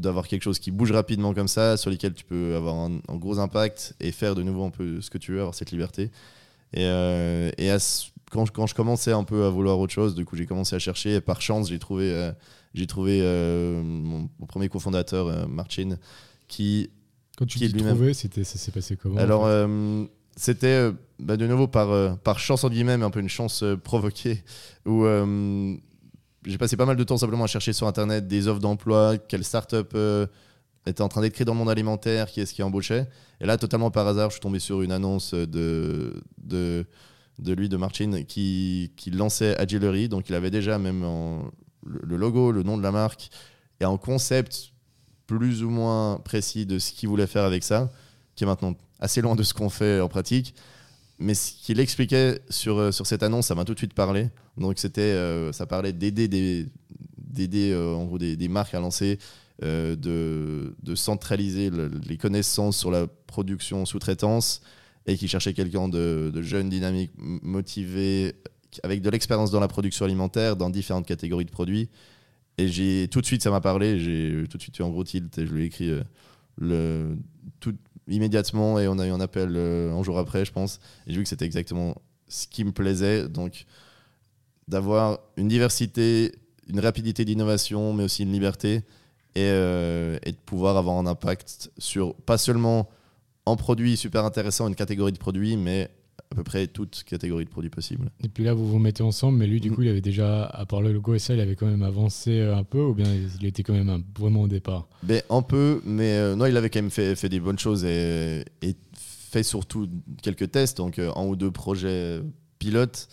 d'avoir 0.00 0.26
quelque 0.26 0.42
chose 0.42 0.58
qui 0.58 0.70
bouge 0.70 0.92
rapidement 0.92 1.34
comme 1.34 1.48
ça, 1.48 1.76
sur 1.76 1.90
lequel 1.90 2.14
tu 2.14 2.24
peux 2.24 2.56
avoir 2.56 2.74
un, 2.76 3.00
un 3.08 3.16
gros 3.16 3.38
impact 3.38 3.94
et 4.00 4.12
faire 4.12 4.34
de 4.34 4.42
nouveau 4.42 4.64
un 4.64 4.70
peu 4.70 5.00
ce 5.00 5.10
que 5.10 5.18
tu 5.18 5.32
veux, 5.32 5.40
avoir 5.40 5.54
cette 5.54 5.70
liberté. 5.70 6.10
Et, 6.72 6.84
euh, 6.84 7.50
et 7.58 7.70
à 7.70 7.78
quand, 8.30 8.46
je, 8.46 8.52
quand 8.52 8.66
je 8.66 8.74
commençais 8.74 9.12
un 9.12 9.24
peu 9.24 9.44
à 9.44 9.50
vouloir 9.50 9.78
autre 9.78 9.92
chose, 9.92 10.14
du 10.14 10.24
coup 10.24 10.36
j'ai 10.36 10.46
commencé 10.46 10.76
à 10.76 10.78
chercher 10.78 11.16
et 11.16 11.20
par 11.20 11.42
chance 11.42 11.68
j'ai 11.68 11.78
trouvé, 11.78 12.12
euh, 12.12 12.32
j'ai 12.74 12.86
trouvé 12.86 13.20
euh, 13.22 13.82
mon, 13.82 14.28
mon 14.38 14.46
premier 14.46 14.68
cofondateur, 14.68 15.48
Marcin, 15.48 15.98
qui 16.48 16.90
Quand 17.36 17.46
tu 17.46 17.58
dis 17.58 17.72
trouver, 17.72 18.14
c'était, 18.14 18.44
ça 18.44 18.58
s'est 18.58 18.72
passé 18.72 18.96
comment 18.96 19.16
en 19.16 19.18
alors, 19.18 19.46
fait? 19.46 20.10
c'était 20.36 20.90
bah, 21.18 21.36
de 21.36 21.46
nouveau 21.46 21.66
par, 21.66 22.18
par 22.18 22.38
chance, 22.38 22.64
entre 22.64 22.74
guillemets, 22.74 22.96
mais 22.96 23.04
un 23.04 23.10
peu 23.10 23.20
une 23.20 23.28
chance 23.28 23.64
provoquée, 23.82 24.42
où 24.86 25.04
j'ai 26.44 26.58
passé 26.58 26.76
pas 26.76 26.86
mal 26.86 26.96
de 26.96 27.04
temps 27.04 27.18
simplement 27.18 27.44
à 27.44 27.46
chercher 27.46 27.72
sur 27.72 27.86
Internet 27.86 28.26
des 28.26 28.48
offres 28.48 28.60
d'emploi, 28.60 29.18
quelle 29.18 29.44
start-up 29.44 29.92
euh, 29.94 30.26
était 30.86 31.02
en 31.02 31.08
train 31.08 31.20
d'être 31.20 31.34
créée 31.34 31.44
dans 31.44 31.52
le 31.52 31.58
monde 31.58 31.70
alimentaire, 31.70 32.30
qui 32.30 32.40
est-ce 32.40 32.54
qui 32.54 32.62
embauchait. 32.62 33.08
Et 33.40 33.46
là, 33.46 33.56
totalement 33.58 33.90
par 33.90 34.06
hasard, 34.06 34.30
je 34.30 34.34
suis 34.34 34.40
tombé 34.40 34.58
sur 34.58 34.82
une 34.82 34.92
annonce 34.92 35.34
de, 35.34 36.22
de, 36.38 36.86
lui, 37.38 37.68
de 37.68 37.76
Martin, 37.76 38.22
qui, 38.22 38.92
qui 38.96 39.10
lançait 39.10 39.56
Agillery. 39.58 40.08
Donc 40.08 40.28
il 40.28 40.34
avait 40.34 40.50
déjà 40.50 40.78
même 40.78 41.04
le 41.84 42.16
logo, 42.16 42.52
le 42.52 42.62
nom 42.62 42.78
de 42.78 42.82
la 42.82 42.92
marque, 42.92 43.30
et 43.80 43.84
un 43.84 43.96
concept 43.96 44.72
plus 45.26 45.62
ou 45.62 45.70
moins 45.70 46.16
précis 46.24 46.66
de 46.66 46.78
ce 46.78 46.92
qu'il 46.92 47.08
voulait 47.08 47.26
faire 47.26 47.44
avec 47.44 47.62
ça, 47.62 47.90
qui 48.34 48.44
est 48.44 48.46
maintenant 48.46 48.74
assez 48.98 49.20
loin 49.20 49.36
de 49.36 49.42
ce 49.42 49.54
qu'on 49.54 49.70
fait 49.70 50.00
en 50.00 50.08
pratique. 50.08 50.54
Mais 51.20 51.34
ce 51.34 51.52
qu'il 51.52 51.80
expliquait 51.80 52.40
sur, 52.48 52.78
euh, 52.78 52.92
sur 52.92 53.06
cette 53.06 53.22
annonce, 53.22 53.48
ça 53.48 53.54
m'a 53.54 53.66
tout 53.66 53.74
de 53.74 53.78
suite 53.78 53.92
parlé. 53.92 54.30
Donc 54.56 54.78
c'était, 54.78 55.02
euh, 55.02 55.52
ça 55.52 55.66
parlait 55.66 55.92
d'aider 55.92 56.28
des, 56.28 56.66
d'aider 57.18 57.72
euh, 57.72 57.94
en 57.94 58.06
gros 58.06 58.18
des, 58.18 58.36
des, 58.36 58.48
marques 58.48 58.74
à 58.74 58.80
lancer, 58.80 59.18
de, 59.62 60.74
de, 60.82 60.94
centraliser 60.94 61.70
les 62.08 62.16
connaissances 62.16 62.78
sur 62.78 62.90
la 62.90 63.06
production 63.06 63.84
sous-traitance 63.84 64.62
et 65.06 65.18
qui 65.18 65.28
cherchait 65.28 65.52
quelqu'un 65.52 65.86
de, 65.88 66.30
de, 66.34 66.40
jeune, 66.40 66.70
dynamique, 66.70 67.10
motivé, 67.18 68.36
avec 68.82 69.02
de 69.02 69.10
l'expérience 69.10 69.50
dans 69.50 69.60
la 69.60 69.68
production 69.68 70.06
alimentaire, 70.06 70.56
dans 70.56 70.70
différentes 70.70 71.06
catégories 71.06 71.44
de 71.44 71.50
produits. 71.50 71.90
Et 72.56 72.68
j'ai 72.68 73.08
tout 73.10 73.20
de 73.20 73.26
suite, 73.26 73.42
ça 73.42 73.50
m'a 73.50 73.60
parlé. 73.60 73.98
J'ai 73.98 74.44
tout 74.48 74.56
de 74.56 74.62
suite 74.62 74.78
eu 74.78 74.82
en 74.82 74.88
gros 74.88 75.04
tilt 75.04 75.36
et 75.36 75.46
je 75.46 75.52
lui 75.52 75.64
ai 75.64 75.66
écrit 75.66 75.92
le, 76.56 77.18
tout, 77.60 77.76
immédiatement 78.10 78.78
et 78.78 78.88
on 78.88 78.98
a 78.98 79.06
eu 79.06 79.10
un 79.10 79.20
appel 79.20 79.54
euh, 79.56 79.92
un 79.92 80.02
jour 80.02 80.18
après, 80.18 80.44
je 80.44 80.52
pense. 80.52 80.80
Et 81.06 81.12
j'ai 81.12 81.16
vu 81.16 81.22
que 81.22 81.28
c'était 81.28 81.44
exactement 81.44 81.94
ce 82.28 82.46
qui 82.46 82.64
me 82.64 82.72
plaisait. 82.72 83.28
Donc, 83.28 83.66
d'avoir 84.68 85.20
une 85.36 85.48
diversité, 85.48 86.32
une 86.68 86.80
rapidité 86.80 87.24
d'innovation, 87.24 87.92
mais 87.92 88.04
aussi 88.04 88.22
une 88.22 88.32
liberté 88.32 88.84
et, 89.34 89.44
euh, 89.44 90.18
et, 90.24 90.32
de 90.32 90.36
pouvoir 90.36 90.76
avoir 90.76 90.96
un 90.96 91.06
impact 91.06 91.70
sur 91.78 92.14
pas 92.14 92.38
seulement 92.38 92.88
en 93.46 93.56
produit 93.56 93.96
super 93.96 94.24
intéressant, 94.24 94.68
une 94.68 94.74
catégorie 94.74 95.12
de 95.12 95.18
produits, 95.18 95.56
mais 95.56 95.90
à 96.32 96.36
peu 96.36 96.44
près 96.44 96.68
toute 96.68 97.02
catégorie 97.04 97.44
de 97.44 97.50
produits 97.50 97.70
possibles. 97.70 98.10
Et 98.22 98.28
puis 98.28 98.44
là, 98.44 98.54
vous 98.54 98.66
vous 98.66 98.78
mettez 98.78 99.02
ensemble, 99.02 99.38
mais 99.38 99.46
lui, 99.48 99.60
du 99.60 99.70
mm. 99.70 99.74
coup, 99.74 99.82
il 99.82 99.88
avait 99.88 100.00
déjà, 100.00 100.44
à 100.44 100.64
part 100.64 100.80
le 100.80 100.92
logo 100.92 101.14
et 101.14 101.18
ça, 101.18 101.34
il 101.34 101.40
avait 101.40 101.56
quand 101.56 101.66
même 101.66 101.82
avancé 101.82 102.38
euh, 102.38 102.56
un 102.56 102.62
peu, 102.62 102.80
ou 102.80 102.94
bien 102.94 103.08
il 103.40 103.46
était 103.46 103.64
quand 103.64 103.72
même 103.72 104.04
vraiment 104.16 104.42
au 104.42 104.48
départ? 104.48 104.88
Ben, 105.02 105.22
Un 105.28 105.42
peu, 105.42 105.80
mais 105.84 106.12
euh, 106.12 106.36
non, 106.36 106.46
il 106.46 106.56
avait 106.56 106.70
quand 106.70 106.82
même 106.82 106.90
fait, 106.90 107.16
fait 107.16 107.28
des 107.28 107.40
bonnes 107.40 107.58
choses 107.58 107.84
et, 107.84 108.44
et, 108.62 108.76
fait 108.94 109.42
surtout 109.42 109.88
quelques 110.22 110.50
tests, 110.50 110.76
donc 110.78 110.98
euh, 110.98 111.12
un 111.14 111.24
ou 111.24 111.36
deux 111.36 111.50
projets 111.50 112.20
pilotes. 112.58 113.08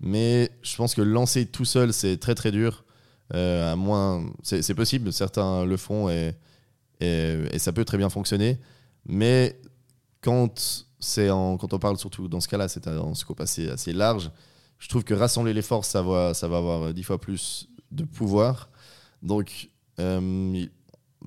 Mais 0.00 0.50
je 0.62 0.76
pense 0.76 0.94
que 0.94 1.02
lancer 1.02 1.46
tout 1.46 1.64
seul, 1.64 1.92
c'est 1.92 2.18
très 2.18 2.34
très 2.34 2.52
dur. 2.52 2.84
à 3.32 3.74
moins, 3.76 4.24
c'est 4.42 4.74
possible, 4.74 5.12
certains 5.12 5.64
le 5.64 5.76
font 5.78 6.10
et, 6.10 6.32
et, 7.00 7.36
et 7.50 7.58
ça 7.58 7.72
peut 7.72 7.86
très 7.86 7.96
bien 7.96 8.10
fonctionner. 8.10 8.58
Mais 9.06 9.58
quand 10.20 10.85
c'est 10.98 11.28
quand 11.28 11.72
on 11.72 11.78
parle 11.78 11.98
surtout 11.98 12.28
dans 12.28 12.40
ce 12.40 12.48
cas-là, 12.48 12.68
c'est 12.68 12.86
un 12.88 13.14
scope 13.14 13.40
assez, 13.40 13.68
assez 13.68 13.92
large. 13.92 14.30
Je 14.78 14.88
trouve 14.88 15.04
que 15.04 15.14
rassembler 15.14 15.52
les 15.52 15.62
forces, 15.62 15.88
ça 15.88 16.02
va, 16.02 16.34
ça 16.34 16.48
va 16.48 16.58
avoir 16.58 16.92
dix 16.92 17.02
fois 17.02 17.20
plus 17.20 17.68
de 17.90 18.04
pouvoir. 18.04 18.68
Donc, 19.22 19.70
euh, 19.98 20.66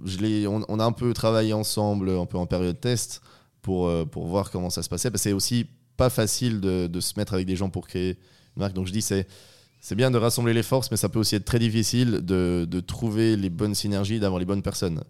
je 0.05 0.47
on, 0.47 0.63
on, 0.67 0.79
a 0.79 0.85
un 0.85 0.91
peu 0.91 1.13
travaillé 1.13 1.53
ensemble, 1.53 2.09
un 2.09 2.25
peu 2.25 2.37
en 2.37 2.45
période 2.45 2.79
test, 2.79 3.21
pour, 3.61 3.87
euh, 3.87 4.05
pour 4.05 4.27
voir 4.27 4.51
comment 4.51 4.69
ça 4.69 4.83
se 4.83 4.89
passait. 4.89 5.09
C'est 5.15 5.33
aussi 5.33 5.67
pas 5.97 6.09
facile 6.09 6.61
de, 6.61 6.87
de, 6.87 6.99
se 6.99 7.13
mettre 7.17 7.33
avec 7.33 7.45
des 7.45 7.55
gens 7.55 7.69
pour 7.69 7.87
créer 7.87 8.11
une 8.55 8.61
marque. 8.61 8.73
Donc, 8.73 8.87
je 8.87 8.93
dis, 8.93 9.01
c'est. 9.01 9.27
C'est 9.81 9.95
bien 9.95 10.11
de 10.11 10.17
rassembler 10.17 10.53
les 10.53 10.61
forces, 10.61 10.91
mais 10.91 10.97
ça 10.97 11.07
peut 11.07 11.19
aussi 11.19 11.35
être 11.35 11.45
très 11.45 11.57
difficile 11.57 12.19
de, 12.19 12.67
de 12.69 12.79
trouver 12.81 13.37
les 13.37 13.49
bonnes 13.49 13.73
synergies, 13.73 14.19
d'avoir 14.19 14.37
les 14.37 14.45
bonnes 14.45 14.61
personnes. 14.61 15.05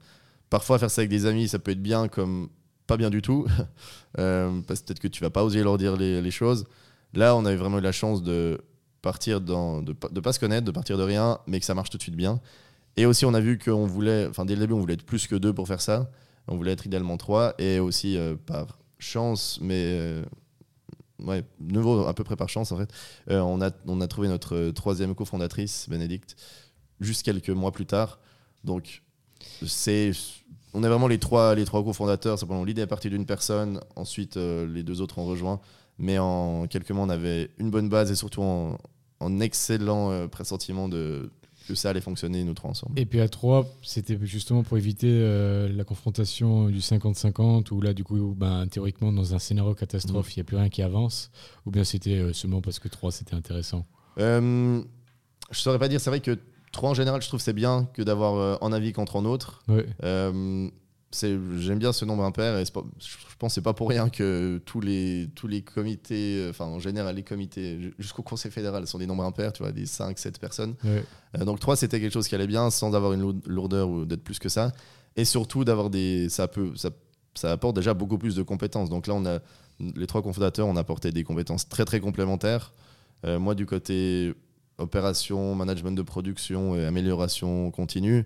Parfois, 0.52 0.78
faire 0.78 0.92
ça 0.92 1.02
avec 1.02 1.10
des 1.10 1.26
amis, 1.26 1.48
ça 1.48 1.58
peut 1.58 1.72
être 1.72 1.82
bien, 1.82 2.08
comme 2.08 2.50
pas 2.90 2.98
bien 2.98 3.12
du 3.12 3.22
tout, 3.22 3.46
euh, 4.20 4.62
parce 4.68 4.82
que 4.82 4.88
peut-être 4.88 5.00
que 5.00 5.08
tu 5.08 5.22
vas 5.22 5.30
pas 5.30 5.44
oser 5.44 5.64
leur 5.64 5.78
dire 5.78 5.96
les, 5.96 6.32
choses. 6.32 6.66
Là, 7.14 7.36
on 7.36 7.46
avait 7.46 7.56
vraiment 7.56 7.78
eu 7.78 7.82
la 7.82 7.92
chance 7.92 8.24
de 8.24 8.60
partir 9.04 9.42
dans, 9.42 9.82
de, 9.84 9.96
de 10.12 10.20
pas 10.20 10.34
se 10.34 10.40
connaître, 10.40 10.66
de 10.66 10.72
partir 10.72 10.98
de 10.98 11.04
rien, 11.04 11.38
mais 11.46 11.60
que 11.60 11.66
ça 11.66 11.76
marche 11.76 11.92
tout 11.92 11.98
de 11.98 12.02
suite 12.02 12.16
bien. 12.16 12.42
Et 12.98 13.06
aussi, 13.06 13.26
on 13.26 13.34
a 13.36 13.40
vu 13.40 13.60
qu'on 13.60 13.86
voulait, 13.86 14.26
enfin 14.28 14.44
dès 14.44 14.56
le 14.56 14.62
début, 14.62 14.74
on 14.74 14.80
voulait 14.80 14.96
être 14.96 15.06
plus 15.06 15.28
que 15.28 15.36
deux 15.36 15.54
pour 15.54 15.68
faire 15.68 15.82
ça. 15.82 16.10
On 16.48 16.58
voulait 16.58 16.72
être 16.72 16.88
idéalement 16.88 17.16
trois, 17.18 17.54
et 17.60 17.80
aussi 17.80 18.18
euh, 18.18 18.36
par 18.36 18.80
chance, 18.98 19.60
mais 19.62 19.84
euh, 20.00 20.24
ouais, 21.20 21.44
nouveau 21.60 22.08
à 22.08 22.16
peu 22.16 22.24
près 22.24 22.36
par 22.36 22.50
chance 22.50 22.72
en 22.72 22.78
fait, 22.78 22.92
on, 23.30 23.62
a, 23.62 23.70
on 23.86 24.02
a 24.02 24.08
trouvé 24.08 24.28
notre 24.28 24.72
troisième 24.72 25.14
cofondatrice, 25.14 25.88
Bénédicte, 25.88 26.36
juste 27.00 27.22
quelques 27.22 27.52
mois 27.52 27.72
plus 27.72 27.86
tard. 27.86 28.20
Donc 28.64 29.04
c'est 29.66 30.12
on 30.74 30.84
est 30.84 30.88
vraiment 30.88 31.08
les 31.08 31.20
trois, 31.20 31.56
les 31.56 31.66
trois 31.66 31.84
cofondateurs. 31.84 32.38
L'idée 32.66 32.84
est 32.84 32.88
partie 32.88 33.10
d'une 33.10 33.26
personne, 33.26 33.80
ensuite 33.96 34.38
euh, 34.38 34.68
les 34.68 34.84
deux 34.84 35.02
autres 35.02 35.18
ont 35.18 35.26
rejoint. 35.26 35.60
Mais 35.98 36.18
en 36.18 36.68
quelques 36.68 36.92
mois, 36.92 37.06
on 37.06 37.10
avait 37.10 37.50
une 37.58 37.72
bonne 37.72 37.90
base 37.90 38.12
et 38.12 38.16
surtout 38.16 38.42
en, 38.42 39.40
excellent 39.42 40.12
euh, 40.12 40.28
pressentiment 40.28 40.88
de, 40.88 41.30
que 41.68 41.76
ça 41.76 41.90
allait 41.90 42.00
fonctionner, 42.00 42.44
nous 42.44 42.54
trois 42.54 42.70
ensemble. 42.70 42.98
Et 42.98 43.06
puis 43.06 43.20
à 43.20 43.28
trois, 43.28 43.66
c'était 43.82 44.18
justement 44.22 44.64
pour 44.64 44.78
éviter 44.78 45.10
euh, 45.10 45.70
la 45.74 45.84
confrontation 45.84 46.70
du 46.70 46.80
50-50, 46.80 47.74
où 47.74 47.82
là, 47.82 47.94
du 47.94 48.06
coup, 48.06 48.34
ben, 48.38 48.68
théoriquement, 48.68 49.12
dans 49.12 49.34
un 49.34 49.40
scénario 49.40 49.74
catastrophe, 49.74 50.28
mm. 50.28 50.32
il 50.32 50.38
n'y 50.38 50.42
a 50.42 50.44
plus 50.46 50.58
rien 50.58 50.70
qui 50.70 50.82
avance, 50.82 51.32
ou 51.66 51.72
bien 51.72 51.84
c'était 51.84 52.32
seulement 52.32 52.62
parce 52.62 52.80
que 52.80 52.88
trois, 52.88 53.12
c'était 53.12 53.36
intéressant 53.36 53.86
Je 54.18 54.84
saurais 55.52 55.80
pas 55.80 55.90
dire, 55.90 56.00
c'est 56.00 56.12
vrai 56.12 56.22
que 56.22 56.38
Trois 56.72 56.90
en 56.90 56.94
général, 56.94 57.22
je 57.22 57.28
trouve 57.28 57.40
c'est 57.40 57.54
bien 57.54 57.88
que 57.94 58.02
d'avoir 58.02 58.36
euh, 58.36 58.56
en 58.62 58.72
avis 58.72 58.94
qu'entre 58.94 59.16
en 59.16 59.26
autre. 59.26 59.64
Euh, 60.04 60.70
j'aime 61.12 61.80
bien 61.80 61.92
ce 61.92 62.06
nombre 62.06 62.24
impair 62.24 62.58
et 62.58 62.66
je 62.66 62.72
pense 62.72 62.84
que 63.42 63.48
c'est 63.50 63.62
pas 63.62 63.74
pour 63.74 63.90
rien 63.90 64.10
que 64.10 64.62
tous 64.66 64.80
les, 64.80 65.30
tous 65.34 65.48
les 65.48 65.64
comités, 65.64 66.38
euh, 66.38 66.50
enfin 66.52 66.66
en 66.66 66.80
général 66.80 67.16
les 67.16 67.24
comités 67.24 67.92
jusqu'au 67.98 68.22
conseil 68.22 68.52
fédéral 68.52 68.86
sont 68.86 69.00
des 69.00 69.08
nombres 69.08 69.24
impairs, 69.24 69.54
tu 69.54 69.64
vois, 69.64 69.72
des 69.72 69.86
5-7 69.86 70.40
personnes. 70.40 70.76
donc 71.40 71.60
3 71.60 71.76
c'était 71.76 72.00
quelque 72.00 72.14
chose 72.14 72.28
qui 72.28 72.36
allait 72.36 72.48
bien 72.48 72.70
sans 72.70 72.94
avoir 72.94 73.14
une 73.14 73.42
lourdeur 73.48 73.90
ou 73.90 74.06
d'être 74.06 74.24
plus 74.24 74.40
que 74.40 74.50
ça. 74.50 74.72
Et 75.16 75.26
surtout 75.26 75.66
d'avoir 75.66 75.90
des. 75.90 76.30
Ça, 76.30 76.48
peut, 76.48 76.76
ça, 76.76 76.92
ça 77.34 77.52
apporte 77.52 77.76
déjà 77.76 77.96
beaucoup 77.96 78.20
plus 78.20 78.36
de 78.36 78.44
compétences. 78.44 78.90
Donc 78.90 79.08
là, 79.08 79.16
on 79.16 79.26
a, 79.26 79.40
les 79.80 80.06
trois 80.06 80.22
cofondateurs, 80.22 80.68
on 80.68 80.78
a 80.78 80.82
apporté 80.82 81.12
des 81.12 81.24
compétences 81.24 81.68
très 81.68 81.84
très 81.84 82.00
complémentaires. 82.00 82.72
moi 83.24 83.56
du 83.56 83.66
côté 83.66 84.34
opération, 84.80 85.56
management 85.56 85.92
de 85.92 86.02
production 86.02 86.76
et 86.76 86.86
amélioration 86.86 87.72
continue. 87.72 88.26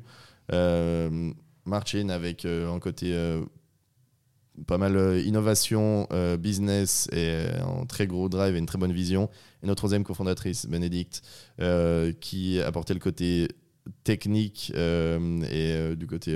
Euh, 0.51 1.31
avec 2.09 2.43
euh, 2.43 2.73
un 2.73 2.79
côté 2.79 3.13
euh, 3.13 3.41
pas 4.67 4.77
mal 4.77 5.21
innovation, 5.25 6.07
business 6.37 7.07
et 7.11 7.45
un 7.59 7.85
très 7.85 8.05
gros 8.05 8.29
drive 8.29 8.55
et 8.55 8.59
une 8.59 8.67
très 8.67 8.77
bonne 8.77 8.91
vision. 8.91 9.29
Et 9.63 9.67
notre 9.67 9.77
troisième 9.77 10.03
cofondatrice, 10.03 10.67
Bénédicte, 10.67 11.23
qui 12.19 12.61
apportait 12.61 12.93
le 12.93 12.99
côté 12.99 13.47
technique 14.03 14.71
et 14.75 15.95
du 15.95 16.05
côté 16.05 16.35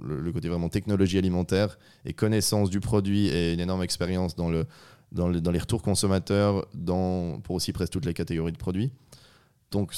le, 0.00 0.32
côté 0.32 0.48
vraiment 0.48 0.68
technologie 0.68 1.18
alimentaire 1.18 1.76
et 2.04 2.12
connaissance 2.12 2.70
du 2.70 2.78
produit 2.78 3.26
et 3.26 3.52
une 3.52 3.60
énorme 3.60 3.82
expérience 3.82 4.36
dans, 4.36 4.48
le, 4.48 4.66
dans, 5.10 5.28
dans, 5.28 5.50
les 5.50 5.58
retours 5.58 5.82
consommateurs 5.82 6.66
dans, 6.74 7.40
pour 7.40 7.56
aussi 7.56 7.72
presque 7.72 7.92
toutes 7.94 8.06
les 8.06 8.14
catégories 8.14 8.52
de 8.52 8.58
produits. 8.58 8.92
Donc, 9.74 9.92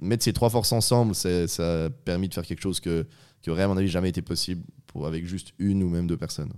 mettre 0.00 0.24
ces 0.24 0.32
trois 0.32 0.48
forces 0.48 0.72
ensemble, 0.72 1.14
ça 1.14 1.84
a 1.84 1.90
permis 1.90 2.28
de 2.28 2.34
faire 2.34 2.46
quelque 2.46 2.62
chose 2.62 2.80
que, 2.80 3.06
qui 3.42 3.50
aurait, 3.50 3.62
à 3.62 3.68
mon 3.68 3.76
avis, 3.76 3.88
jamais 3.88 4.08
été 4.08 4.22
possible 4.22 4.62
pour, 4.86 5.06
avec 5.06 5.26
juste 5.26 5.52
une 5.58 5.82
ou 5.82 5.90
même 5.90 6.06
deux 6.06 6.16
personnes. 6.16 6.52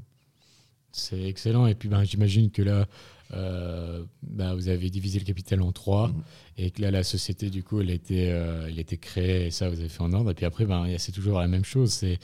C'est 0.93 1.25
excellent. 1.25 1.67
Et 1.67 1.75
puis, 1.75 1.89
ben, 1.89 2.05
j'imagine 2.05 2.53
que 2.53 2.63
là, 2.63 2.87
euh, 3.33 4.05
ben, 4.23 4.55
vous 4.55 4.69
avez 4.69 4.89
divisé 4.89 5.19
le 5.19 5.25
capital 5.25 5.63
en 5.63 5.73
trois 5.73 6.09
mhm. 6.09 6.23
et 6.59 6.71
que 6.71 6.81
là, 6.81 6.93
la 6.93 7.03
société, 7.03 7.51
du 7.51 7.65
coup, 7.65 7.81
elle 7.81 7.91
a 7.91 7.95
été, 7.95 8.31
euh, 8.31 8.69
elle 8.69 8.79
a 8.79 8.81
été 8.81 8.99
créée 8.99 9.47
et 9.47 9.51
ça, 9.51 9.69
vous 9.69 9.81
avez 9.81 9.89
fait 9.89 10.03
en 10.03 10.13
ordre. 10.13 10.31
Et 10.31 10.35
puis 10.35 10.47
après, 10.47 10.65
ben, 10.65 10.87
c'est 10.99 11.11
toujours 11.11 11.41
la 11.41 11.49
même 11.49 11.65
chose. 11.65 11.91
C'est, 11.91 12.21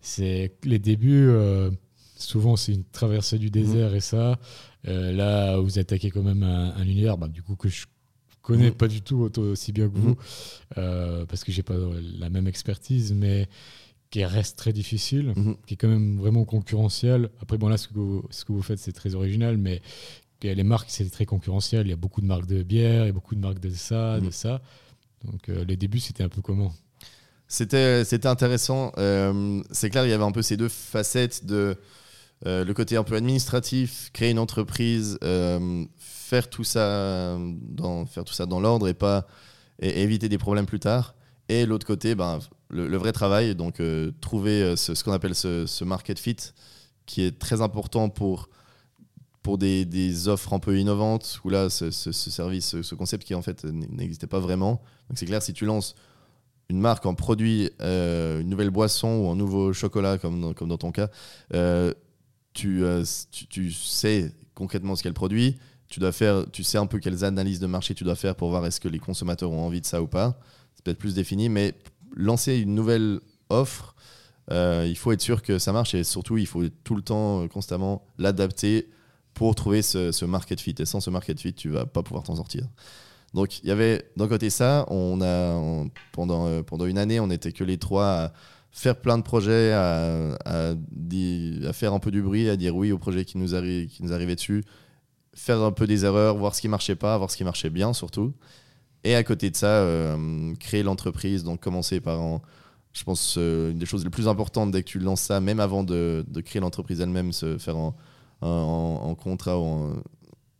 c'est 0.00 0.54
les 0.62 0.78
débuts. 0.78 1.30
Euh, 1.30 1.72
souvent, 2.16 2.54
c'est 2.54 2.74
une 2.74 2.84
traversée 2.84 3.40
du 3.40 3.50
désert 3.50 3.90
mhm. 3.90 3.96
et 3.96 4.00
ça. 4.00 4.38
là, 4.84 5.56
vous 5.58 5.80
attaquez 5.80 6.12
quand 6.12 6.22
même 6.22 6.44
un, 6.44 6.76
un 6.76 6.84
univers, 6.84 7.18
ben, 7.18 7.26
du 7.26 7.42
coup, 7.42 7.56
que 7.56 7.68
je 7.68 7.86
connais 8.52 8.70
pas 8.70 8.88
du 8.88 9.02
tout 9.02 9.30
aussi 9.38 9.72
bien 9.72 9.88
que 9.88 9.96
vous, 9.96 10.16
euh, 10.76 11.24
parce 11.26 11.44
que 11.44 11.52
j'ai 11.52 11.62
pas 11.62 11.76
la 12.18 12.30
même 12.30 12.46
expertise, 12.46 13.12
mais 13.12 13.48
qui 14.10 14.24
reste 14.24 14.56
très 14.56 14.72
difficile, 14.72 15.34
mhm. 15.36 15.56
qui 15.66 15.74
est 15.74 15.76
quand 15.76 15.88
même 15.88 16.16
vraiment 16.16 16.44
concurrentiel. 16.44 17.28
Après, 17.42 17.58
bon, 17.58 17.68
là, 17.68 17.76
ce 17.76 17.88
que 17.88 17.94
vous, 17.94 18.24
ce 18.30 18.44
que 18.44 18.52
vous 18.52 18.62
faites, 18.62 18.78
c'est 18.78 18.92
très 18.92 19.14
original, 19.14 19.58
mais 19.58 19.82
les 20.42 20.62
marques, 20.62 20.88
c'est 20.90 21.08
très 21.10 21.26
concurrentiel. 21.26 21.86
Il 21.86 21.90
y 21.90 21.92
a 21.92 21.96
beaucoup 21.96 22.20
de 22.20 22.26
marques 22.26 22.46
de 22.46 22.62
bière, 22.62 23.04
il 23.04 23.06
y 23.08 23.10
a 23.10 23.12
beaucoup 23.12 23.34
de 23.34 23.40
marques 23.40 23.60
de 23.60 23.70
ça, 23.70 24.20
de 24.20 24.30
ça. 24.30 24.62
Donc, 25.24 25.48
euh, 25.48 25.64
les 25.64 25.76
débuts, 25.76 26.00
c'était 26.00 26.22
un 26.22 26.28
peu 26.28 26.40
comment? 26.40 26.72
C'était 27.48 28.26
intéressant. 28.26 28.92
Euh, 28.98 29.62
c'est 29.70 29.90
clair, 29.90 30.06
il 30.06 30.10
y 30.10 30.12
avait 30.12 30.24
un 30.24 30.32
peu 30.32 30.42
ces 30.42 30.56
deux 30.56 30.68
facettes 30.68 31.44
de 31.44 31.76
le 32.44 32.72
côté 32.72 32.96
un 32.96 33.04
peu 33.04 33.16
administratif, 33.16 34.10
créer 34.12 34.30
une 34.30 34.38
entreprise, 34.38 35.18
faire 35.98 36.48
tout 36.50 36.64
ça 36.64 37.36
dans, 37.38 38.06
faire 38.06 38.24
tout 38.24 38.34
ça 38.34 38.46
dans 38.46 38.60
l'ordre 38.60 38.88
et 38.88 38.94
pas 38.94 39.26
et 39.80 40.02
éviter 40.02 40.28
des 40.28 40.38
problèmes 40.38 40.66
plus 40.66 40.80
tard. 40.80 41.14
Et 41.48 41.64
l'autre 41.64 41.86
côté, 41.86 42.14
ben, 42.14 42.40
le, 42.68 42.96
vrai 42.96 43.12
travail, 43.12 43.54
donc 43.54 43.80
euh, 43.80 44.12
trouver 44.20 44.62
euh, 44.62 44.76
ce, 44.76 45.02
qu'on 45.02 45.12
appelle 45.12 45.34
ce, 45.34 45.84
market 45.84 46.18
fit, 46.18 46.36
qui 47.06 47.22
est 47.22 47.38
très 47.38 47.62
important 47.62 48.08
pour 48.08 48.48
pour 49.42 49.56
des, 49.56 49.86
des, 49.86 50.28
offres 50.28 50.52
un 50.52 50.58
peu 50.58 50.78
innovantes, 50.78 51.40
où 51.42 51.48
là, 51.48 51.70
ce, 51.70 51.90
ce, 51.90 52.12
service, 52.12 52.82
ce 52.82 52.94
concept 52.94 53.24
qui 53.24 53.34
en 53.34 53.40
fait 53.40 53.64
n'existait 53.64 54.26
pas 54.26 54.40
vraiment. 54.40 54.82
Donc 55.08 55.16
c'est 55.16 55.24
clair, 55.24 55.40
si 55.42 55.54
tu 55.54 55.64
lances 55.64 55.94
une 56.68 56.80
marque 56.80 57.06
en 57.06 57.14
produit, 57.14 57.70
euh, 57.80 58.40
une 58.40 58.50
nouvelle 58.50 58.68
boisson 58.68 59.08
ou 59.08 59.30
un 59.30 59.36
nouveau 59.36 59.72
chocolat, 59.72 60.18
comme 60.18 60.40
dans, 60.40 60.52
comme 60.52 60.68
dans 60.68 60.76
ton 60.76 60.92
cas, 60.92 61.08
euh, 61.54 61.94
tu, 62.58 62.84
euh, 62.84 63.04
tu, 63.30 63.46
tu, 63.46 63.72
sais 63.72 64.32
concrètement 64.54 64.96
ce 64.96 65.02
qu'elle 65.02 65.14
produit. 65.14 65.56
Tu, 65.88 66.00
dois 66.00 66.12
faire, 66.12 66.44
tu 66.52 66.64
sais 66.64 66.78
un 66.78 66.86
peu 66.86 66.98
quelles 66.98 67.24
analyses 67.24 67.60
de 67.60 67.66
marché 67.66 67.94
tu 67.94 68.04
dois 68.04 68.16
faire 68.16 68.34
pour 68.34 68.50
voir 68.50 68.66
est-ce 68.66 68.80
que 68.80 68.88
les 68.88 68.98
consommateurs 68.98 69.50
ont 69.50 69.64
envie 69.64 69.80
de 69.80 69.86
ça 69.86 70.02
ou 70.02 70.06
pas. 70.06 70.38
C'est 70.74 70.84
peut-être 70.84 70.98
plus 70.98 71.14
défini, 71.14 71.48
mais 71.48 71.74
lancer 72.14 72.58
une 72.58 72.74
nouvelle 72.74 73.20
offre, 73.48 73.94
il 74.50 74.96
faut 74.96 75.12
être 75.12 75.20
sûr 75.20 75.42
que 75.42 75.58
ça 75.58 75.72
marche 75.72 75.94
et 75.94 76.04
surtout, 76.04 76.36
il 76.36 76.46
faut 76.46 76.64
tout 76.84 76.94
le 76.94 77.02
temps, 77.02 77.46
constamment 77.48 78.06
l'adapter 78.18 78.88
pour 79.38 79.54
trouver 79.54 79.82
ce, 79.82 80.24
market 80.24 80.60
fit. 80.60 80.74
Et 80.78 80.84
sans 80.84 81.00
ce 81.00 81.10
market 81.10 81.40
fit, 81.40 81.54
tu 81.54 81.70
vas 81.70 81.86
pas 81.86 82.02
pouvoir 82.02 82.24
t'en 82.24 82.34
sortir. 82.34 82.66
Donc 83.34 83.60
il 83.62 83.68
y 83.68 83.70
avait 83.70 84.10
d'un 84.16 84.26
côté 84.26 84.50
ça, 84.50 84.84
on 84.88 85.20
a 85.22 85.86
pendant, 86.12 86.46
euh, 86.48 86.62
pendant 86.62 86.86
une 86.86 86.98
année, 86.98 87.20
on 87.20 87.28
n'était 87.28 87.52
que 87.52 87.62
les 87.62 87.78
trois 87.78 88.06
à 88.06 88.32
faire 88.70 88.96
plein 89.00 89.18
de 89.18 89.22
projets, 89.22 89.72
à, 89.72 90.76
faire 91.72 91.92
un 91.92 91.98
peu 91.98 92.10
du 92.10 92.22
bruit, 92.22 92.48
à 92.48 92.56
dire 92.56 92.76
oui 92.76 92.92
au 92.92 92.98
projet 92.98 93.24
qui 93.24 93.38
nous, 93.38 93.48
qui 93.48 93.98
nous 94.00 94.12
arrivait 94.12 94.34
dessus, 94.34 94.64
faire 95.34 95.60
un 95.62 95.72
peu 95.72 95.86
des 95.86 96.04
erreurs, 96.04 96.36
voir 96.36 96.54
ce 96.54 96.60
qui 96.60 96.68
marchait 96.68 96.96
pas, 96.96 97.16
voir 97.18 97.30
ce 97.30 97.36
qui 97.36 97.44
marchait 97.44 97.70
bien 97.70 97.92
surtout. 97.92 98.32
Et 99.04 99.14
à 99.14 99.22
côté 99.22 99.50
de 99.50 99.56
ça, 99.56 99.66
euh, 99.66 100.54
créer 100.56 100.82
l'entreprise, 100.82 101.44
donc 101.44 101.60
commencer 101.60 102.00
par 102.00 102.40
je 102.92 103.04
pense, 103.04 103.36
euh, 103.38 103.70
une 103.70 103.78
des 103.78 103.86
choses 103.86 104.02
les 104.02 104.10
plus 104.10 104.26
importantes 104.26 104.72
dès 104.72 104.82
que 104.82 104.88
tu 104.88 104.98
lances 104.98 105.20
ça, 105.20 105.40
même 105.40 105.60
avant 105.60 105.84
de, 105.84 106.24
créer 106.44 106.60
l'entreprise 106.60 107.00
elle-même, 107.00 107.32
se 107.32 107.58
faire 107.58 107.76
en, 107.76 109.14
contrat 109.14 109.58
ou 109.58 109.94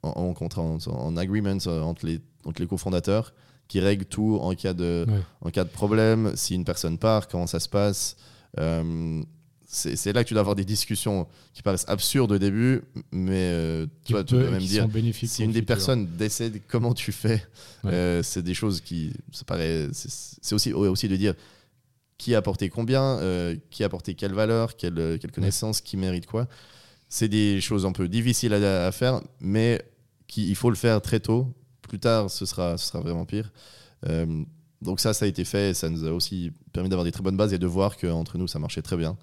en, 0.02 0.34
contrat, 0.34 0.62
en, 0.62 1.16
agreement 1.16 1.58
entre 1.66 2.06
les 2.06 2.20
donc 2.44 2.58
les 2.58 2.66
cofondateurs, 2.66 3.34
qui 3.68 3.80
règlent 3.80 4.06
tout 4.06 4.38
en 4.40 4.54
cas 4.54 4.72
de, 4.74 5.06
en 5.42 5.50
cas 5.50 5.64
de 5.64 5.68
problème, 5.68 6.32
si 6.34 6.54
une 6.54 6.64
personne 6.64 6.98
part, 6.98 7.28
comment 7.28 7.46
ça 7.46 7.60
se 7.60 7.68
passe? 7.68 8.16
Euh, 8.58 9.22
c'est 9.70 10.14
là 10.14 10.24
que 10.24 10.28
tu 10.28 10.32
dois 10.32 10.40
avoir 10.40 10.56
des 10.56 10.64
discussions 10.64 11.26
qui 11.52 11.60
paraissent 11.60 11.84
absurdes 11.88 12.32
au 12.32 12.38
début, 12.38 12.80
mais 13.12 13.50
euh, 13.52 13.86
tu, 14.06 14.14
vois, 14.14 14.24
tu 14.24 14.34
peux 14.34 14.50
même 14.50 14.62
dire 14.62 14.88
si 15.28 15.44
une 15.44 15.52
des 15.52 15.60
personnes 15.60 16.06
décède, 16.16 16.62
comment 16.66 16.94
tu 16.94 17.12
fais? 17.12 17.46
Euh, 17.84 18.22
C'est 18.22 18.42
des 18.42 18.54
choses 18.54 18.80
qui, 18.80 19.12
ça 19.30 19.44
paraît, 19.44 19.88
c'est 19.92 20.54
aussi 20.54 20.72
aussi 20.72 21.06
de 21.08 21.16
dire 21.16 21.34
qui 22.16 22.34
a 22.34 22.38
apporté 22.38 22.70
combien, 22.70 23.20
qui 23.70 23.82
a 23.82 23.86
apporté 23.86 24.14
quelle 24.14 24.32
valeur, 24.32 24.74
quelle, 24.76 25.18
quelle 25.20 25.30
connaissance, 25.32 25.82
qui 25.82 25.98
mérite 25.98 26.26
quoi. 26.26 26.48
C'est 27.10 27.28
des 27.28 27.60
choses 27.60 27.84
un 27.84 27.92
peu 27.92 28.08
difficiles 28.08 28.54
à, 28.54 28.86
à 28.86 28.92
faire, 28.92 29.20
mais 29.40 29.82
qui, 30.26 30.48
il 30.48 30.56
faut 30.56 30.70
le 30.70 30.76
faire 30.76 31.02
très 31.02 31.20
tôt 31.20 31.46
plus 31.88 31.98
tard, 31.98 32.30
ce 32.30 32.46
sera, 32.46 32.76
vraiment 32.94 33.24
pire. 33.24 33.50
Euh, 34.08 34.44
donc 34.80 35.00
ça, 35.00 35.12
ça 35.12 35.24
a 35.24 35.28
été 35.28 35.44
fait. 35.44 35.74
ça 35.74 35.88
nous 35.88 36.04
a 36.04 36.12
aussi 36.12 36.52
permis 36.72 36.88
d'avoir 36.88 37.04
des 37.04 37.10
très 37.12 37.22
bonnes 37.22 37.36
bases 37.36 37.52
et 37.52 37.58
de 37.58 37.66
voir 37.66 37.96
qu'entre 37.96 38.38
nous, 38.38 38.46
ça 38.46 38.58
marchait 38.58 38.82
très 38.82 38.96
bien. 38.96 39.16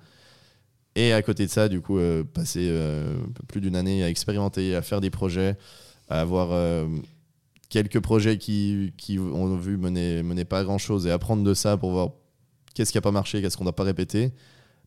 Et 0.96 1.14
à 1.14 1.22
côté 1.22 1.46
de 1.46 1.52
ça, 1.52 1.70
du 1.70 1.82
coup, 1.82 1.98
euh, 1.98 2.24
passer 2.24 2.68
euh, 2.70 3.18
plus 3.48 3.62
d'une 3.62 3.76
année 3.76 4.04
à 4.04 4.10
expérimenter, 4.10 4.76
à 4.76 4.82
faire 4.82 5.02
des 5.02 5.10
projets, 5.10 5.58
à 6.10 6.22
avoir 6.22 6.50
quelques 7.70 8.00
projets 8.00 8.38
qui, 8.38 8.94
qui 8.98 9.18
ont 9.18 9.56
vu 9.56 9.78
mener, 9.78 10.22
mener 10.24 10.46
pas 10.46 10.64
grand-chose 10.64 11.08
et 11.08 11.12
apprendre 11.12 11.44
de 11.44 11.54
ça 11.54 11.78
pour 11.78 11.92
voir 11.92 12.10
qu'est-ce 12.74 12.92
qui 12.92 12.98
n'a 12.98 13.02
pas 13.02 13.12
marché, 13.12 13.42
qu'est-ce 13.42 13.58
qu'on 13.58 13.66
n'a 13.66 13.72
pas 13.72 13.84
répété. 13.84 14.32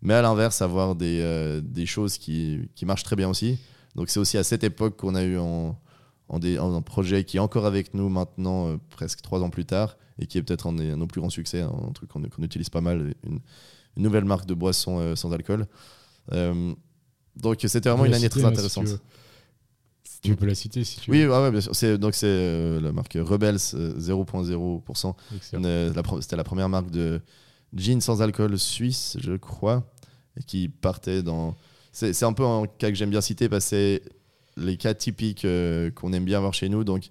Mais 0.00 0.14
à 0.14 0.22
l'inverse, 0.22 0.62
avoir 0.62 0.94
des, 0.94 1.60
des 1.62 1.86
choses 1.86 2.18
qui, 2.18 2.68
qui, 2.76 2.86
marchent 2.86 3.02
très 3.02 3.16
bien 3.16 3.28
aussi. 3.28 3.58
Donc 3.96 4.10
c'est 4.10 4.20
aussi 4.20 4.38
à 4.38 4.44
cette 4.44 4.62
époque 4.62 4.96
qu'on 4.96 5.16
a 5.16 5.24
eu 5.24 5.38
en, 5.38 5.76
en, 6.28 6.74
un 6.74 6.82
projet 6.82 7.24
qui 7.24 7.36
est 7.38 7.40
encore 7.40 7.66
avec 7.66 7.94
nous 7.94 8.08
maintenant, 8.08 8.68
euh, 8.68 8.76
presque 8.90 9.20
trois 9.22 9.42
ans 9.42 9.50
plus 9.50 9.64
tard, 9.64 9.96
et 10.18 10.26
qui 10.26 10.38
est 10.38 10.42
peut-être 10.42 10.66
un, 10.66 10.78
un, 10.78 10.96
nos 10.96 11.06
plus 11.06 11.20
grands 11.20 11.30
succès, 11.30 11.62
hein, 11.62 11.72
un 11.88 11.92
truc 11.92 12.10
qu'on 12.10 12.22
utilise 12.42 12.68
pas 12.68 12.80
mal, 12.80 13.14
une, 13.24 13.40
nouvelle 13.96 14.24
marque 14.24 14.46
de 14.46 14.54
boisson 14.54 15.00
euh, 15.00 15.16
sans 15.16 15.32
alcool. 15.32 15.66
Euh, 16.32 16.72
donc 17.36 17.58
c'était 17.60 17.88
vraiment 17.88 18.04
une 18.04 18.14
année 18.14 18.28
très 18.28 18.44
intéressante. 18.44 19.00
tu, 20.22 20.36
peux 20.36 20.46
la 20.46 20.54
citer 20.54 20.84
si 20.84 21.00
tu 21.00 21.10
veux. 21.10 21.16
Oui, 21.16 21.26
ouais, 21.26 21.50
bien 21.50 21.60
sûr. 21.60 21.98
Donc 21.98 22.14
c'est 22.14 22.80
la 22.80 22.92
marque 22.92 23.14
Rebels 23.20 23.56
0.0%. 23.56 25.14
C'était 25.40 26.36
la 26.36 26.44
première 26.44 26.68
marque 26.68 26.90
de 26.90 27.20
gin 27.74 28.00
sans 28.00 28.22
alcool 28.22 28.58
suisse, 28.58 29.16
je 29.20 29.36
crois, 29.36 29.84
et 30.38 30.42
qui 30.42 30.68
partait 30.68 31.22
dans. 31.22 31.56
C'est 31.92 32.22
un 32.22 32.32
peu 32.32 32.44
un 32.44 32.66
cas 32.66 32.90
que 32.90 32.94
j'aime 32.94 33.10
bien 33.10 33.20
citer 33.20 33.48
parce 33.48 33.70
que 33.70 34.00
les 34.59 34.77
cas 34.77 34.94
typiques 34.94 35.44
euh, 35.44 35.90
qu'on 35.90 36.12
aime 36.12 36.25
bien 36.25 36.40
voir 36.40 36.55
chez 36.55 36.68
nous. 36.68 36.85
Donc, 36.85 37.09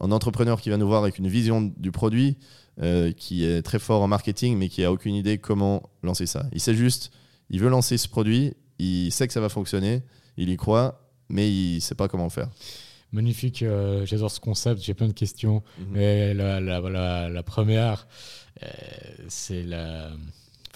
un 0.00 0.10
entrepreneur 0.12 0.60
qui 0.60 0.70
va 0.70 0.76
nous 0.76 0.86
voir 0.86 1.02
avec 1.02 1.18
une 1.18 1.28
vision 1.28 1.72
du 1.76 1.90
produit, 1.90 2.36
euh, 2.82 3.12
qui 3.12 3.44
est 3.44 3.62
très 3.62 3.78
fort 3.78 4.02
en 4.02 4.08
marketing, 4.08 4.56
mais 4.56 4.68
qui 4.68 4.84
a 4.84 4.92
aucune 4.92 5.14
idée 5.14 5.38
comment 5.38 5.90
lancer 6.02 6.26
ça. 6.26 6.46
Il 6.52 6.60
sait 6.60 6.74
juste, 6.74 7.10
il 7.50 7.60
veut 7.60 7.68
lancer 7.68 7.96
ce 7.96 8.08
produit, 8.08 8.54
il 8.78 9.10
sait 9.10 9.26
que 9.26 9.32
ça 9.32 9.40
va 9.40 9.48
fonctionner, 9.48 10.02
il 10.36 10.50
y 10.50 10.56
croit, 10.56 11.08
mais 11.28 11.50
il 11.50 11.80
sait 11.80 11.94
pas 11.94 12.08
comment 12.08 12.28
faire. 12.28 12.50
Magnifique, 13.12 13.62
euh, 13.62 14.04
j'adore 14.04 14.30
ce 14.30 14.40
concept, 14.40 14.82
j'ai 14.82 14.92
plein 14.92 15.08
de 15.08 15.12
questions. 15.12 15.62
Mhm. 15.78 15.86
Mais 15.92 16.34
la, 16.34 16.60
la, 16.60 17.42
première, 17.42 18.06
c'est 19.28 19.62
la 19.62 20.10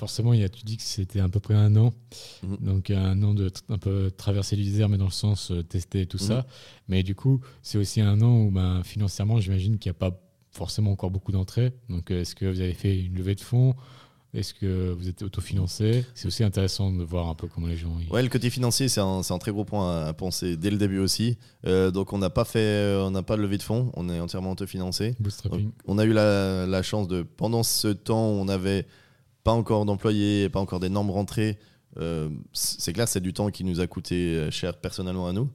forcément, 0.01 0.33
il 0.33 0.41
y 0.41 0.45
a, 0.45 0.49
tu 0.49 0.65
dis 0.65 0.79
que 0.79 0.83
c'était 0.83 1.21
à 1.21 1.29
peu 1.29 1.41
près 1.41 1.55
un 1.55 1.77
an. 1.77 1.93
Mhm. 2.43 2.57
Donc, 2.63 2.91
un 2.91 3.23
an 3.23 3.35
de 3.35 3.53
un 3.69 3.77
peu 3.77 4.11
traverser 4.11 4.57
le 4.57 4.65
désert, 4.65 4.89
mais 4.89 4.97
dans 4.97 5.05
le 5.05 5.11
sens 5.11 5.51
euh, 5.51 5.63
tester 5.63 6.07
tout 6.07 6.19
ça. 6.19 6.39
Mhm. 6.39 6.45
Mais 6.89 7.03
du 7.03 7.15
coup, 7.15 7.41
c'est 7.63 7.77
aussi 7.77 8.01
un 8.01 8.21
an 8.23 8.41
où 8.41 8.51
ben, 8.51 8.83
financièrement, 8.83 9.41
j'imagine 9.41 9.79
qu'il 9.79 9.91
n'y 9.91 9.97
a 9.97 9.99
pas 9.99 10.19
forcément 10.53 10.91
encore 10.93 11.11
beaucoup 11.11 11.33
d'entrées. 11.33 11.75
Donc, 11.91 12.11
est-ce 12.11 12.35
que 12.35 12.47
vous 12.47 12.61
avez 12.61 12.73
fait 12.73 12.99
une 12.99 13.15
levée 13.15 13.35
de 13.35 13.43
fonds? 13.43 13.75
Est-ce 14.33 14.55
que 14.55 14.93
vous 14.93 15.09
êtes 15.09 15.23
autofinancé? 15.23 16.07
C'est 16.15 16.29
aussi 16.29 16.45
intéressant 16.45 16.91
de 16.93 17.03
voir 17.03 17.29
un 17.29 17.35
peu 17.35 17.47
comment 17.47 17.67
les 17.67 17.77
gens. 17.77 17.99
Y... 17.99 18.11
Ouais, 18.11 18.23
le 18.23 18.29
côté 18.29 18.49
financier, 18.49 18.89
c'est 18.89 19.01
un, 19.01 19.21
un, 19.29 19.39
très 19.39 19.51
gros 19.51 19.65
point 19.67 20.07
à, 20.07 20.13
penser 20.15 20.57
dès 20.57 20.71
le 20.71 20.79
début 20.79 20.99
aussi. 20.99 21.37
Euh, 21.67 21.91
donc, 21.91 22.15
on 22.15 22.19
n'a 22.19 22.31
pas 22.31 22.47
fait, 22.47 22.97
on 23.05 23.11
n'a 23.11 23.23
pas 23.23 23.37
de 23.37 23.43
levée 23.43 23.59
de 23.59 23.63
fonds, 23.63 23.93
on 23.95 24.09
est 24.09 24.21
entièrement 24.21 24.53
autofinancé. 24.53 25.15
on 25.87 25.99
a 25.99 26.05
eu 26.05 26.13
la, 26.15 26.67
la, 26.67 26.83
chance 26.83 27.07
de, 27.07 27.23
pendant 27.23 27.63
ce 27.63 27.89
temps, 27.89 28.29
on 28.29 28.49
avait 28.49 28.87
pas 29.45 29.53
encore 29.53 29.85
d'employés, 29.85 30.49
pas 30.49 30.61
encore 30.61 30.81
d'énormes 30.81 31.11
rentrées. 31.11 31.59
Euh, 31.99 32.29
c'est 32.53 32.93
clair, 32.93 33.09
c'est 33.09 33.21
du 33.21 33.33
temps 33.33 33.51
qui 33.51 33.65
nous 33.65 33.81
a 33.81 33.87
coûté 33.87 34.37
euh, 34.37 34.51
cher 34.51 34.77
personnellement 34.77 35.27
à 35.27 35.33
nous. 35.33 35.51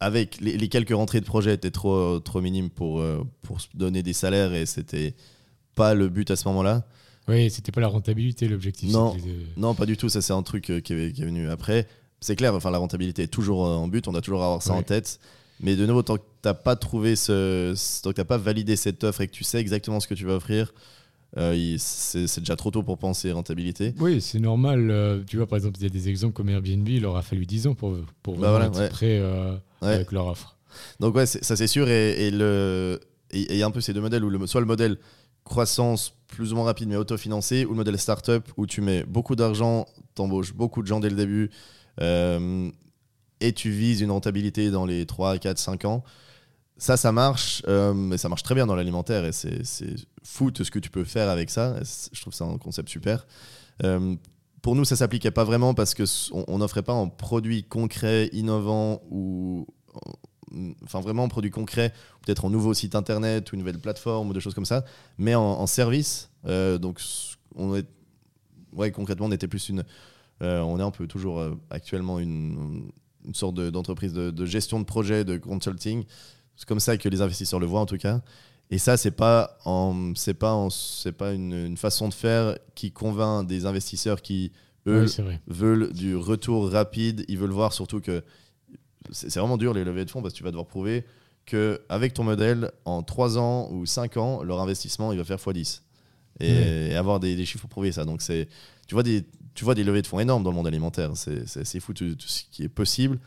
Avec 0.00 0.40
les, 0.40 0.68
quelques 0.68 0.94
rentrées 0.94 1.20
de 1.20 1.24
projet 1.24 1.54
étaient 1.54 1.70
trop, 1.70 2.18
trop 2.18 2.40
minimes 2.40 2.70
pour, 2.70 3.00
euh, 3.00 3.24
pour 3.42 3.58
donner 3.74 4.02
des 4.02 4.12
salaires 4.12 4.52
et 4.52 4.66
c'était 4.66 5.14
pas 5.76 5.94
le 5.94 6.08
but 6.08 6.28
à 6.32 6.36
ce 6.36 6.48
moment-là. 6.48 6.84
Oui, 7.28 7.50
c'était 7.50 7.70
pas 7.70 7.80
la 7.80 7.86
rentabilité 7.86 8.48
l'objectif. 8.48 8.90
Non, 8.90 9.16
non, 9.56 9.76
pas 9.76 9.86
du 9.86 9.96
tout. 9.96 10.08
Ça, 10.08 10.20
c'est 10.20 10.32
un 10.32 10.42
truc 10.42 10.64
qui 10.64 10.72
est, 10.72 10.82
qui 10.82 11.22
est 11.22 11.24
venu 11.24 11.48
après. 11.48 11.86
C'est 12.20 12.34
clair, 12.34 12.52
enfin, 12.52 12.72
la 12.72 12.78
rentabilité 12.78 13.22
est 13.22 13.28
toujours 13.28 13.60
en 13.60 13.86
but, 13.86 14.08
on 14.08 14.12
doit 14.12 14.22
toujours 14.22 14.42
avoir 14.42 14.60
ça 14.60 14.72
en 14.72 14.82
tête. 14.82 15.20
Mais 15.60 15.76
de 15.76 15.86
nouveau, 15.86 16.02
tant 16.02 16.16
que 16.16 16.22
tu 16.22 16.48
n'as 16.48 16.54
pas 16.54 16.74
trouvé 16.74 17.14
ce, 17.14 17.74
tant 18.02 18.12
que 18.12 18.22
pas 18.22 18.38
validé 18.38 18.74
cette 18.74 19.04
offre 19.04 19.20
et 19.20 19.28
que 19.28 19.32
tu 19.32 19.44
sais 19.44 19.60
exactement 19.60 20.00
ce 20.00 20.08
que 20.08 20.14
tu 20.14 20.24
vas 20.24 20.34
offrir, 20.34 20.74
euh, 21.38 21.76
c'est 21.78 22.40
déjà 22.40 22.56
trop 22.56 22.70
tôt 22.70 22.82
pour 22.82 22.98
penser 22.98 23.32
rentabilité. 23.32 23.94
Oui, 23.98 24.20
c'est 24.20 24.38
normal. 24.38 24.90
Euh, 24.90 25.22
tu 25.26 25.38
vois, 25.38 25.46
par 25.46 25.56
exemple, 25.56 25.76
il 25.78 25.84
y 25.84 25.86
a 25.86 25.90
des 25.90 26.08
exemples 26.08 26.34
comme 26.34 26.50
Airbnb, 26.50 26.86
il 26.88 27.02
leur 27.02 27.16
a 27.16 27.22
fallu 27.22 27.46
10 27.46 27.68
ans 27.68 27.74
pour, 27.74 27.96
pour 28.22 28.36
bah 28.36 28.60
être 28.66 28.88
prêt 28.90 29.18
euh, 29.18 29.56
avec 29.80 30.12
leur 30.12 30.26
offre. 30.26 30.56
Donc, 31.00 31.14
ouais, 31.14 31.26
ça 31.26 31.56
c'est 31.56 31.66
sûr. 31.66 31.88
Et, 31.88 32.28
il 33.34 33.56
y 33.56 33.62
a 33.62 33.66
un 33.66 33.70
peu 33.70 33.80
ces 33.80 33.94
deux 33.94 34.02
modèles 34.02 34.24
où 34.24 34.30
le, 34.30 34.46
soit 34.46 34.60
le 34.60 34.66
modèle 34.66 34.98
croissance 35.44 36.14
plus 36.28 36.52
ou 36.52 36.56
moins 36.56 36.66
rapide 36.66 36.88
mais 36.88 36.96
autofinancé 36.96 37.64
ou 37.64 37.70
le 37.70 37.76
modèle 37.76 37.98
startup 37.98 38.46
où 38.58 38.66
tu 38.66 38.82
mets 38.82 39.04
beaucoup 39.04 39.34
d'argent, 39.34 39.86
t'embauches 40.14 40.52
beaucoup 40.52 40.82
de 40.82 40.86
gens 40.86 41.00
dès 41.00 41.08
le 41.08 41.16
début 41.16 41.50
et 43.42 43.52
tu 43.54 43.70
vises 43.70 44.02
une 44.02 44.10
rentabilité 44.10 44.70
dans 44.70 44.84
les 44.84 45.06
3, 45.06 45.38
4, 45.38 45.58
5 45.58 45.84
ans. 45.86 46.04
Ça, 46.82 46.96
ça 46.96 47.12
marche, 47.12 47.62
euh, 47.68 47.94
mais 47.94 48.18
ça 48.18 48.28
marche 48.28 48.42
très 48.42 48.56
bien 48.56 48.66
dans 48.66 48.74
l'alimentaire 48.74 49.24
et 49.24 49.30
c'est 49.30 49.62
fou 50.24 50.50
tout 50.50 50.64
ce 50.64 50.70
que 50.72 50.80
tu 50.80 50.90
peux 50.90 51.04
faire 51.04 51.28
avec 51.28 51.48
ça. 51.48 51.76
Je 52.12 52.20
trouve 52.20 52.34
ça 52.34 52.44
un 52.44 52.58
concept 52.58 52.88
super. 52.88 53.24
Euh, 53.84 54.16
pour 54.62 54.74
nous, 54.74 54.84
ça 54.84 54.96
s'appliquait 54.96 55.30
pas 55.30 55.44
vraiment 55.44 55.74
parce 55.74 55.94
que 55.94 56.02
on 56.32 56.58
n'offrait 56.58 56.82
pas 56.82 56.92
un 56.92 57.06
produit 57.06 57.62
concret, 57.62 58.30
innovant 58.32 59.00
ou 59.12 59.68
enfin 60.82 61.00
vraiment 61.00 61.22
un 61.22 61.28
produit 61.28 61.52
concret, 61.52 61.92
peut-être 62.26 62.46
un 62.46 62.50
nouveau 62.50 62.74
site 62.74 62.96
internet 62.96 63.52
ou 63.52 63.54
une 63.54 63.60
nouvelle 63.60 63.78
plateforme 63.78 64.30
ou 64.30 64.32
des 64.32 64.40
choses 64.40 64.54
comme 64.54 64.64
ça, 64.64 64.84
mais 65.18 65.36
en, 65.36 65.68
service. 65.68 66.30
Euh, 66.46 66.78
donc, 66.78 67.00
on 67.54 67.76
est, 67.76 67.86
ouais, 68.72 68.90
concrètement, 68.90 69.26
on 69.26 69.32
était 69.32 69.46
plus 69.46 69.68
une, 69.68 69.84
on 70.40 70.80
est 70.80 70.82
un 70.82 70.90
peu 70.90 71.06
toujours 71.06 71.44
actuellement 71.70 72.18
une, 72.18 72.90
une 73.24 73.34
sorte 73.36 73.54
d'entreprise 73.54 74.12
de, 74.12 74.32
de, 74.32 74.46
gestion 74.46 74.80
de 74.80 74.84
projet, 74.84 75.24
de 75.24 75.36
consulting, 75.36 76.04
c'est 76.62 76.68
comme 76.68 76.78
ça 76.78 76.96
que 76.96 77.08
les 77.08 77.20
investisseurs 77.20 77.58
le 77.58 77.66
voient 77.66 77.80
en 77.80 77.86
tout 77.86 77.96
cas. 77.96 78.20
Et 78.70 78.78
ça, 78.78 78.96
c'est 78.96 79.10
pas 79.10 79.58
c'est 80.14 80.34
pas 80.34 80.68
c'est 80.70 81.10
pas 81.10 81.32
une, 81.32 81.76
façon 81.76 82.08
de 82.08 82.14
faire 82.14 82.56
qui 82.76 82.92
convainc 82.92 83.48
des 83.48 83.66
investisseurs 83.66 84.22
qui 84.22 84.52
eux 84.86 85.06
veulent 85.48 85.92
du 85.92 86.14
retour 86.14 86.70
rapide. 86.70 87.24
Ils 87.26 87.36
veulent 87.36 87.50
voir 87.50 87.72
surtout 87.72 88.00
que 88.00 88.22
c'est 89.10 89.40
vraiment 89.40 89.56
dur 89.56 89.74
les 89.74 89.82
levées 89.82 90.04
de 90.04 90.10
fonds 90.10 90.22
parce 90.22 90.34
que 90.34 90.38
tu 90.38 90.44
vas 90.44 90.52
devoir 90.52 90.68
prouver 90.68 91.04
qu'avec 91.46 92.14
ton 92.14 92.22
modèle, 92.22 92.70
en 92.84 93.02
3 93.02 93.38
ans 93.38 93.68
ou 93.72 93.84
5 93.84 94.16
ans, 94.16 94.44
leur 94.44 94.60
investissement, 94.60 95.10
il 95.10 95.18
va 95.18 95.24
faire 95.24 95.38
x10. 95.38 95.80
Et, 96.38 96.90
et 96.92 96.94
avoir 96.94 97.18
des, 97.18 97.34
des 97.34 97.44
chiffres 97.44 97.62
pour 97.62 97.70
prouver 97.70 97.90
ça. 97.90 98.04
Donc, 98.04 98.22
c'est, 98.22 98.48
tu, 98.86 98.94
vois 98.94 99.02
des, 99.02 99.24
tu 99.54 99.64
vois 99.64 99.74
des 99.74 99.82
levées 99.82 100.02
de 100.02 100.06
fonds 100.06 100.20
énormes 100.20 100.44
dans 100.44 100.50
le 100.50 100.56
monde 100.56 100.68
alimentaire. 100.68 101.10
C'est, 101.16 101.80
fou 101.80 101.92
tout, 101.92 102.14
tout 102.14 102.28
ce 102.28 102.44
qui 102.48 102.62
est 102.62 102.68
possible. 102.68 103.18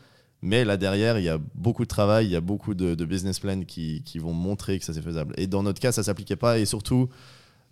Mais 0.45 0.63
là 0.63 0.77
derrière, 0.77 1.17
il 1.17 1.23
y 1.23 1.29
a 1.29 1.39
beaucoup 1.55 1.81
de 1.81 1.87
travail, 1.87 2.27
il 2.27 2.31
y 2.31 2.35
a 2.35 2.41
beaucoup 2.41 2.75
de, 2.75 3.03
business 3.03 3.39
plans 3.39 3.63
qui, 3.63 4.19
vont 4.19 4.31
montrer 4.31 4.77
que 4.77 4.85
ça 4.85 4.93
c'est 4.93 5.01
faisable. 5.01 5.33
Et 5.37 5.47
dans 5.47 5.63
notre 5.63 5.81
cas, 5.81 5.91
ça 5.91 6.03
s'appliquait 6.03 6.35
pas. 6.35 6.59
Et 6.59 6.65
surtout, 6.65 7.09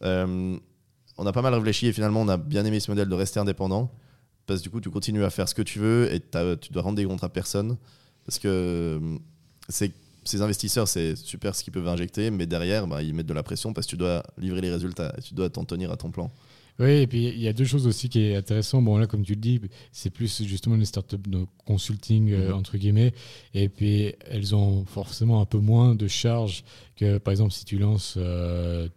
euh, 0.04 0.58
on 1.20 1.26
a 1.28 1.32
pas 1.32 1.44
mal 1.44 1.54
réfléchi 1.54 1.86
et 1.86 1.94
finalement, 1.94 2.22
on 2.22 2.28
a 2.28 2.38
bien 2.38 2.66
aimé 2.66 2.80
ce 2.80 2.90
modèle 2.90 3.08
de 3.08 3.14
rester 3.14 3.40
indépendant. 3.40 3.92
Parce 4.48 4.60
que 4.60 4.64
du 4.64 4.70
coup, 4.72 4.82
tu 4.82 4.90
continues 4.90 5.24
à 5.24 5.30
faire 5.30 5.48
ce 5.48 5.54
que 5.54 5.62
tu 5.62 5.78
veux 5.78 6.12
et 6.12 6.20
tu 6.20 6.74
dois 6.74 6.82
rendre 6.82 6.96
des 6.96 7.06
comptes 7.06 7.24
à 7.24 7.30
personne. 7.30 7.78
Parce 8.26 8.40
que 8.40 8.48
euh, 8.48 9.18
ces 9.70 10.42
investisseurs, 10.42 10.88
c'est 10.88 11.16
super 11.16 11.54
ce 11.54 11.64
qu'ils 11.64 11.74
peuvent 11.74 11.88
injecter, 11.88 12.32
mais 12.32 12.48
derrière, 12.48 12.88
bah, 12.88 13.04
ils 13.04 13.14
mettent 13.14 13.28
de 13.28 13.36
la 13.36 13.44
pression 13.44 13.72
parce 13.72 13.86
que 13.86 13.92
tu 13.92 13.98
dois 13.98 14.24
livrer 14.40 14.62
les 14.62 14.72
résultats 14.72 15.14
et 15.16 15.22
tu 15.22 15.36
dois 15.36 15.48
t'en 15.52 15.64
tenir 15.64 15.92
à 15.92 15.98
ton 15.98 16.10
plan. 16.10 16.32
Oui, 16.80 16.90
et 16.90 17.08
puis 17.08 17.28
il 17.28 17.40
y 17.40 17.48
a 17.48 17.54
deux 17.54 17.66
choses 17.66 17.86
aussi 17.86 18.10
qui 18.10 18.20
est 18.22 18.36
intéressant. 18.36 18.82
Bon, 18.82 18.98
là, 18.98 19.06
comme 19.06 19.24
tu 19.24 19.34
le 19.34 19.40
dis, 19.42 19.62
c'est 19.92 20.10
plus 20.10 20.42
justement 20.44 20.76
les 20.76 20.86
startups 20.86 21.18
de 21.30 21.46
consulting, 21.66 22.32
euh, 22.32 22.50
Mhm. 22.50 22.54
entre 22.56 22.78
guillemets. 22.78 23.14
Et 23.54 23.70
puis, 23.70 24.14
elles 24.30 24.56
ont 24.56 24.84
forcément 24.86 25.40
un 25.42 25.46
peu 25.46 25.60
moins 25.60 25.94
de 25.94 26.08
charges 26.08 26.64
que, 26.96 27.20
par 27.20 27.32
exemple, 27.32 27.52
si 27.54 27.64
tu 27.66 27.78
lances 27.78 28.16
euh, 28.18 28.88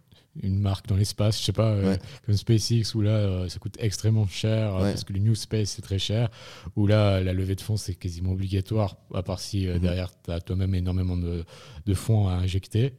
une 0.43 0.59
marque 0.59 0.87
dans 0.87 0.95
l'espace, 0.95 1.39
je 1.39 1.45
sais 1.45 1.51
pas, 1.53 1.71
euh, 1.71 1.91
Ouais. 1.93 1.99
comme 2.25 2.35
SpaceX, 2.35 2.95
où 2.95 3.01
là, 3.01 3.11
euh, 3.11 3.47
ça 3.49 3.59
coûte 3.59 3.75
extrêmement 3.79 4.27
cher, 4.27 4.75
euh, 4.75 4.83
Ouais. 4.83 4.91
parce 4.91 5.03
que 5.03 5.13
le 5.13 5.19
New 5.19 5.35
Space, 5.35 5.71
c'est 5.71 5.81
très 5.81 5.99
cher, 5.99 6.29
où 6.75 6.87
là, 6.87 7.21
la 7.21 7.33
levée 7.33 7.55
de 7.55 7.61
fonds, 7.61 7.77
c'est 7.77 7.95
quasiment 7.95 8.31
obligatoire, 8.31 8.97
à 9.13 9.23
part 9.23 9.39
si 9.39 9.67
euh, 9.67 9.75
Mhm. 9.75 9.79
derrière, 9.81 10.11
tu 10.23 10.31
as 10.31 10.39
toi-même 10.41 10.75
énormément 10.75 11.17
de, 11.17 11.43
de 11.85 11.93
fonds 11.93 12.27
à 12.27 12.33
injecter. 12.33 12.93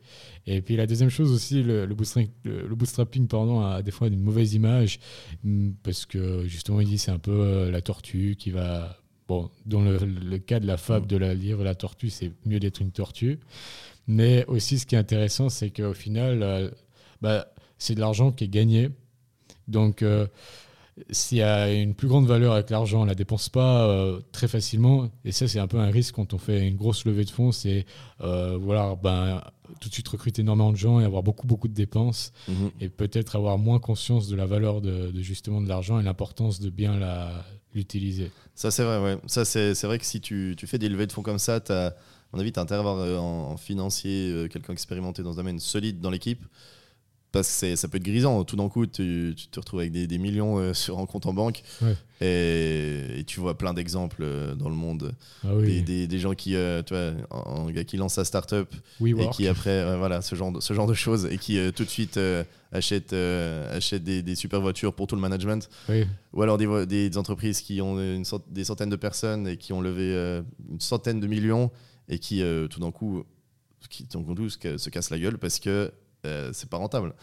Et 0.47 0.61
puis 0.63 0.77
la 0.77 0.87
deuxième 0.87 1.11
chose 1.11 1.31
aussi, 1.33 1.63
le, 1.63 1.87
le 1.87 1.95
bootstrapping, 1.95 2.31
le, 2.45 2.75
bootstrapping, 2.75 3.29
pardon, 3.29 3.61
a 3.61 3.83
des 3.83 3.91
fois 3.91 4.09
une 4.09 4.21
mauvaise 4.21 4.55
image 4.55 4.99
mm, 5.45 5.71
parce 5.83 6.07
que 6.07 6.47
justement 6.47 6.81
il 6.81 6.89
dit 6.89 6.99
c'est 6.99 7.11
un 7.11 7.19
peu 7.19 7.69
la 7.71 7.81
tortue 7.83 8.35
qui 8.39 8.51
va 8.51 8.97
bon 9.29 9.51
dans 9.67 9.83
le, 9.83 9.99
le 9.99 10.39
cas 10.39 10.59
de 10.59 10.67
la 10.67 10.79
fable 10.79 11.05
Mm. 11.05 11.09
de 11.09 11.17
la 11.19 11.35
livre 11.35 11.63
la 11.65 11.75
tortue 11.75 12.09
c'est 12.09 12.33
mieux 12.47 12.59
d'être 12.61 12.81
une 12.81 12.93
tortue 12.93 13.39
mais 14.07 14.45
aussi 14.47 14.79
ce 14.79 14.87
qui 14.87 14.95
est 14.95 14.99
intéressant 14.99 15.51
c'est 15.51 15.69
qu'au 15.71 15.93
final 15.93 16.73
bah, 17.23 17.47
c'est 17.79 17.95
de 17.95 18.01
l'argent 18.01 18.33
qui 18.33 18.45
est 18.45 18.49
gagné 18.49 18.91
donc 19.69 20.03
euh, 20.03 20.27
s'il 21.11 21.39
y 21.39 21.43
a 21.43 21.73
une 21.73 21.95
plus 21.95 22.09
grande 22.09 22.27
valeur 22.27 22.55
avec 22.55 22.71
l'argent, 22.71 23.03
on 23.03 23.05
la 23.05 23.15
dépense 23.15 23.49
pas 23.49 23.87
euh, 23.87 24.21
très 24.33 24.49
facilement. 24.49 25.09
Et 25.25 25.31
ça, 25.31 25.47
c'est 25.47 25.61
un 25.61 25.69
peu 25.69 25.79
un 25.79 25.91
risque 25.91 26.15
quand 26.17 26.35
on 26.35 26.39
fait 26.39 26.67
une 26.67 26.75
grosse 26.77 27.05
levée 27.05 27.25
de 27.25 27.31
fonds. 27.31 27.53
C'est 27.53 27.87
euh, 28.21 28.59
voilà, 28.61 28.97
ben, 29.01 29.41
tout 29.81 29.89
de 29.89 29.95
suite 29.95 30.09
recruter 30.09 30.43
énormément 30.43 30.73
de 30.73 30.77
gens 30.77 30.99
et 30.99 31.05
avoir 31.05 31.23
beaucoup, 31.23 31.47
beaucoup 31.47 31.69
de 31.69 31.75
dépenses. 31.75 32.33
Mhm. 32.49 32.71
Et 32.81 32.89
peut-être 32.89 33.37
avoir 33.37 33.59
moins 33.59 33.79
conscience 33.79 34.27
de 34.27 34.35
la 34.35 34.47
valeur 34.47 34.81
de, 34.81 35.13
de 35.13 35.23
justement 35.23 35.61
de 35.61 35.69
l'argent 35.69 36.01
et 36.01 36.03
l'importance 36.03 36.59
de 36.59 36.69
bien 36.71 36.99
l'utiliser. 37.75 38.33
Ça, 38.55 38.71
c'est 38.73 38.83
vrai, 38.83 39.01
ouais. 39.01 39.19
Ça, 39.27 39.45
c'est 39.45 39.75
c'est 39.75 39.87
vrai 39.87 39.99
que 40.01 40.07
si 40.07 40.21
tu, 40.21 40.55
tu 40.59 40.67
fais 40.67 40.79
des 40.79 40.89
levées 40.89 41.07
de 41.07 41.13
fonds 41.13 41.23
comme 41.23 41.39
ça, 41.39 41.61
t'as- 41.61 41.89
à 41.89 41.95
mon 42.33 42.41
avis, 42.41 42.51
tu 42.53 42.59
as 42.59 42.63
intérêt 42.63 42.79
à 42.85 42.91
avoir 42.91 43.23
en, 43.23 43.53
en 43.53 43.57
financier 43.57 44.49
quelqu'un 44.51 44.73
expérimenté 44.73 45.23
dans 45.23 45.33
ce 45.33 45.37
domaine, 45.37 45.61
solide 45.61 46.01
dans 46.01 46.11
l'équipe. 46.11 46.45
Parce 47.31 47.61
que 47.61 47.77
ça 47.77 47.89
peut 47.89 47.99
être 47.99 48.05
grisant. 48.05 48.43
Tout 48.45 48.57
d'un 48.57 48.69
coup, 48.71 48.87
tu, 48.87 49.35
tu 49.37 49.49
te 49.49 49.61
retrouves 49.61 49.81
avec 49.81 49.93
des, 49.93 50.07
des 50.07 50.17
millions 50.19 50.59
euh, 50.59 50.73
sur 50.73 50.99
un 50.99 51.05
compte 51.05 51.27
en 51.27 51.35
banque. 51.35 51.63
Ouais. 51.83 51.95
Et, 52.23 53.21
et 53.21 53.25
tu 53.25 53.39
vois 53.39 53.57
plein 53.59 53.75
d'exemples 53.75 54.23
euh, 54.23 54.55
dans 54.55 54.71
le 54.71 54.75
monde. 54.75 55.15
Ah 55.45 55.49
Des, 55.49 55.55
oui, 55.57 55.83
des- 55.83 56.07
des 56.07 56.19
gens 56.19 56.35
qui, 56.35 56.57
euh, 56.57 56.83
tu 56.83 56.95
vois, 56.95 57.13
un, 57.31 57.67
un 57.67 57.71
gars 57.71 57.85
qui 57.85 57.99
lance 57.99 58.15
sa 58.15 58.25
start-up 58.25 58.73
et 59.21 59.29
qui 59.31 59.47
après, 59.47 59.71
euh, 59.71 59.99
voilà, 59.99 60.23
ce 60.23 60.35
genre 60.37 60.53
de, 60.53 60.61
ce 60.61 60.73
genre 60.73 60.87
de 60.87 60.95
choses, 60.95 61.27
et 61.31 61.37
qui 61.37 61.59
euh, 61.59 61.71
tout 61.71 61.85
de 61.85 61.91
suite 61.91 62.19
achète, 62.73 63.13
achète 63.13 64.05
des, 64.05 64.23
des 64.23 64.35
super 64.35 64.61
voitures 64.63 64.95
pour 64.95 65.07
tout 65.07 65.15
le 65.15 65.21
management. 65.21 65.69
oui. 65.91 66.05
Ou 66.33 66.43
alors 66.43 66.57
des, 66.59 66.67
entreprises 67.19 67.61
qui 67.61 67.81
ont 67.83 67.99
une 68.01 68.25
cent- 68.25 68.43
des 68.51 68.65
centaines 68.65 68.91
de 68.91 68.97
personnes 68.97 69.47
et 69.49 69.57
qui 69.59 69.73
ont 69.75 69.81
levé 69.83 70.15
une 70.71 70.81
centaine 70.81 71.21
de 71.21 71.27
millions 71.27 71.71
et 72.09 72.19
qui 72.19 72.43
tout 72.71 72.81
d'un 72.81 72.91
coup, 72.91 73.23
qui, 73.91 74.07
tout 74.07 74.21
coup, 74.23 74.35
se 74.79 74.89
cassent 74.89 75.11
la 75.11 75.19
gueule 75.19 75.37
parce 75.39 75.59
que 75.59 75.93
euh, 76.27 76.51
c'est 76.53 76.69
pas 76.69 76.77
rentable. 76.79 77.15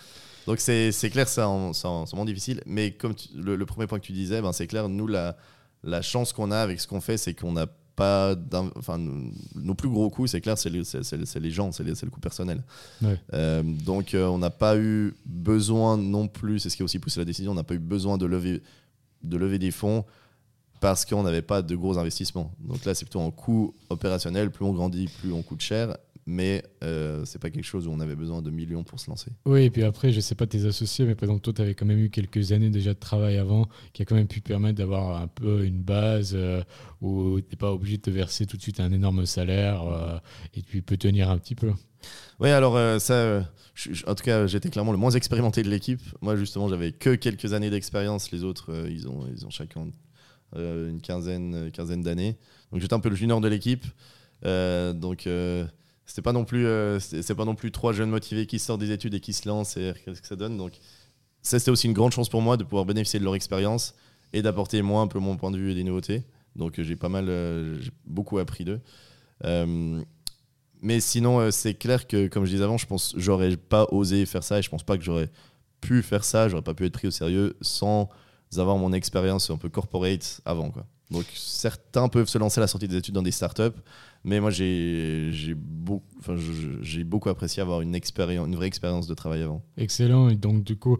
Donc 0.48 0.60
c'est 0.60 0.92
clair, 1.12 1.28
c'est 1.28 1.42
en- 1.42 1.74
c'est 1.74 1.88
vraiment 1.88 2.26
difficile. 2.26 2.62
Mais 2.66 2.92
comme 2.92 3.16
tu- 3.16 3.30
le, 3.36 3.56
le 3.56 3.66
premier 3.66 3.88
point 3.88 4.00
que 4.00 4.06
tu 4.06 4.12
disais, 4.14 4.42
ben, 4.42 4.52
c'est 4.54 4.68
clair, 4.68 4.88
nous, 4.90 5.08
la, 5.08 5.36
la 5.84 6.02
chance 6.02 6.34
qu'on 6.34 6.52
a 6.52 6.58
avec 6.60 6.80
ce 6.80 6.88
qu'on 6.88 7.02
fait, 7.02 7.18
c'est 7.18 7.34
qu'on 7.34 7.52
n'a 7.54 7.66
pas. 7.96 8.36
Enfin, 8.78 8.98
nos, 8.98 9.32
nos 9.56 9.74
plus 9.74 9.90
gros 9.90 10.10
coûts, 10.10 10.28
c'est 10.28 10.42
clair, 10.42 10.58
c'est 10.58 10.70
le- 10.70 10.84
c'est- 10.84 11.04
c'est- 11.04 11.26
c'est 11.26 11.40
les 11.40 11.50
gens, 11.52 11.72
c'est 11.72 11.84
le 11.84 12.10
coût 12.10 12.20
personnel. 12.20 12.64
Ouais. 13.02 13.18
Euh, 13.34 13.64
donc 13.64 14.14
euh, 14.14 14.28
on 14.28 14.38
n'a 14.38 14.50
pas 14.50 14.78
eu 14.78 15.16
besoin 15.26 15.98
non 15.98 16.28
plus, 16.28 16.60
c'est 16.60 16.70
ce 16.70 16.76
qui 16.76 16.82
a 16.82 16.86
aussi 16.86 17.00
poussé 17.00 17.20
la 17.20 17.26
décision, 17.26 17.52
on 17.54 17.56
n'a 17.56 17.64
pas 17.64 17.74
eu 17.76 17.80
besoin 17.80 18.18
de 18.18 18.26
lever, 18.26 18.62
de 19.24 19.38
lever 19.38 19.58
des 19.60 19.72
fonds 19.72 20.04
parce 20.82 21.06
qu'on 21.06 21.24
n'avait 21.24 21.42
pas 21.42 21.62
de 21.62 21.76
gros 21.76 21.98
investissements. 21.98 22.52
Donc 22.60 22.84
là, 22.86 22.94
c'est 22.94 23.06
plutôt 23.06 23.22
en 23.22 23.32
coût 23.32 23.74
opérationnel. 23.90 24.52
Plus 24.52 24.66
on 24.66 24.74
grandit, 24.74 25.08
plus 25.22 25.32
on 25.32 25.42
coûte 25.42 25.62
cher. 25.62 25.98
Mais 26.28 26.64
euh, 26.84 27.24
c'est 27.26 27.38
pas 27.40 27.52
quelque 27.52 27.64
chose 27.66 27.88
où 27.88 27.92
on 27.92 28.00
avait 28.00 28.16
besoin 28.16 28.42
de 28.42 28.50
millions 28.50 28.84
pour 28.84 29.00
se 29.00 29.12
lancer. 29.12 29.30
Oui, 29.46 29.66
et 29.66 29.70
puis 29.70 29.84
après, 29.84 30.12
je 30.12 30.20
sais 30.20 30.34
pas 30.34 30.48
tes 30.48 30.66
associés, 30.66 31.06
mais 31.06 31.14
par 31.14 31.26
exemple, 31.26 31.42
toi, 31.44 31.54
tu 31.54 31.62
avais 31.62 31.76
quand 31.76 31.86
même 31.86 32.00
eu 32.00 32.10
quelques 32.10 32.52
années 32.52 32.72
déjà 32.72 32.96
de 32.96 33.00
travail 33.00 33.38
avant, 33.38 33.68
qui 33.94 34.02
a 34.02 34.06
quand 34.06 34.16
même 34.16 34.28
pu 34.28 34.42
te 34.42 34.48
permettre 34.48 34.80
d'avoir 34.80 35.22
un 35.22 35.28
peu 35.28 35.64
une 35.66 35.84
base 35.84 36.32
euh, 36.34 36.64
où 37.02 37.40
tu 37.42 37.48
n'es 37.52 37.58
pas 37.58 37.72
obligé 37.72 37.98
de 37.98 38.02
te 38.02 38.10
verser 38.10 38.48
tout 38.48 38.58
de 38.58 38.62
suite 38.64 38.80
un 38.80 38.92
énorme 38.92 39.28
salaire 39.28 39.84
euh, 39.84 40.18
et 40.56 40.64
tu 40.64 40.82
peux 40.82 40.98
tenir 40.98 41.30
un 41.30 41.38
petit 41.38 41.54
peu. 41.54 41.72
Oui, 42.40 42.50
alors 42.50 42.76
euh, 42.76 42.98
ça, 42.98 43.14
euh, 43.14 43.42
je- 43.76 44.04
en 44.08 44.16
tout 44.16 44.24
cas, 44.24 44.48
j'étais 44.48 44.72
clairement 44.72 44.94
le 44.94 44.98
moins 44.98 45.12
expérimenté 45.12 45.62
de 45.62 45.70
l'équipe. 45.70 46.02
Moi, 46.22 46.36
justement, 46.38 46.70
j'avais 46.70 46.92
que 46.92 47.14
quelques 47.14 47.54
années 47.54 47.70
d'expérience. 47.70 48.32
Les 48.32 48.44
autres, 48.44 48.72
euh, 48.74 48.90
ils, 48.90 49.08
ont, 49.08 49.28
ils 49.32 49.46
ont 49.46 49.52
chacun 49.52 49.88
une 50.56 51.02
quinzaine, 51.02 51.70
quinzaine 51.72 52.02
d'années. 52.02 52.38
Donc 52.72 52.82
j'étais 52.82 52.94
un 52.94 53.00
peu 53.00 53.10
le 53.10 53.16
junior 53.16 53.42
de 53.42 53.48
l'équipe. 53.48 53.84
Donc 54.44 55.28
c'était 56.06 56.22
pas 56.22 56.34
non 56.34 56.46
plus, 56.46 56.66
euh, 56.66 57.00
c'est 57.00 57.36
pas 57.36 57.46
non 57.46 57.56
plus 57.56 57.72
trois 57.72 57.94
jeunes 57.94 58.10
motivés 58.10 58.46
qui 58.46 58.60
sortent 58.60 58.80
des 58.80 58.92
études 58.92 59.14
et 59.16 59.20
qui 59.20 59.34
se 59.34 59.48
lancent 59.48 59.78
et 59.78 59.94
qu'est-ce 60.04 60.22
que 60.22 60.28
ça 60.28 60.36
donne. 60.36 60.58
Donc 60.58 60.74
ça, 61.42 61.60
c'était 61.60 61.72
aussi 61.72 61.88
une 61.88 61.94
grande 61.94 62.12
chance 62.12 62.30
pour 62.30 62.42
moi 62.42 62.58
de 62.58 62.64
pouvoir 62.64 62.86
bénéficier 62.86 63.20
de 63.20 63.24
leur 63.24 63.36
expérience 63.36 63.96
et 64.34 64.42
d'apporter 64.42 64.82
moi 64.82 65.02
un 65.02 65.08
peu 65.08 65.20
mon 65.20 65.38
point 65.38 65.52
de 65.52 65.58
vue 65.58 65.72
et 65.72 65.76
des 65.76 65.84
nouveautés. 65.84 66.24
Donc 66.56 66.80
euh, 66.80 66.84
j'ai 66.84 66.96
pas 66.96 67.10
mal, 67.10 67.26
euh, 67.28 67.80
beaucoup 68.06 68.38
appris 68.38 68.66
d'eux. 68.66 68.82
Mais 70.82 71.00
sinon, 71.00 71.50
c'est 71.50 71.74
clair 71.74 72.06
que, 72.06 72.28
comme 72.28 72.46
je 72.46 72.52
disais 72.52 72.64
avant, 72.64 72.78
je 72.78 72.86
pense 72.86 73.16
j'aurais 73.18 73.58
pas 73.58 73.88
osé 73.92 74.26
faire 74.28 74.44
ça 74.44 74.60
et 74.60 74.62
je 74.62 74.70
pense 74.70 74.84
pas 74.84 74.98
que 74.98 75.04
j'aurais 75.04 75.30
pu 75.82 76.04
faire 76.04 76.24
ça, 76.24 76.48
j'aurais 76.48 76.62
pas 76.62 76.76
pu 76.76 76.86
être 76.86 76.94
pris 76.94 77.08
au 77.08 77.12
sérieux 77.12 77.56
sans 77.62 78.10
avoir 78.58 78.78
mon 78.78 78.94
expérience 78.94 79.50
un 79.50 79.58
peu 79.58 79.70
corporate 79.70 80.42
avant. 80.46 80.70
Quoi. 80.70 80.86
Donc 81.12 81.26
certains 81.34 82.08
peuvent 82.08 82.28
se 82.28 82.38
lancer 82.38 82.60
à 82.60 82.62
la 82.62 82.68
sortie 82.68 82.88
des 82.88 82.98
études 82.98 83.14
dans 83.14 83.22
des 83.22 83.32
startups, 83.32 83.78
mais 84.26 84.40
moi 84.42 84.50
j'ai 84.52 85.32
beaucoup, 85.56 86.04
enfin, 86.20 86.36
beaucoup 87.06 87.30
apprécié 87.30 87.62
avoir 87.62 87.82
une, 87.82 87.96
expérience, 87.96 88.48
une 88.48 88.56
vraie 88.56 88.68
expérience 88.68 89.08
de 89.08 89.14
travail 89.14 89.42
avant. 89.44 89.64
Excellent. 89.78 90.28
Et 90.30 90.36
donc, 90.36 90.64
du 90.64 90.76
coup, 90.76 90.98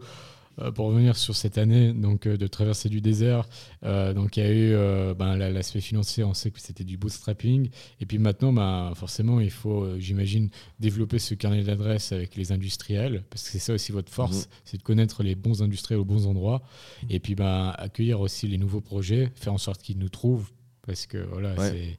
euh, 0.58 0.70
pour 0.72 0.86
revenir 0.86 1.16
sur 1.18 1.36
cette 1.36 1.58
année 1.58 1.92
donc, 1.92 2.26
euh, 2.26 2.38
de 2.38 2.46
traversée 2.46 2.88
du 2.88 3.02
désert, 3.02 3.46
euh, 3.84 4.14
donc 4.14 4.38
il 4.38 4.42
y 4.42 4.46
a 4.46 4.52
eu 4.54 5.14
ben, 5.14 5.36
la- 5.36 5.50
l'aspect 5.50 5.82
financier, 5.82 6.24
on 6.24 6.32
sait 6.32 6.50
que 6.50 6.60
c'était 6.60 6.84
du 6.84 6.96
bootstrapping. 6.96 7.68
Et 8.00 8.06
puis 8.06 8.18
maintenant, 8.18 8.52
ben, 8.54 8.92
forcément, 8.94 9.40
il 9.40 9.50
faut, 9.50 9.98
j'imagine, 9.98 10.48
développer 10.80 11.18
ce 11.18 11.34
carnet 11.34 11.62
d'adresses 11.62 12.12
avec 12.12 12.36
les 12.36 12.52
industriels, 12.52 13.24
parce 13.28 13.42
que 13.42 13.50
c'est 13.50 13.58
ça 13.58 13.74
aussi 13.74 13.92
votre 13.92 14.10
force, 14.10 14.42
Mhm. 14.46 14.52
c'est 14.64 14.76
de 14.78 14.82
connaître 14.82 15.22
les 15.22 15.34
bons 15.34 15.62
industriels 15.62 16.00
aux 16.00 16.04
bons 16.06 16.26
endroits. 16.26 16.62
Et 17.10 17.20
puis 17.20 17.34
ben, 17.34 17.74
accueillir 17.76 18.20
aussi 18.20 18.46
les 18.48 18.56
nouveaux 18.56 18.80
projets, 18.80 19.30
faire 19.34 19.52
en 19.52 19.58
sorte 19.58 19.82
qu'ils 19.82 19.98
nous 19.98 20.08
trouvent. 20.08 20.50
Parce 20.86 21.06
que 21.06 21.18
voilà, 21.32 21.52
Ouais. 21.54 21.98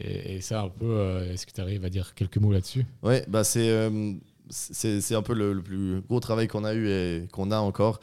Et, 0.00 0.40
ça, 0.40 0.62
un 0.62 0.68
peu, 0.68 0.86
euh, 0.86 1.32
est-ce 1.32 1.46
que 1.46 1.52
tu 1.52 1.60
arrives 1.60 1.84
à 1.84 1.90
dire 1.90 2.14
quelques 2.14 2.38
mots 2.38 2.52
là-dessus 2.52 2.86
Ouais, 3.02 3.24
bah 3.28 3.44
c'est 3.44 3.68
euh, 3.68 4.12
c'est 4.50 5.14
un 5.14 5.22
peu 5.22 5.34
le, 5.34 5.62
plus 5.62 6.00
gros 6.02 6.20
travail 6.20 6.48
qu'on 6.48 6.64
a 6.64 6.74
eu 6.74 6.88
et 6.88 7.28
qu'on 7.32 7.50
a 7.50 7.58
encore. 7.58 8.00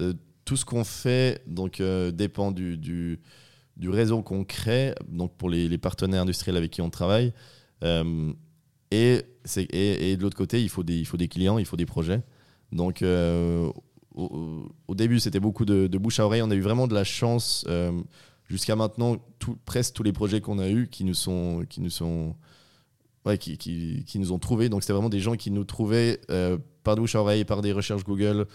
Euh, 0.00 0.12
tout 0.44 0.56
ce 0.56 0.64
qu'on 0.64 0.84
fait 0.84 1.42
donc 1.46 1.80
euh, 1.80 2.10
dépend 2.10 2.50
du, 2.50 2.76
du, 2.76 3.18
réseau 3.88 4.22
qu'on 4.22 4.44
crée, 4.44 4.94
donc 5.08 5.34
pour 5.36 5.48
les, 5.48 5.78
partenaires 5.78 6.22
industriels 6.22 6.56
avec 6.56 6.70
qui 6.70 6.82
on 6.82 6.90
travaille. 6.90 7.32
Et, 8.90 9.22
c'est- 9.44 9.64
et, 9.64 10.10
et 10.10 10.16
de 10.16 10.22
l'autre 10.22 10.36
côté, 10.36 10.62
il 10.62 10.68
faut, 10.68 10.82
des, 10.82 10.96
il 10.96 11.06
faut 11.06 11.16
des 11.16 11.28
clients, 11.28 11.58
il 11.58 11.64
faut 11.64 11.76
des 11.76 11.86
projets. 11.86 12.22
Donc 12.72 13.02
au, 14.14 14.94
début, 14.94 15.18
c'était 15.20 15.40
beaucoup 15.40 15.64
de 15.64 15.98
bouche 15.98 16.20
à 16.20 16.26
oreille. 16.26 16.42
On 16.42 16.50
a 16.50 16.54
eu 16.54 16.60
vraiment 16.60 16.86
de 16.86 16.94
la 16.94 17.04
chance. 17.04 17.66
Jusqu'à 18.48 18.76
maintenant, 18.76 19.16
presque 19.64 19.94
tous 19.94 20.02
les 20.02 20.12
projets 20.12 20.40
qu'on 20.40 20.58
a 20.58 20.68
eus 20.68 20.88
qui 20.88 21.04
nous 21.04 21.14
sont, 21.14 21.64
qui 21.68 21.80
nous 21.80 21.90
sont 21.90 22.36
ouais, 23.24 23.38
qui, 23.38 23.56
qui, 23.56 24.18
nous 24.18 24.32
ont 24.32 24.38
trouvés. 24.38 24.68
Donc, 24.68 24.82
c'était 24.82 24.92
vraiment 24.92 25.08
des 25.08 25.20
gens 25.20 25.34
qui 25.34 25.50
nous 25.50 25.64
trouvaient 25.64 26.20
euh, 26.30 26.58
par 26.82 26.96
bouche 26.96 27.14
à 27.14 27.20
oreille, 27.20 27.44
par 27.44 27.62
des 27.62 27.72
recherches 27.72 28.04
Google, 28.04 28.46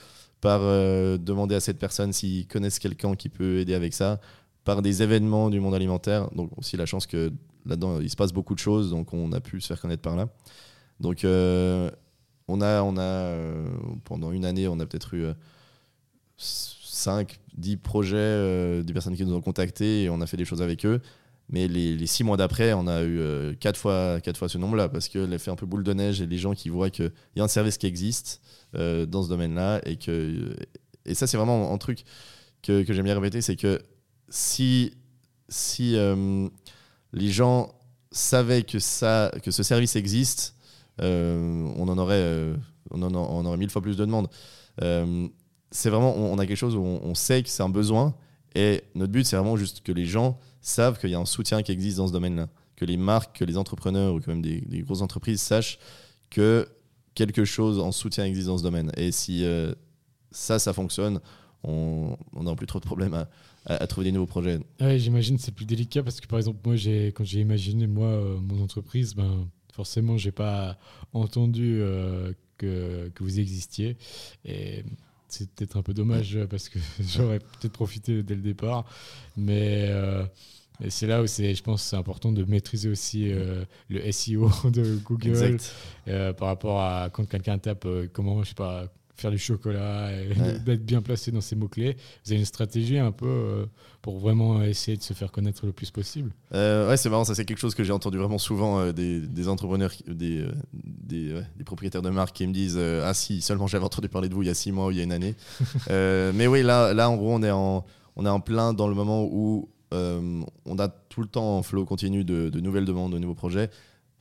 par 0.41 0.59
euh, 0.61 1.17
demander 1.17 1.55
à 1.55 1.59
cette 1.59 1.79
personne 1.79 2.13
s'ils 2.13 2.47
connaissent 2.47 2.79
quelqu'un 2.79 3.15
qui 3.15 3.29
peut 3.29 3.59
aider 3.59 3.73
avec 3.73 3.93
ça, 3.93 4.19
par 4.63 4.81
des 4.81 5.01
événements 5.01 5.49
du 5.49 5.59
monde 5.59 5.73
alimentaire. 5.73 6.29
Donc 6.31 6.51
aussi 6.57 6.77
la 6.77 6.85
chance 6.85 7.07
que 7.07 7.31
là-dedans, 7.65 7.99
il 7.99 8.09
se 8.09 8.15
passe 8.15 8.31
beaucoup 8.31 8.53
de 8.53 8.59
choses, 8.59 8.91
donc 8.91 9.13
on 9.13 9.31
a 9.31 9.39
pu 9.39 9.59
se 9.59 9.67
faire 9.67 9.81
connaître 9.81 10.03
par 10.03 10.15
là. 10.15 10.27
Donc 10.99 11.23
euh, 11.23 11.89
on 12.47 12.61
a, 12.61 12.83
on 12.83 12.97
a 12.97 13.35
pendant 14.03 14.31
une 14.31 14.45
année, 14.45 14.67
on 14.67 14.79
a 14.79 14.85
peut-être 14.85 15.15
eu 15.15 15.25
5, 16.99 17.39
10 17.57 17.77
projets, 17.77 18.83
des 18.83 18.93
personnes 18.93 19.15
qui 19.15 19.25
nous 19.25 19.33
ont 19.33 19.41
contactés 19.41 20.03
et 20.03 20.09
on 20.09 20.21
a 20.21 20.27
fait 20.27 20.37
des 20.37 20.45
choses 20.45 20.61
avec 20.61 20.85
eux. 20.85 21.01
Mais 21.51 21.67
les, 21.67 21.95
les 21.95 22.05
six 22.05 22.23
mois 22.23 22.37
d'après, 22.37 22.73
on 22.73 22.85
a 22.85 23.03
eu 23.03 23.55
quatre, 23.59 23.77
fois, 23.77 24.21
quatre 24.21 24.37
fois 24.37 24.47
ce 24.49 24.59
nombre-là 24.59 24.87
parce 24.87 25.09
que 25.09 25.17
l'effet 25.17 25.49
un 25.49 25.55
peu 25.55 25.65
boule 25.65 25.83
de 25.83 25.93
neige 25.93 26.21
et 26.21 26.27
les 26.27 26.37
gens 26.37 26.53
qui 26.53 26.69
voient 26.69 26.91
qu'il 26.91 27.11
y 27.35 27.39
a 27.41 27.43
un 27.43 27.47
service 27.47 27.77
qui 27.77 27.87
existe 27.87 28.41
dans 28.73 29.23
ce 29.23 29.29
domaine-là 29.29 29.81
et 29.85 29.97
et 31.05 31.15
ça 31.15 31.25
c'est 31.25 31.37
vraiment 31.37 31.73
un 31.73 31.77
truc 31.77 32.03
que, 32.61 32.83
que 32.83 32.93
j'aime 32.93 33.05
bien 33.05 33.15
répéter, 33.15 33.41
c'est 33.41 33.55
que 33.55 33.79
si, 34.29 34.93
si 35.47 35.95
euh, 35.95 36.47
les 37.13 37.29
gens 37.29 37.73
savaient 38.11 38.63
que, 38.63 38.79
ça, 38.79 39.31
que 39.43 39.51
ce 39.51 39.63
service 39.63 39.95
existe, 39.95 40.55
euh, 41.01 41.71
on, 41.77 41.87
en 41.87 41.97
aurait, 41.97 42.15
euh, 42.15 42.55
on, 42.91 43.01
en 43.01 43.13
on 43.13 43.45
aurait 43.45 43.57
mille 43.57 43.69
fois 43.69 43.81
plus 43.81 43.97
de 43.97 44.05
demandes. 44.05 44.29
C'est 45.72 45.89
vraiment, 45.89 46.15
on, 46.15 46.38
a 46.39 46.45
quelque 46.45 46.57
chose 46.57 46.76
où 46.76 46.82
on, 46.82 47.15
sait 47.15 47.43
que 47.43 47.49
c'est 47.49 47.63
un 47.63 47.70
besoin 47.70 48.15
et 48.55 48.84
notre 48.95 49.11
but, 49.11 49.26
c'est 49.26 49.36
vraiment 49.36 49.55
juste 49.55 49.82
que 49.82 49.91
les 49.91 50.05
gens 50.05 50.39
savent 50.61 50.99
qu'il 50.99 51.11
y 51.11 51.15
a 51.15 51.20
un 51.20 51.26
soutien 51.26 51.61
qui 51.61 51.72
existe 51.72 51.97
dans 51.97 52.07
ce 52.07 52.13
domaine-là. 52.13 52.49
Que 52.76 52.86
les 52.86 52.97
marques, 52.97 53.39
que 53.39 53.45
les 53.45 53.57
entrepreneurs 53.57 54.15
ou 54.15 54.20
quand 54.20 54.32
même 54.32 54.41
des, 54.41 54.82
grosses 54.82 55.01
entreprises 55.01 55.41
sachent 55.41 55.78
que 56.30 56.67
quelque 57.13 57.45
chose 57.45 57.80
en 57.80 57.91
soutien 57.91 58.26
existe 58.26 58.47
dans 58.47 58.57
ce 58.57 58.63
domaine. 58.63 58.91
Et 58.97 59.11
si 59.11 59.45
ça, 60.32 60.57
ça 60.57 60.74
fonctionne, 60.74 61.20
on 61.63 62.17
n'a 62.34 62.55
plus 62.55 62.67
trop 62.67 62.80
de 62.80 62.86
problèmes 62.86 63.26
à, 63.65 63.88
trouver 63.88 64.05
des 64.05 64.11
nouveaux 64.11 64.26
projets. 64.26 64.59
Ah 64.80 64.97
j'imagine 64.97 65.38
c'est 65.38 65.53
plus 65.53 65.65
délicat 65.65 66.03
parce 66.03 66.20
que 66.20 66.28
par 66.28 66.39
exemple 66.39 66.59
moi 66.65 66.76
quand 66.76 67.24
j'ai 67.24 67.39
imaginé 67.39 67.88
moi 67.88 68.07
euh, 68.07 68.38
mon 68.39 68.63
entreprise, 68.63 69.15
ben 69.15 69.47
forcément 69.74 70.17
j'ai 70.17 70.32
pas 70.32 70.78
entendu 71.13 71.80
euh, 71.82 72.34
que, 72.57 73.09
que, 73.13 73.24
vous 73.24 73.39
existiez 73.39 73.97
et 74.45 74.84
c'est 75.30 75.49
peut-être 75.51 75.77
un 75.77 75.82
peu 75.82 75.93
dommage 75.93 76.38
parce 76.49 76.69
que 76.69 76.80
j'aurais 76.99 77.39
peut-être 77.39 77.73
profité 77.73 78.23
dès 78.23 78.36
le 78.36 78.41
départ, 78.41 78.86
mais 79.38 79.88
euh, 79.89 80.23
c'est 80.89 81.07
là 81.07 81.21
où 81.21 81.27
c'est, 81.27 81.55
je 81.55 81.63
pense, 81.63 81.84
c'est 81.84 81.95
important 81.95 82.32
de 82.32 82.43
maîtriser 82.43 82.89
aussi 82.89 83.32
le 83.89 84.11
SEO 84.11 84.49
de 84.69 84.97
Google 85.03 85.57
par 86.05 86.47
rapport 86.47 86.82
à 86.82 87.09
quand 87.11 87.25
quelqu'un 87.27 87.57
tape 87.57 87.88
comment, 88.13 88.43
je 88.43 88.49
sais 88.49 88.55
pas, 88.55 88.88
faire 89.20 89.32
du 89.32 89.38
chocolat, 89.38 90.11
et 90.11 90.59
d'être 90.65 90.86
bien 90.86 91.01
placé 91.01 91.32
dans 91.32 91.41
ces 91.41 91.55
mots-clés. 91.55 91.97
Vous 92.26 92.32
avez 92.32 92.39
une 92.39 92.45
stratégie 92.45 92.97
un 92.97 93.11
peu 93.11 93.28
euh, 93.28 93.65
pour 94.01 94.20
vraiment 94.20 94.61
essayer 94.61 94.97
de 94.97 95.03
se 95.03 95.13
faire 95.13 95.32
connaître 95.32 95.65
le 95.65 95.72
plus 95.72 95.91
possible 95.91 96.32
euh, 96.53 96.89
Ouais, 96.89 96.97
c'est 96.97 97.09
marrant, 97.09 97.26
ça 97.26 97.36
c'est 97.36 97.45
quelque 97.45 97.59
chose 97.59 97.76
que 97.76 97.84
j'ai 97.84 97.91
entendu 97.93 98.17
vraiment 98.17 98.38
souvent 98.38 98.80
euh, 98.80 98.91
des, 98.91 99.20
des, 99.20 99.47
entrepreneurs, 99.47 99.91
des, 100.07 100.45
des, 100.74 101.41
des, 101.57 101.63
propriétaires 101.63 102.01
de 102.01 102.09
marques 102.09 102.36
qui 102.36 102.47
me 102.47 102.53
disent 102.53 102.78
Ah 102.78 103.13
si, 103.13 103.41
seulement 103.41 103.67
j'avais 103.67 103.86
entendu 103.86 104.09
parler 104.09 104.30
de 104.30 104.34
vous 104.34 104.43
il 104.43 104.47
y 104.47 104.51
a 104.51 104.55
six 104.55 104.72
mois 104.72 104.88
ou 104.88 104.91
il 104.91 104.97
y 104.97 105.01
a 105.01 105.03
une 105.03 105.11
année. 105.11 105.36
mais 105.89 106.47
oui, 106.47 106.63
là, 106.63 106.93
là 106.93 107.09
en 107.09 107.17
gros, 107.17 107.34
on 107.34 107.43
est 107.43 107.51
en, 107.51 107.86
on 108.15 108.26
est 108.26 108.30
en 108.30 108.39
plein 108.39 108.74
dans 108.74 108.88
le 108.88 108.95
moment 108.95 109.24
où 109.24 109.70
on 109.91 110.80
a 110.80 110.88
tout 110.88 111.22
le 111.22 111.28
temps 111.28 111.57
en 111.57 111.63
flow 111.63 111.86
continu 111.86 112.24
de, 112.24 112.49
de, 112.49 112.59
nouvelles 112.59 112.86
demandes, 112.86 113.11
de 113.11 113.17
nouveaux 113.17 113.34
projets, 113.34 113.70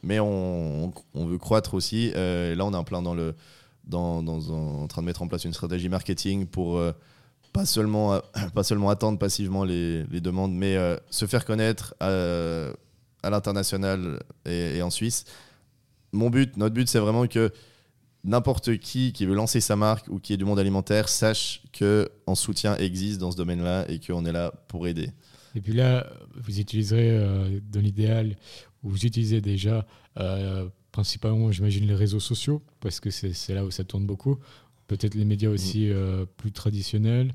mais 0.03 0.19
on, 0.19 0.93
on 1.15 1.27
veut 1.27 1.39
croître 1.39 1.75
aussi. 1.75 2.07
et 2.07 2.55
là, 2.55 2.65
on 2.65 2.73
est 2.73 2.77
en 2.77 2.85
plein 2.85 3.03
dans 3.03 3.15
le 3.15 3.35
dans, 3.89 4.23
en 4.51 4.87
train 4.87 5.03
de 5.03 5.07
mettre 5.07 5.23
en 5.23 5.29
place 5.29 5.45
une 5.45 5.53
stratégie 5.53 5.89
marketing 5.89 6.47
pour 6.47 6.79
euh, 6.79 6.93
pas, 7.53 7.67
seulement, 7.67 8.15
euh, 8.15 8.21
pas 8.55 8.63
seulement 8.63 8.91
attendre 8.91 9.19
passivement 9.19 9.65
les, 9.65 10.05
les 10.05 10.21
demandes, 10.21 10.55
mais 10.55 10.77
euh, 10.77 10.97
se 11.11 11.27
faire 11.27 11.45
connaître 11.45 11.95
à, 12.01 12.71
à 13.23 13.31
l'international 13.31 14.23
et, 14.47 14.81
en 14.83 14.91
Suisse. 14.91 15.25
Mon 16.13 16.31
but, 16.31 16.57
notre 16.57 16.75
but, 16.75 16.89
c'est 16.89 16.99
vraiment 16.99 17.27
que 17.27 17.51
n'importe 18.25 18.79
qui 18.79 19.13
qui 19.13 19.27
veut 19.27 19.35
lancer 19.35 19.61
sa 19.61 19.77
marque 19.77 20.09
ou 20.09 20.19
qui 20.19 20.33
est 20.33 20.37
du 20.37 20.45
monde 20.45 20.59
alimentaire 20.59 21.09
sache 21.09 21.63
qu'un 21.73 22.35
soutien 22.35 22.77
existe 22.77 23.19
dans 23.19 23.31
ce 23.31 23.37
domaine-là 23.37 23.89
et 23.89 24.01
qu'on 24.01 24.25
est 24.27 24.33
là 24.33 24.53
pour 24.69 24.87
aider. 24.87 25.11
Et 25.55 25.61
puis 25.61 25.73
là, 25.73 26.07
vous 26.37 26.61
utiliserez 26.61 27.61
dans 27.71 27.81
l'idéal, 27.81 28.37
ou 28.83 28.91
vous 28.91 29.07
utilisez 29.07 29.41
déjà 29.41 29.87
principalement, 30.99 31.53
j'imagine, 31.53 31.87
les 31.87 31.95
réseaux 31.95 32.19
sociaux, 32.19 32.61
parce 32.81 32.99
que 32.99 33.09
c'est 33.11 33.55
là 33.55 33.65
où 33.65 33.71
ça 33.71 33.85
tourne 33.85 34.05
beaucoup. 34.05 34.37
Peut-être 34.89 35.15
les 35.15 35.25
médias 35.25 35.49
aussi 35.49 35.87
mm. 35.87 35.93
euh, 35.93 36.25
plus 36.39 36.51
traditionnels. 36.51 37.33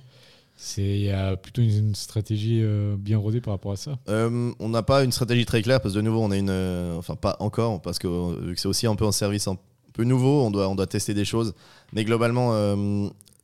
Il 0.76 0.98
y 1.00 1.10
a 1.10 1.38
plutôt 1.38 1.62
une, 1.62 1.96
stratégie 1.96 2.60
euh, 2.62 2.98
bien 2.98 3.18
rodée 3.18 3.40
par 3.40 3.54
rapport 3.54 3.72
à 3.72 3.78
ça 3.78 3.98
euh, 4.10 4.52
On 4.60 4.68
n'a 4.68 4.84
pas 4.84 5.06
une 5.06 5.14
stratégie 5.14 5.46
très 5.46 5.62
claire, 5.62 5.80
parce 5.80 5.94
que 5.94 6.00
de 6.00 6.04
nouveau, 6.04 6.20
on 6.22 6.32
a 6.32 6.38
une. 6.38 6.52
enfin, 6.98 7.16
pas 7.16 7.38
encore, 7.40 7.82
parce 7.82 8.00
que 8.00 8.08
vu 8.48 8.54
que 8.54 8.60
c'est 8.60 8.68
aussi 8.68 8.86
un 8.86 8.98
peu 8.98 9.06
un 9.06 9.14
service 9.14 9.48
un 9.48 9.58
peu 9.94 10.04
nouveau, 10.04 10.42
on 10.44 10.52
doit, 10.52 10.68
on 10.68 10.76
doit 10.76 10.88
tester 10.88 11.14
des 11.14 11.24
choses. 11.24 11.54
Mais 11.94 12.04
globalement, 12.04 12.52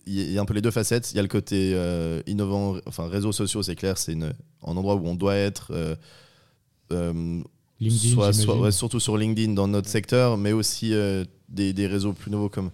il 0.05 0.32
y 0.34 0.38
a 0.38 0.41
un 0.41 0.45
peu 0.45 0.53
les 0.53 0.61
deux 0.61 0.70
facettes. 0.70 1.13
Il 1.13 1.15
y 1.15 1.20
a 1.20 1.22
le 1.22 1.30
côté 1.30 1.80
innovant, 2.28 2.76
enfin, 2.88 3.07
réseaux 3.07 3.32
sociaux, 3.32 3.63
c'est 3.63 3.78
clair, 3.78 3.97
c'est 3.97 4.17
un 4.22 4.34
endroit 4.63 4.95
où 4.95 5.07
on 5.07 5.15
doit 5.15 5.38
être 5.38 5.72
LinkedIn, 7.80 8.34
soit, 8.34 8.71
surtout 8.71 8.99
sur 8.99 9.17
LinkedIn 9.17 9.53
dans 9.53 9.67
notre 9.67 9.88
secteur, 9.88 10.38
mais 10.38 10.51
aussi 10.51 10.93
euh, 10.93 11.23
des, 11.47 11.73
des, 11.73 11.88
réseaux 11.88 12.13
plus 12.13 12.30
nouveaux 12.30 12.49
comme, 12.49 12.71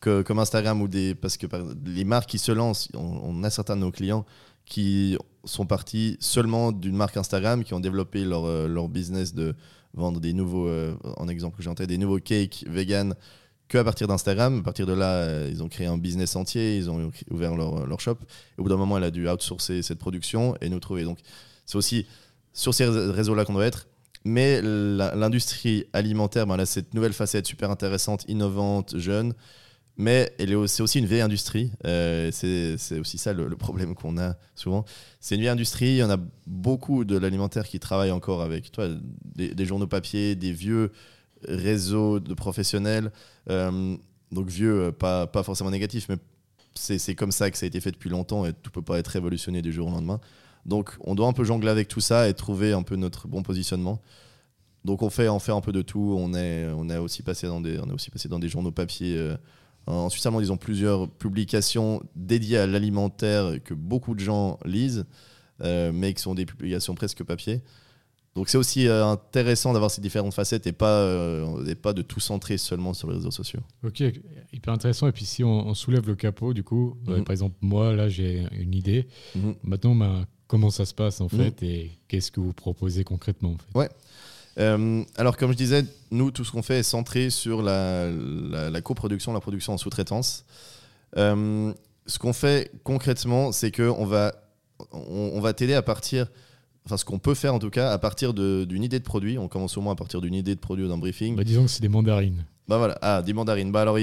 que, 0.00 0.22
comme 0.22 0.38
Instagram 0.38 0.82
ou 0.82 0.88
des 0.88 1.14
parce 1.14 1.36
que 1.36 1.46
les 1.86 2.04
marques 2.04 2.28
qui 2.28 2.38
se 2.38 2.50
lancent, 2.50 2.88
on, 2.94 3.42
a 3.44 3.50
certains 3.50 3.76
de 3.76 3.82
nos 3.82 3.92
clients 3.92 4.24
qui 4.64 5.16
sont 5.44 5.64
partis 5.64 6.16
seulement 6.20 6.72
d'une 6.72 6.96
marque 6.96 7.16
Instagram, 7.16 7.62
qui 7.64 7.72
ont 7.74 7.80
développé 7.80 8.24
leur, 8.24 8.44
euh, 8.44 8.66
leur 8.66 8.88
business 8.88 9.32
de 9.32 9.54
vendre 9.94 10.20
des 10.20 10.32
nouveaux, 10.32 10.68
euh, 10.68 10.94
en 11.16 11.28
exemple 11.28 11.56
que 11.56 11.62
j'ai 11.62 11.86
des 11.86 11.98
nouveaux 11.98 12.18
cakes 12.18 12.64
vegan 12.68 13.14
que 13.68 13.78
à 13.78 13.84
partir 13.84 14.08
d'Instagram. 14.08 14.58
À 14.58 14.62
partir 14.62 14.86
de 14.86 14.92
là, 14.92 15.46
ils 15.46 15.62
ont 15.62 15.68
créé 15.68 15.86
un 15.86 15.98
business 15.98 16.34
entier, 16.36 16.76
ils 16.76 16.90
ont 16.90 17.10
ouvert 17.30 17.54
leur, 17.54 17.86
leur 17.86 18.00
shop. 18.00 18.16
Et 18.56 18.60
au 18.60 18.64
bout 18.64 18.70
d'un 18.70 18.76
moment, 18.76 18.96
elle 18.96 19.04
a 19.04 19.10
dû 19.10 19.28
outsourcer 19.28 19.82
cette 19.82 19.98
production 19.98 20.56
et 20.60 20.68
nous 20.68 20.80
trouver. 20.80 21.04
Donc, 21.04 21.18
c'est 21.66 21.76
aussi 21.76 22.06
sur 22.54 22.74
ces 22.74 22.86
réseaux-là 22.86 23.44
qu'on 23.44 23.52
doit 23.52 23.66
être. 23.66 23.87
Mais 24.24 24.60
l'industrie 24.62 25.84
alimentaire, 25.92 26.46
ben, 26.46 26.54
elle 26.54 26.60
a 26.60 26.66
cette 26.66 26.94
nouvelle 26.94 27.12
facette 27.12 27.46
super 27.46 27.70
intéressante, 27.70 28.24
innovante, 28.28 28.98
jeune. 28.98 29.34
Mais 29.96 30.32
c'est 30.66 30.82
aussi 30.82 31.00
une 31.00 31.06
vieille 31.06 31.22
industrie. 31.22 31.72
Euh, 31.84 32.30
c'est 32.32 32.98
aussi 33.00 33.18
ça 33.18 33.32
le, 33.32 33.48
problème 33.56 33.96
qu'on 33.96 34.16
a 34.16 34.36
souvent. 34.54 34.84
C'est 35.18 35.34
une 35.34 35.40
vieille 35.40 35.50
industrie. 35.50 35.88
Il 35.88 35.96
y 35.96 36.02
en 36.04 36.10
a 36.10 36.18
beaucoup 36.46 37.04
de 37.04 37.18
l'alimentaire 37.18 37.66
qui 37.66 37.80
travaillent 37.80 38.12
encore 38.12 38.40
avec 38.42 38.70
toi, 38.70 38.88
des, 39.34 39.66
journaux 39.66 39.88
papier, 39.88 40.36
des 40.36 40.52
vieux 40.52 40.92
réseaux 41.48 42.20
de 42.20 42.32
professionnels. 42.34 43.10
Euh, 43.50 43.96
donc 44.30 44.48
vieux, 44.48 44.82
euh, 44.82 44.92
pas, 44.92 45.26
pas 45.26 45.42
forcément 45.42 45.70
négatif, 45.70 46.06
mais 46.08 46.16
c'est 46.74 47.16
comme 47.16 47.32
ça 47.32 47.50
que 47.50 47.58
ça 47.58 47.64
a 47.64 47.66
été 47.66 47.80
fait 47.80 47.90
depuis 47.90 48.10
longtemps 48.10 48.46
et 48.46 48.52
tout 48.52 48.70
peut 48.70 48.82
pas 48.82 49.00
être 49.00 49.08
révolutionné 49.08 49.62
du 49.62 49.72
jour 49.72 49.88
au 49.88 49.90
lendemain. 49.90 50.20
Donc 50.66 50.96
on 51.00 51.14
doit 51.14 51.28
un 51.28 51.32
peu 51.32 51.44
jongler 51.44 51.70
avec 51.70 51.88
tout 51.88 52.00
ça 52.00 52.28
et 52.28 52.34
trouver 52.34 52.72
un 52.72 52.82
peu 52.82 52.96
notre 52.96 53.28
bon 53.28 53.42
positionnement. 53.42 54.00
Donc 54.84 55.02
on 55.02 55.10
fait, 55.10 55.28
on 55.28 55.38
fait 55.38 55.52
un 55.52 55.60
peu 55.60 55.72
de 55.72 55.82
tout. 55.82 56.16
On 56.18 56.34
est, 56.34 56.66
on 56.76 56.88
est 56.88 56.96
aussi 56.96 57.22
passé 57.22 57.46
dans 57.46 57.60
des, 57.60 57.78
on 57.78 57.88
est 57.88 57.92
aussi 57.92 58.10
passé 58.10 58.28
dans 58.28 58.38
des 58.38 58.48
journaux 58.48 58.70
papier. 58.70 59.16
Euh, 59.16 59.36
en 59.86 60.08
Suisse 60.10 60.26
ils 60.40 60.52
ont 60.52 60.56
plusieurs 60.56 61.08
publications 61.08 62.02
dédiées 62.14 62.58
à 62.58 62.66
l'alimentaire 62.66 63.62
que 63.62 63.74
beaucoup 63.74 64.14
de 64.14 64.20
gens 64.20 64.58
lisent, 64.64 65.06
euh, 65.62 65.92
mais 65.92 66.12
qui 66.12 66.22
sont 66.22 66.34
des 66.34 66.46
publications 66.46 66.94
presque 66.94 67.22
papier. 67.24 67.62
Donc 68.34 68.50
c'est 68.50 68.58
aussi 68.58 68.86
euh, 68.86 69.04
intéressant 69.06 69.72
d'avoir 69.72 69.90
ces 69.90 70.00
différentes 70.00 70.34
facettes 70.34 70.66
et 70.66 70.72
pas, 70.72 71.06
et 71.66 71.74
pas 71.74 71.92
de 71.92 72.02
tout 72.02 72.20
centrer 72.20 72.56
seulement 72.56 72.92
sur 72.94 73.08
les 73.08 73.16
réseaux 73.16 73.30
sociaux. 73.30 73.60
Ok, 73.82 74.02
hyper 74.52 74.74
intéressant. 74.74 75.08
Et 75.08 75.12
puis 75.12 75.24
si 75.24 75.42
on, 75.42 75.74
soulève 75.74 76.06
le 76.06 76.14
capot, 76.14 76.54
du 76.54 76.62
coup, 76.62 76.96
mhm. 77.06 77.24
par 77.24 77.32
exemple, 77.32 77.56
moi, 77.62 77.94
là, 77.94 78.08
j'ai 78.08 78.46
une 78.52 78.74
idée. 78.74 79.08
Mhm. 79.34 79.54
Maintenant, 79.64 79.94
ma 79.94 80.26
comment 80.48 80.70
ça 80.70 80.84
se 80.84 80.94
passe 80.94 81.20
en 81.20 81.26
mm. 81.26 81.28
fait 81.28 81.62
et 81.62 81.90
qu'est-ce 82.08 82.32
que 82.32 82.40
vous 82.40 82.52
proposez 82.52 83.04
concrètement 83.04 83.50
en 83.50 83.58
fait? 83.58 83.78
Ouais. 83.78 83.88
Euh, 84.58 85.04
alors 85.16 85.36
comme 85.36 85.52
je 85.52 85.56
disais, 85.56 85.84
nous 86.10 86.32
tout 86.32 86.44
ce 86.44 86.50
qu'on 86.50 86.62
fait 86.62 86.80
est 86.80 86.82
centré 86.82 87.30
sur 87.30 87.62
la, 87.62 88.10
la, 88.10 88.80
coproduction, 88.80 89.32
la 89.32 89.40
production 89.40 89.74
en 89.74 89.78
sous-traitance. 89.78 90.44
Euh, 91.16 91.72
ce 92.06 92.18
qu'on 92.18 92.32
fait 92.32 92.72
concrètement, 92.82 93.52
c'est 93.52 93.70
qu'on 93.70 94.04
va, 94.04 94.34
on, 94.90 95.40
va 95.40 95.52
t'aider 95.52 95.74
à 95.74 95.82
partir, 95.82 96.26
enfin 96.84 96.96
ce 96.96 97.04
qu'on 97.04 97.20
peut 97.20 97.34
faire 97.34 97.54
en 97.54 97.60
tout 97.60 97.70
cas, 97.70 97.92
à 97.92 97.98
partir 97.98 98.34
d'une 98.34 98.82
idée 98.82 98.98
de 98.98 99.04
produit. 99.04 99.38
On 99.38 99.46
commence 99.46 99.76
au 99.76 99.80
moins 99.80 99.92
à 99.92 99.96
partir 99.96 100.20
d'une 100.20 100.34
idée 100.34 100.56
de 100.56 100.60
produit 100.60 100.84
ou 100.84 100.88
d'un 100.88 100.98
briefing. 100.98 101.36
Bah, 101.36 101.44
disons 101.44 101.64
que 101.64 101.70
c'est 101.70 101.82
des 101.82 101.88
mandarines. 101.88 102.44
Bah 102.66 102.78
voilà, 102.78 102.98
ah, 103.00 103.22
des 103.22 103.32
mandarines. 103.32 103.70
Bah 103.70 103.82
alors, 103.82 103.98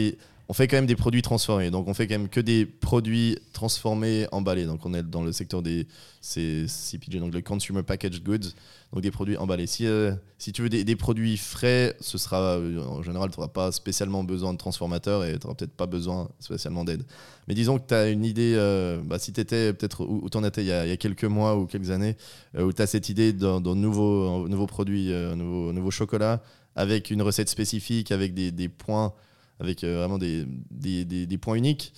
on 0.48 0.54
fait 0.54 0.68
quand 0.68 0.78
même 0.78 0.86
des 0.86 0.96
produits 0.96 1.22
transformés. 1.22 1.72
Donc, 1.72 1.88
on 1.88 1.94
fait 1.94 2.08
quand 2.08 2.16
même 2.16 2.30
que 2.30 2.40
des 2.40 2.66
produits 2.66 3.38
transformés, 3.54 4.28
emballés. 4.32 4.66
Donc, 4.66 4.86
on 4.86 4.94
est 4.94 5.02
dans 5.02 5.24
le 5.24 5.32
secteur 5.32 5.64
des 5.64 5.88
CPG, 6.22 7.20
donc 7.20 7.34
le 7.34 7.42
Consumer 7.42 7.82
Packaged 7.82 8.24
Goods, 8.24 8.50
donc 8.94 9.02
des 9.02 9.10
produits 9.10 9.38
emballés. 9.38 9.66
Si, 9.66 9.88
euh, 9.88 10.14
si 10.38 10.52
tu 10.52 10.62
veux 10.62 10.70
des, 10.70 10.96
produits 10.96 11.38
frais, 11.38 11.96
ce 12.00 12.20
sera 12.20 12.58
euh, 12.58 12.84
en 12.84 13.02
général, 13.02 13.32
tu 13.32 13.40
n'auras 13.40 13.52
pas 13.52 13.72
spécialement 13.72 14.24
besoin 14.24 14.54
de 14.54 14.58
transformateurs 14.58 15.26
et 15.26 15.34
tu 15.40 15.48
n'auras 15.48 15.56
peut-être 15.56 15.76
pas 15.76 15.88
besoin 15.88 16.30
spécialement 16.40 16.84
d'aide. 16.84 17.04
Mais 17.48 17.56
disons 17.56 17.80
que 17.80 17.88
tu 17.88 17.94
as 17.96 18.10
une 18.10 18.24
idée, 18.24 18.54
euh, 18.56 19.02
bah, 19.04 19.18
si 19.18 19.34
tu 19.34 19.42
étais 19.42 19.74
peut-être 19.74 20.06
où, 20.06 20.30
tu 20.30 20.38
en 20.38 20.44
étais 20.44 20.62
il 20.62 20.68
y, 20.68 20.72
a, 20.72 20.98
quelques 20.98 21.26
mois 21.26 21.58
ou 21.58 21.66
quelques 21.66 21.90
années, 21.90 22.18
où 22.58 22.72
tu 22.72 22.82
as 22.82 22.88
cette 22.88 23.10
idée 23.10 23.34
d'un 23.34 23.60
nouveau, 23.60 24.48
nouveau 24.48 24.68
produit, 24.68 25.12
nouveau, 25.36 25.74
nouveau 25.74 25.92
chocolat 25.92 26.44
avec 26.76 27.10
une 27.10 27.22
recette 27.22 27.50
spécifique, 27.50 28.12
avec 28.12 28.34
des 28.34 28.70
points 28.70 29.14
avec 29.60 29.84
euh, 29.84 29.98
vraiment 30.00 30.18
des, 30.18 30.46
des, 30.72 31.06
des, 31.06 31.38
points 31.38 31.56
uniques, 31.56 31.94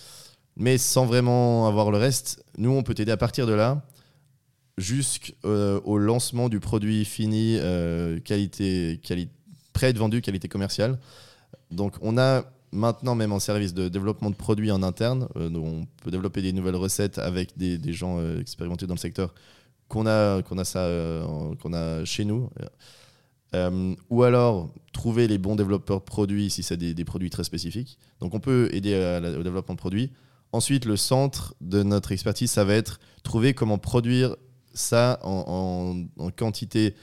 mais 0.55 0.77
sans 0.77 1.05
vraiment 1.05 1.67
avoir 1.67 1.91
le 1.91 1.97
reste. 1.97 2.43
Nous, 2.57 2.69
on 2.69 2.83
peut 2.83 2.93
t'aider 2.93 3.11
à 3.11 3.17
partir 3.17 3.47
de 3.47 3.53
là 3.53 3.83
jusqu'au 4.77 5.33
euh, 5.45 5.97
lancement 5.97 6.49
du 6.49 6.59
produit 6.59 7.03
fini, 7.03 7.57
euh, 7.59 8.19
qualité, 8.19 8.99
prêt 9.73 9.87
à 9.87 9.89
être 9.89 9.97
vendu, 9.97 10.21
qualité 10.21 10.47
commerciale. 10.47 10.99
Donc, 11.71 11.95
on 12.01 12.17
a 12.17 12.43
maintenant 12.71 13.15
même 13.15 13.31
en 13.31 13.39
service 13.39 13.73
de 13.73 13.87
développement 13.89 14.29
de 14.29 14.35
produits 14.35 14.71
en 14.71 14.83
interne. 14.83 15.27
on 15.35 15.87
peut 16.03 16.11
développer 16.11 16.41
des 16.41 16.53
nouvelles 16.53 16.75
recettes 16.75 17.17
avec 17.17 17.57
des, 17.57 17.77
des 17.77 17.93
gens 17.93 18.19
expérimentés 18.39 18.85
dans 18.85 18.93
le 18.93 18.99
secteur 18.99 19.33
qu'on 19.87 20.05
a, 20.05 20.43
qu'on 20.43 20.59
a 20.59 21.55
qu'on 21.55 21.73
a 21.73 22.05
chez 22.05 22.25
nous. 22.25 22.49
Euh, 23.55 23.95
ou 24.09 24.23
alors 24.23 24.73
trouver 24.91 25.27
les 25.27 25.37
bons 25.37 25.55
développeurs 25.55 25.99
de 25.99 26.05
produits 26.05 26.49
si 26.49 26.63
c'est 26.63 26.75
des, 26.77 27.05
produits 27.05 27.29
très 27.29 27.43
spécifiques. 27.43 27.97
Donc 28.19 28.33
on 28.33 28.39
peut 28.39 28.69
aider 28.73 28.93
au 29.37 29.43
développement 29.43 29.75
de 29.75 29.79
produits. 29.79 30.11
Ensuite, 30.51 30.85
le 30.85 30.97
centre 30.97 31.55
de 31.61 31.83
notre 31.83 32.11
expertise, 32.11 32.51
ça 32.51 32.63
va 32.63 32.73
être 32.73 32.99
trouver 33.23 33.53
comment 33.53 33.77
produire 33.77 34.35
ça 34.73 35.19
en, 35.23 36.05
quantité 36.35 36.95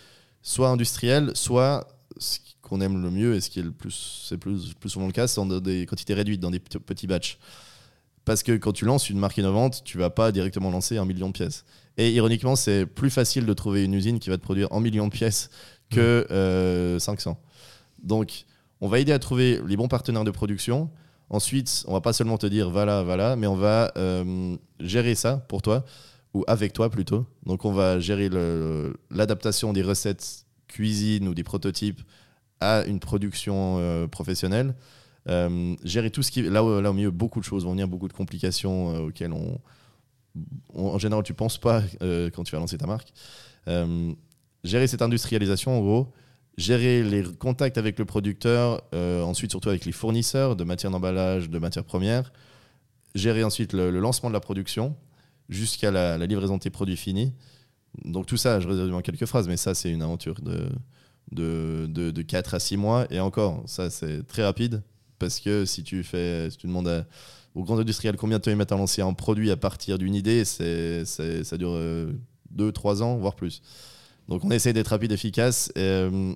soit 0.43 0.69
industrielle, 0.69 1.33
soit 1.35 1.89
ce 2.19 2.39
qu'on 2.63 2.81
aime 2.81 3.03
le 3.03 3.11
mieux 3.11 3.35
et 3.35 3.41
ce 3.41 3.51
qui 3.51 3.61
est 3.61 3.63
le 3.63 3.73
plus, 3.73 4.25
c'est 4.29 4.39
plus, 4.39 4.75
plus 4.75 4.91
souvent 4.91 5.07
le 5.07 5.13
cas, 5.13 5.27
c'est 5.27 5.41
dans 5.45 5.61
des 5.61 5.87
quantités 5.87 6.15
réduites, 6.15 6.41
dans 6.41 6.51
des 6.51 6.61
petits 6.61 7.07
batchs. 7.07 7.39
Parce 8.25 8.43
que 8.43 8.53
quand 8.53 8.73
tu 8.73 8.87
lances 8.87 9.11
une 9.11 9.19
marque 9.19 9.37
innovante, 9.37 9.83
tu 9.85 9.99
vas 9.99 10.09
pas 10.09 10.33
directement 10.33 10.71
lancer 10.71 10.97
un 10.97 11.05
million 11.05 11.29
de 11.29 11.33
pièces. 11.33 11.65
Et 11.97 12.11
ironiquement, 12.13 12.57
c'est 12.57 12.87
plus 12.87 13.11
facile 13.11 13.45
de 13.47 13.53
trouver 13.53 13.85
une 13.85 13.95
usine 13.95 14.19
qui 14.19 14.31
va 14.31 14.39
te 14.39 14.43
produire 14.43 14.73
un 14.73 14.81
million 14.81 15.07
de 15.07 15.13
pièces 15.13 15.51
que 15.91 16.97
500. 16.99 17.31
Euh, 17.31 17.35
Donc, 18.03 18.45
on 18.81 18.89
va 18.89 18.99
aider 18.99 19.13
à 19.13 19.19
trouver 19.19 19.61
les 19.67 19.77
bons 19.77 19.89
partenaires 19.89 20.25
de 20.25 20.31
production. 20.31 20.91
Ensuite, 21.31 21.85
on 21.89 21.93
va 21.93 22.01
pas 22.01 22.13
seulement 22.13 22.39
te 22.39 22.47
dire 22.47 22.71
voilà, 22.71 23.03
voilà, 23.03 23.37
mais 23.37 23.47
on 23.47 23.57
va 23.57 23.93
euh, 23.97 24.57
gérer 24.81 25.15
ça 25.15 25.39
pour 25.49 25.63
toi, 25.63 25.85
ou 26.35 26.45
avec 26.47 26.73
toi 26.73 26.91
plutôt. 26.91 27.27
Donc, 27.47 27.65
on 27.65 27.73
va 27.73 27.99
gérer 27.99 28.29
l'adaptation 29.11 29.73
des 29.73 29.83
recettes 29.83 30.45
cuisine 30.69 31.29
ou 31.29 31.35
des 31.35 31.45
prototypes 31.45 32.01
à 32.61 32.85
une 32.85 32.99
production 32.99 33.77
euh, 33.79 34.07
professionnelle. 34.07 34.75
gérer 35.85 36.11
tout 36.11 36.23
ce 36.23 36.31
qui. 36.31 36.43
Là, 36.43 36.63
là, 36.81 36.91
au 36.91 36.93
milieu, 36.93 37.11
beaucoup 37.11 37.41
de 37.41 37.45
choses 37.45 37.65
vont 37.65 37.71
venir, 37.71 37.89
beaucoup 37.89 38.09
de 38.09 38.13
complications 38.13 39.07
auxquelles 39.07 39.33
on, 39.33 39.59
En 40.75 40.99
général, 40.99 41.25
tu 41.25 41.35
penses 41.35 41.59
pas 41.59 41.83
quand 42.01 42.45
tu 42.45 42.53
vas 42.53 42.59
lancer 42.59 42.77
ta 42.77 42.87
marque 42.87 43.13
gérer 44.65 44.87
cette 44.87 45.03
industrialisation, 45.03 45.79
en 45.79 45.81
gros, 45.81 46.13
gérer 46.57 47.03
les 47.03 47.23
contacts 47.23 47.79
avec 47.79 47.99
le 47.99 48.05
producteur, 48.05 48.83
euh, 48.95 49.23
ensuite 49.23 49.51
surtout 49.51 49.69
avec 49.69 49.85
les 49.85 49.93
fournisseurs 49.93 50.57
de 50.57 50.65
matières 50.65 50.91
d'emballage, 50.91 51.51
de 51.51 51.59
matières 51.59 51.85
premières, 51.85 52.33
gérer 53.15 53.45
ensuite 53.45 53.73
le, 53.73 53.91
lancement 53.91 54.31
de 54.31 54.35
la 54.35 54.41
production 54.41 54.97
jusqu'à 55.49 55.91
la, 55.91 56.19
livraison 56.27 56.57
de 56.57 56.63
tes 56.63 56.71
produits 56.71 56.97
finis. 56.97 57.33
Donc 58.05 58.27
tout 58.27 58.37
ça, 58.37 58.59
je 58.61 58.67
résume 58.67 58.95
en 58.95 59.03
quelques 59.03 59.27
phrases, 59.27 59.47
mais 59.47 59.57
ça 59.57 59.75
c'est 59.75 59.91
une 59.91 60.03
aventure 60.03 60.41
de, 60.41 60.69
de, 61.31 61.87
de, 62.11 62.23
4 62.23 62.55
à 62.55 62.61
6 62.61 62.77
mois. 62.77 63.07
Et 63.11 63.21
encore, 63.21 63.63
ça 63.67 63.91
c'est 63.91 64.27
très 64.27 64.45
rapide, 64.45 64.83
parce 65.19 65.41
que 65.41 65.65
si 65.65 65.85
tu, 65.85 66.03
fais, 66.03 66.51
si 66.51 66.57
tu 66.57 66.67
demandes 66.67 67.07
aux 67.55 67.63
grands 67.63 67.79
industriels 67.79 68.17
combien 68.17 68.39
de 68.39 68.43
temps 68.43 68.51
ils 68.51 68.57
mettent 68.57 68.73
à 68.73 68.77
lancer 68.77 69.03
un 69.03 69.13
produit 69.13 69.51
à 69.51 69.57
partir 69.57 69.99
d'une 69.99 70.15
idée, 70.15 70.45
ça 70.45 70.65
dure 71.57 71.77
2-3 71.77 71.79
euh, 71.79 73.01
ans, 73.03 73.17
voire 73.17 73.37
plus. 73.37 73.63
Donc 74.29 74.45
on 74.45 74.51
essaie 74.51 74.73
d'être 74.73 74.89
rapide, 74.89 75.13
efficace. 75.13 75.73
Euh, 75.79 76.35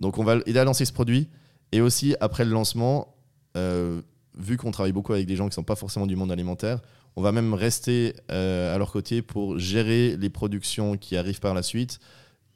donc 0.00 0.18
on 0.18 0.24
va 0.24 0.36
aider 0.46 0.58
à 0.58 0.64
lancer 0.64 0.84
ce 0.84 0.92
produit. 0.92 1.28
Et 1.72 1.80
aussi, 1.80 2.16
après 2.20 2.44
le 2.44 2.50
lancement, 2.50 3.14
euh, 3.56 4.00
vu 4.36 4.56
qu'on 4.56 4.70
travaille 4.70 4.92
beaucoup 4.92 5.12
avec 5.12 5.26
des 5.26 5.36
gens 5.36 5.44
qui 5.44 5.50
ne 5.50 5.54
sont 5.54 5.62
pas 5.62 5.76
forcément 5.76 6.06
du 6.06 6.16
monde 6.16 6.32
alimentaire, 6.32 6.80
on 7.16 7.22
va 7.22 7.32
même 7.32 7.54
rester 7.54 8.14
euh, 8.30 8.74
à 8.74 8.78
leur 8.78 8.92
côté 8.92 9.22
pour 9.22 9.58
gérer 9.58 10.16
les 10.16 10.30
productions 10.30 10.96
qui 10.96 11.16
arrivent 11.16 11.40
par 11.40 11.54
la 11.54 11.62
suite, 11.62 12.00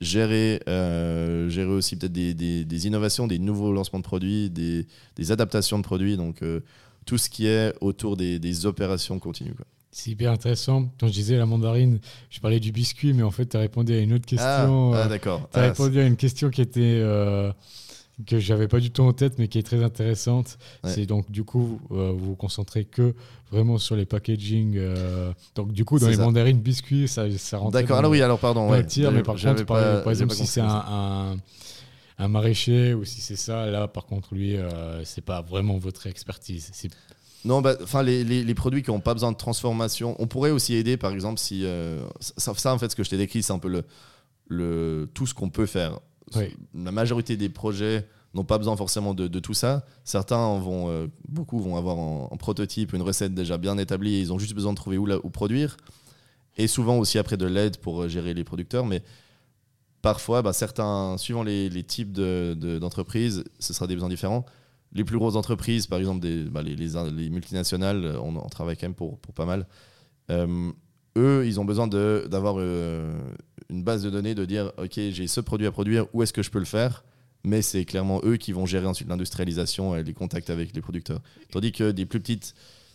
gérer, 0.00 0.60
gérer 0.66 1.70
aussi 1.70 1.96
peut-être 1.96 2.12
des, 2.12 2.86
innovations, 2.86 3.26
des 3.26 3.38
nouveaux 3.38 3.72
lancements 3.72 3.98
de 3.98 4.04
produits, 4.04 4.50
des, 4.50 4.86
adaptations 5.30 5.78
de 5.78 5.84
produits, 5.84 6.16
donc 6.16 6.42
tout 7.04 7.18
ce 7.18 7.28
qui 7.28 7.46
est 7.46 7.74
autour 7.80 8.16
des, 8.16 8.66
opérations 8.66 9.18
continues. 9.18 9.54
C'est 9.94 10.10
hyper 10.10 10.32
intéressant. 10.32 10.90
Quand 10.98 11.06
je 11.06 11.12
disais 11.12 11.36
la 11.36 11.46
mandarine, 11.46 12.00
je 12.28 12.40
parlais 12.40 12.58
du 12.58 12.72
biscuit, 12.72 13.12
mais 13.12 13.22
en 13.22 13.30
fait, 13.30 13.46
tu 13.46 13.56
as 13.56 13.60
répondu 13.60 13.94
à 13.94 13.98
une 14.00 14.12
autre 14.12 14.26
question. 14.26 14.92
Ah, 14.92 15.02
ah 15.04 15.08
d'accord. 15.08 15.48
Tu 15.52 15.58
as 15.60 15.62
ah, 15.62 15.66
répondu 15.66 16.00
à 16.00 16.04
une 16.04 16.16
question 16.16 16.50
qui 16.50 16.60
était. 16.62 16.80
Euh, 16.82 17.52
que 18.26 18.40
j'avais 18.40 18.66
pas 18.66 18.80
du 18.80 18.90
tout 18.90 19.02
en 19.02 19.12
tête, 19.12 19.38
mais 19.38 19.46
qui 19.46 19.58
est 19.58 19.62
très 19.62 19.84
intéressante. 19.84 20.58
C'est 20.84 21.06
donc, 21.06 21.30
du 21.30 21.44
coup, 21.44 21.80
euh, 21.92 22.12
vous 22.12 22.30
vous 22.30 22.34
concentrez 22.34 22.84
que 22.84 23.14
vraiment 23.52 23.78
sur 23.78 23.94
les 23.94 24.04
packaging. 24.04 24.74
Euh, 24.76 25.32
donc, 25.54 25.72
du 25.72 25.84
coup, 25.84 26.00
dans 26.00 26.08
les 26.08 26.16
mandarines, 26.16 26.58
biscuits, 26.58 27.06
ça, 27.06 27.26
ça 27.38 27.58
rentre. 27.58 27.72
D'accord, 27.72 27.98
alors 27.98 28.10
oui, 28.10 28.20
alors 28.20 28.40
pardon. 28.40 28.70
Ouais. 28.70 28.84
mais 29.12 29.22
par 29.22 29.36
contre, 29.36 29.64
par, 29.64 30.10
exemple, 30.10 30.34
si 30.34 30.46
c'est 30.46 30.60
un, 30.60 31.36
un, 32.18 32.28
maraîcher 32.28 32.94
ou 32.94 33.04
si 33.04 33.20
c'est 33.20 33.36
ça, 33.36 33.66
là, 33.66 33.86
par 33.86 34.06
contre, 34.06 34.34
lui, 34.34 34.56
c'est 35.04 35.24
pas 35.24 35.40
vraiment 35.40 35.78
votre 35.78 36.08
expertise. 36.08 36.72
Non, 37.44 37.60
bah, 37.60 37.76
enfin 37.82 38.02
les, 38.02 38.24
les, 38.24 38.54
produits 38.54 38.82
qui 38.82 38.90
n'ont 38.90 39.00
pas 39.00 39.12
besoin 39.12 39.30
de 39.30 39.36
transformation, 39.36 40.16
on 40.18 40.26
pourrait 40.26 40.50
aussi 40.50 40.74
aider, 40.74 40.96
par 40.96 41.12
exemple, 41.12 41.38
si 41.38 41.64
euh, 41.64 42.02
ça, 42.20 42.72
en 42.72 42.78
fait, 42.78 42.90
ce 42.90 42.96
que 42.96 43.04
je 43.04 43.10
t'ai 43.10 43.18
décrit, 43.18 43.42
c'est 43.42 43.52
un 43.52 43.58
peu 43.58 43.68
le, 43.68 43.84
le 44.48 45.10
tout 45.12 45.26
ce 45.26 45.34
qu'on 45.34 45.50
peut 45.50 45.66
faire. 45.66 46.00
La 46.74 46.90
majorité 46.90 47.36
des 47.36 47.48
projets 47.48 48.08
n'ont 48.32 48.44
pas 48.44 48.58
besoin 48.58 48.76
forcément 48.76 49.14
de, 49.14 49.28
de, 49.28 49.38
tout 49.38 49.54
ça. 49.54 49.84
Certains 50.04 50.58
vont, 50.58 50.88
euh, 50.88 51.06
beaucoup 51.28 51.60
vont 51.60 51.76
avoir 51.76 51.98
en, 51.98 52.36
prototype 52.36 52.92
une 52.92 53.02
recette 53.02 53.34
déjà 53.34 53.58
bien 53.58 53.78
établie 53.78 54.16
et 54.16 54.20
ils 54.20 54.32
ont 54.32 54.38
juste 54.38 54.54
besoin 54.54 54.72
de 54.72 54.76
trouver 54.76 54.98
où, 54.98 55.08
où 55.08 55.30
produire. 55.30 55.76
Et 56.56 56.66
souvent 56.66 56.98
aussi 56.98 57.18
après 57.18 57.36
de 57.36 57.46
l'aide 57.46 57.76
pour 57.76 58.02
euh, 58.02 58.08
gérer 58.08 58.34
les 58.34 58.42
producteurs, 58.42 58.86
mais 58.86 59.02
parfois, 60.02 60.42
bah, 60.42 60.52
certains, 60.52 61.16
suivant 61.18 61.44
les, 61.44 61.68
les 61.68 61.84
types 61.84 62.12
d'entreprises, 62.12 63.38
de, 63.38 63.44
ce 63.60 63.72
sera 63.72 63.86
des 63.86 63.94
besoins 63.94 64.08
différents 64.08 64.44
les 64.94 65.04
plus 65.04 65.18
grosses 65.18 65.36
entreprises, 65.36 65.86
par 65.86 65.98
exemple 65.98 66.26
bah, 66.50 66.62
les, 66.62 66.76
les, 66.76 67.30
multinationales, 67.30 68.16
on, 68.22 68.36
on, 68.36 68.48
travaille 68.48 68.76
quand 68.76 68.86
même 68.86 68.94
pour, 68.94 69.18
pas 69.18 69.44
mal. 69.44 69.66
Euh, 70.30 70.70
eux, 71.16 71.44
ils 71.46 71.60
ont 71.60 71.64
besoin 71.64 71.88
d'avoir 71.88 72.56
euh, 72.58 73.12
une 73.70 73.82
base 73.82 74.02
de 74.02 74.10
données, 74.10 74.34
de 74.34 74.44
dire, 74.44 74.72
OK, 74.78 74.94
j'ai 74.94 75.26
ce 75.26 75.40
produit 75.40 75.66
à 75.66 75.72
produire, 75.72 76.06
où 76.12 76.22
est-ce 76.22 76.32
que 76.32 76.42
je 76.42 76.50
peux 76.50 76.58
le 76.58 76.64
faire? 76.64 77.04
Mais 77.42 77.60
c'est 77.60 77.84
clairement 77.84 78.20
eux 78.24 78.36
qui 78.36 78.52
vont 78.52 78.66
gérer 78.66 78.86
ensuite 78.86 79.08
l'industrialisation 79.08 79.94
et 79.96 80.02
les 80.02 80.14
contacts 80.14 80.48
avec 80.48 80.74
les 80.74 80.80
producteurs. 80.80 81.20
Tandis 81.50 81.72
que 81.72 81.90
des 81.90 82.06
plus 82.06 82.20
petites, 82.20 82.54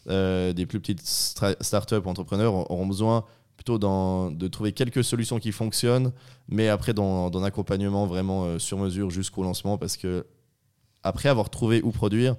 euh, 0.09 0.53
des 0.53 0.65
startups 1.03 1.95
entrepreneurs 2.05 2.71
auront 2.71 2.87
besoin 2.87 3.25
plutôt 3.57 3.77
de 3.77 4.47
trouver 4.47 4.71
quelques 4.71 5.03
solutions 5.03 5.37
qui 5.37 5.51
fonctionnent, 5.51 6.13
mais 6.47 6.69
après 6.69 6.93
dans, 6.93 7.29
dans 7.29 7.41
un 7.41 7.43
accompagnement 7.43 8.07
vraiment 8.07 8.57
sur 8.57 8.77
mesure 8.77 9.09
jusqu'au 9.09 9.43
lancement, 9.43 9.77
parce 9.77 9.97
que 9.97 10.25
après 11.03 11.29
avoir 11.29 11.49
trouvé 11.49 11.81
où 11.81 11.91
produire, 11.91 12.35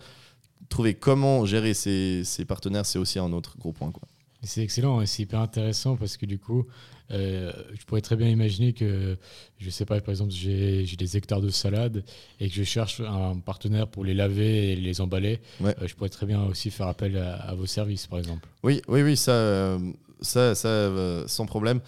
trouver 0.68 0.94
comment 0.94 1.44
gérer 1.44 1.74
ses, 1.74 2.24
partenaires, 2.46 2.86
c'est 2.86 2.98
aussi 2.98 3.18
un 3.18 3.32
autre 3.32 3.56
gros 3.58 3.72
point. 3.72 3.90
Quoi. 3.90 4.08
C'est 4.42 4.62
excellent 4.62 5.02
et 5.02 5.06
c'est 5.06 5.22
hyper 5.24 5.40
intéressant 5.40 5.96
parce 5.96 6.16
que 6.16 6.24
du 6.24 6.38
coup, 6.38 6.64
euh, 7.10 7.52
je 7.74 7.84
pourrais 7.84 8.00
très 8.00 8.16
bien 8.16 8.28
imaginer 8.28 8.72
que, 8.72 9.18
je 9.58 9.70
sais 9.70 9.84
pas, 9.84 10.00
par 10.00 10.10
exemple, 10.10 10.30
j'ai 10.32 10.84
des 10.84 11.16
hectares 11.16 11.42
de 11.42 11.50
salade 11.50 12.04
et 12.38 12.48
que 12.48 12.54
je 12.54 12.62
cherche 12.62 13.00
un 13.00 13.38
partenaire 13.38 13.88
pour 13.88 14.04
les 14.04 14.14
laver 14.14 14.72
et 14.72 14.76
les 14.76 15.00
emballer. 15.00 15.40
Euh, 15.62 15.74
je 15.84 15.94
pourrais 15.94 16.08
très 16.08 16.24
bien 16.24 16.42
aussi 16.44 16.70
faire 16.70 16.86
appel 16.86 17.18
à, 17.18 17.54
vos 17.54 17.66
services, 17.66 18.06
par 18.06 18.18
exemple. 18.18 18.48
Oui, 18.62 18.80
oui, 18.88 19.02
oui, 19.02 19.16
ça, 19.16 19.32
euh, 19.32 19.78
ça, 20.22 20.54
ça 20.54 20.90
sans 21.26 21.46
problème. 21.46 21.80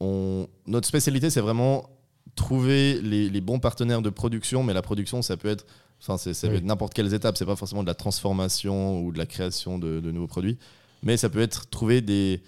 On, 0.00 0.48
notre 0.66 0.88
spécialité, 0.88 1.30
c'est 1.30 1.40
vraiment 1.40 1.88
trouver 2.34 3.00
les, 3.00 3.28
les, 3.28 3.40
bons 3.40 3.60
partenaires 3.60 4.02
de 4.02 4.10
production, 4.10 4.64
mais 4.64 4.72
la 4.72 4.82
production, 4.82 5.22
ça 5.22 5.36
peut 5.36 5.48
être 5.48 5.66
Enfin, 6.04 6.18
c'est 6.18 6.62
n'importe 6.62 6.94
quelles 6.94 7.14
étapes. 7.14 7.36
C'est 7.36 7.46
pas 7.46 7.56
forcément 7.56 7.82
de 7.82 7.88
la 7.88 7.94
transformation 7.94 9.00
ou 9.02 9.12
de 9.12 9.18
la 9.18 9.26
création 9.26 9.78
de, 9.78 10.00
nouveaux 10.10 10.26
produits, 10.26 10.58
mais 11.02 11.16
ça 11.16 11.28
peut 11.28 11.40
être 11.40 11.70
trouver 11.70 12.00
des, 12.00 12.42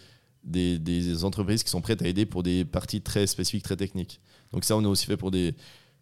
des, 0.44 1.24
entreprises 1.24 1.62
qui 1.62 1.70
sont 1.70 1.80
prêtes 1.80 2.02
à 2.02 2.08
aider 2.08 2.26
pour 2.26 2.42
des 2.42 2.64
parties 2.64 3.00
très 3.00 3.26
spécifiques, 3.26 3.62
très 3.62 3.76
techniques. 3.76 4.20
Donc 4.52 4.64
ça, 4.64 4.76
on 4.76 4.84
a 4.84 4.88
aussi 4.88 5.06
fait 5.06 5.16
pour 5.16 5.30
des 5.30 5.54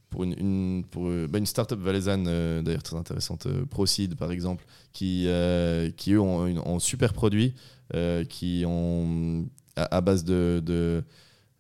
pour 0.09 0.25
une, 0.25 0.35
une, 0.39 0.85
pour, 0.91 1.09
bah, 1.29 1.39
une 1.39 1.47
startup 1.47 1.79
valaisanne, 1.79 2.25
d'ailleurs 2.63 2.83
très 2.83 2.97
intéressante, 2.97 3.47
Proceed 3.71 4.15
par 4.15 4.31
exemple, 4.31 4.65
qui, 4.93 5.27
qui 5.97 6.13
eux 6.13 6.21
ont, 6.21 6.77
un 6.77 6.79
super 6.79 7.13
produit, 7.13 7.55
qui 8.29 8.65
ont 8.67 9.47
à, 9.77 10.01
base 10.01 10.25
de, 10.25 10.63
de 10.65 11.03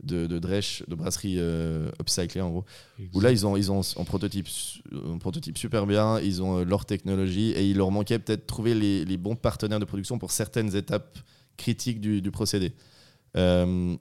de, 0.02 0.26
de 0.26 0.38
Dresch, 0.38 0.82
de 0.88 0.94
brasserie 0.94 1.36
euh, 1.38 1.90
upcyclée 2.00 2.40
en 2.40 2.50
gros. 2.50 2.64
Où 3.12 3.20
là, 3.20 3.30
ils 3.30 3.46
ont, 3.46 3.56
ils 3.56 3.70
ont 3.70 3.80
un, 3.98 4.04
prototype, 4.04 4.48
un 4.92 5.18
prototype 5.18 5.58
super 5.58 5.86
bien, 5.86 6.18
ils 6.20 6.42
ont 6.42 6.64
leur 6.64 6.84
technologie 6.84 7.52
et 7.52 7.68
il 7.68 7.76
leur 7.76 7.90
manquait 7.90 8.18
peut-être 8.18 8.46
trouver 8.46 8.74
les, 8.74 9.04
les, 9.04 9.16
bons 9.16 9.36
partenaires 9.36 9.80
de 9.80 9.84
production 9.84 10.18
pour 10.18 10.30
certaines 10.30 10.74
étapes 10.74 11.18
critiques 11.56 12.00
du, 12.00 12.20
du 12.20 12.30
procédé. 12.30 12.72
Euh, 13.36 13.96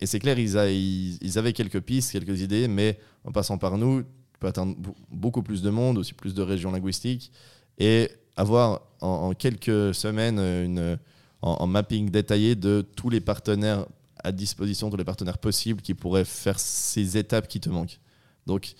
et 0.00 0.06
c'est 0.06 0.18
clair, 0.18 0.38
ils, 0.38 0.58
a, 0.58 0.70
ils, 0.70 1.38
avaient 1.38 1.52
quelques 1.52 1.80
pistes, 1.80 2.12
quelques 2.12 2.40
idées, 2.40 2.68
mais 2.68 2.98
en 3.24 3.32
passant 3.32 3.58
par 3.58 3.78
nous, 3.78 4.02
tu 4.02 4.38
peux 4.40 4.48
atteindre 4.48 4.74
beaucoup 5.10 5.42
plus 5.42 5.62
de 5.62 5.70
monde, 5.70 5.98
aussi 5.98 6.14
plus 6.14 6.34
de 6.34 6.42
régions 6.42 6.72
linguistiques, 6.72 7.32
et 7.78 8.10
avoir 8.36 8.82
en, 9.00 9.32
quelques 9.32 9.94
semaines 9.94 10.38
une, 10.38 10.98
en, 11.42 11.66
mapping 11.66 12.10
détaillé 12.10 12.54
de 12.56 12.84
tous 12.96 13.08
les 13.08 13.20
partenaires 13.20 13.86
à 14.24 14.32
disposition, 14.32 14.90
tous 14.90 14.96
les 14.96 15.04
partenaires 15.04 15.38
possibles 15.38 15.80
qui 15.82 15.94
pourraient 15.94 16.24
faire 16.24 16.58
ces 16.58 17.16
étapes 17.16 17.46
qui 17.46 17.60
te 17.60 17.68
manquent. 17.68 18.00
Donc, 18.46 18.74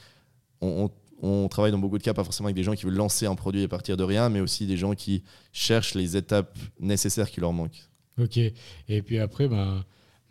on, 0.61 0.90
on 1.22 1.49
travaille 1.49 1.72
dans 1.72 1.78
beaucoup 1.78 1.99
de 1.99 2.03
cas, 2.03 2.14
pas 2.14 2.24
forcément 2.24 2.49
avec 2.49 2.57
des 2.57 2.62
gens 2.62 2.74
qui 2.74 2.84
veulent 2.84 2.95
lancer 2.95 3.26
un 3.26 3.34
produit 3.34 3.64
à 3.64 3.68
partir 3.68 3.97
de 3.97 4.05
rien, 4.05 4.28
mais 4.28 4.40
aussi 4.40 4.66
des 4.66 4.76
gens 4.76 4.95
qui 4.95 5.22
cherchent 5.53 5.95
les 5.95 6.16
étapes 6.16 6.59
nécessaires 6.80 7.30
qui 7.30 7.40
leur 7.40 7.53
manquent. 7.53 7.88
Ok. 8.18 8.36
Et 8.36 9.03
puis 9.03 9.18
après, 9.18 9.49
ben, 9.49 9.84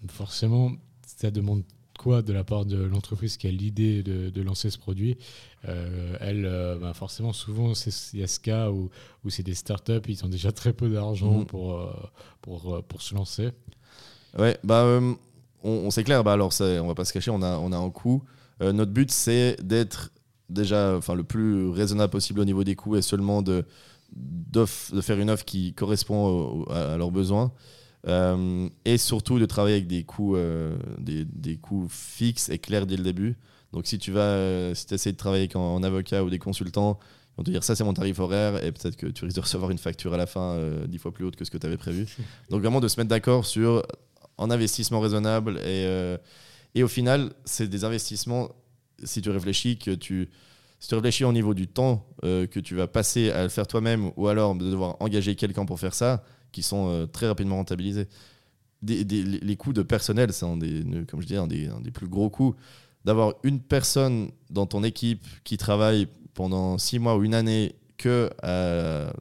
forcément, 0.07 0.71
ça 1.05 1.31
demande 1.31 1.63
quoi 1.97 2.21
de 2.21 2.33
la 2.33 2.43
part 2.43 2.65
de 2.65 2.77
l'entreprise 2.77 3.37
qui 3.37 3.47
a 3.47 3.51
l'idée 3.51 4.03
de, 4.03 4.41
lancer 4.41 4.69
ce 4.69 4.77
produit? 4.77 5.17
Euh, 5.67 6.17
Elle, 6.19 6.45
euh, 6.45 6.77
ben, 6.77 6.93
forcément, 6.93 7.33
souvent, 7.33 7.73
il 8.13 8.19
y 8.19 8.23
a 8.23 8.27
ce 8.27 8.39
cas 8.39 8.69
où, 8.69 8.89
où 9.23 9.29
c'est 9.29 9.43
des 9.43 9.55
startups, 9.55 10.01
ils 10.07 10.23
ont 10.25 10.29
déjà 10.29 10.51
très 10.51 10.73
peu 10.73 10.89
d'argent 10.89 11.39
mhm. 11.39 11.45
pour, 11.45 11.79
euh, 11.79 11.93
pour, 12.41 12.83
pour 12.83 13.01
se 13.01 13.15
lancer. 13.15 13.49
Ouais, 14.37 14.57
bah, 14.63 14.99
on, 15.63 15.69
on 15.69 15.91
c'est 15.91 16.03
clair, 16.03 16.23
bah, 16.23 16.33
alors 16.33 16.51
on 16.59 16.87
va 16.87 16.95
pas 16.95 17.05
se 17.05 17.13
cacher, 17.13 17.31
on 17.31 17.41
a, 17.41 17.57
on 17.57 17.71
a 17.71 17.77
un 17.77 17.89
coût. 17.89 18.23
notre 18.61 18.91
but, 18.91 19.11
c'est 19.11 19.57
d'être 19.61 20.11
déjà 20.49 20.95
enfin, 20.97 21.15
le 21.15 21.23
plus 21.23 21.69
raisonnable 21.69 22.11
possible 22.11 22.39
au 22.39 22.45
niveau 22.45 22.63
des 22.63 22.75
coûts 22.75 22.95
et 22.95 23.01
seulement 23.01 23.41
de, 23.41 23.65
de 24.15 24.65
faire 24.65 25.19
une 25.19 25.29
offre 25.29 25.45
qui 25.45 25.73
correspond 25.73 26.65
à, 26.69 26.97
leurs 26.97 27.11
besoins. 27.11 27.51
Euh, 28.05 28.67
et 28.83 28.97
surtout 28.97 29.39
de 29.39 29.45
travailler 29.45 29.77
avec 29.77 29.87
des 29.87 30.03
coûts, 30.03 30.35
euh, 30.35 30.75
des, 30.99 31.23
des, 31.23 31.55
coûts 31.55 31.87
fixes 31.89 32.49
et 32.49 32.59
clairs 32.59 32.85
dès 32.85 32.97
le 32.97 33.03
début. 33.03 33.37
Donc 33.71 33.87
si 33.87 33.97
tu 33.97 34.11
vas, 34.11 34.21
euh, 34.21 34.75
si 34.75 34.93
essaies 34.93 35.13
de 35.13 35.17
travailler 35.17 35.43
avec 35.43 35.55
en, 35.55 35.81
avocat 35.83 36.23
ou 36.23 36.29
des 36.29 36.37
consultants, 36.37 36.99
ils 36.99 37.37
vont 37.37 37.43
te 37.43 37.51
dire 37.51 37.63
ça 37.63 37.75
c'est 37.75 37.85
mon 37.85 37.93
tarif 37.93 38.19
horaire 38.19 38.61
et 38.63 38.73
peut-être 38.73 38.97
que 38.97 39.07
tu 39.07 39.23
risques 39.23 39.37
de 39.37 39.41
recevoir 39.41 39.71
une 39.71 39.77
facture 39.77 40.13
à 40.13 40.17
la 40.17 40.25
fin 40.25 40.59
dix 40.85 40.97
fois 40.97 41.13
plus 41.13 41.23
haute 41.23 41.37
que 41.37 41.45
ce 41.45 41.49
que 41.49 41.57
tu 41.57 41.65
avais 41.65 41.77
prévu. 41.77 42.05
Donc 42.49 42.61
vraiment 42.61 42.81
de 42.81 42.89
se 42.89 42.99
mettre 42.99 43.09
d'accord 43.09 43.45
sur 43.45 43.83
un 44.37 44.51
investissement 44.51 44.99
raisonnable 44.99 45.59
et, 45.59 46.17
et 46.75 46.83
au 46.83 46.87
final 46.87 47.33
c'est 47.45 47.67
des 47.67 47.83
investissements, 47.83 48.49
si 49.03 49.21
tu 49.21 49.29
réfléchis, 49.29 49.77
que 49.77 49.91
tu 49.91 50.29
si 50.83 50.89
tu 50.89 50.95
réfléchis 50.95 51.23
au 51.23 51.31
niveau 51.31 51.53
du 51.53 51.69
temps 51.69 52.05
euh, 52.25 52.45
que 52.45 52.59
tu 52.59 52.75
vas 52.75 52.87
passer 52.87 53.31
à 53.31 53.43
le 53.43 53.47
faire 53.47 53.65
toi-même 53.65 54.11
ou 54.17 54.27
alors 54.27 54.53
de 54.53 54.69
devoir 54.69 54.97
engager 54.99 55.33
quelqu'un 55.33 55.65
pour 55.65 55.79
faire 55.79 55.93
ça, 55.93 56.25
qui 56.51 56.61
sont 56.61 56.89
euh, 56.89 57.05
très 57.05 57.25
rapidement 57.25 57.55
rentabilisés. 57.55 58.09
les 58.81 59.55
coûts 59.55 59.71
de 59.71 59.81
personnel, 59.81 60.33
c'est 60.33 60.45
des, 60.57 60.83
comme 61.07 61.21
je 61.21 61.27
dis, 61.27 61.37
un 61.37 61.47
des, 61.47 61.91
plus 61.93 62.09
gros 62.09 62.29
coûts. 62.29 62.53
D'avoir 63.05 63.35
une 63.43 63.61
personne 63.61 64.31
dans 64.49 64.65
ton 64.65 64.83
équipe 64.83 65.25
qui 65.45 65.55
travaille 65.55 66.09
pendant 66.33 66.77
six 66.77 66.99
mois 66.99 67.15
ou 67.15 67.23
une 67.23 67.33
année 67.33 67.75
que 67.95 68.29
à, 68.41 69.13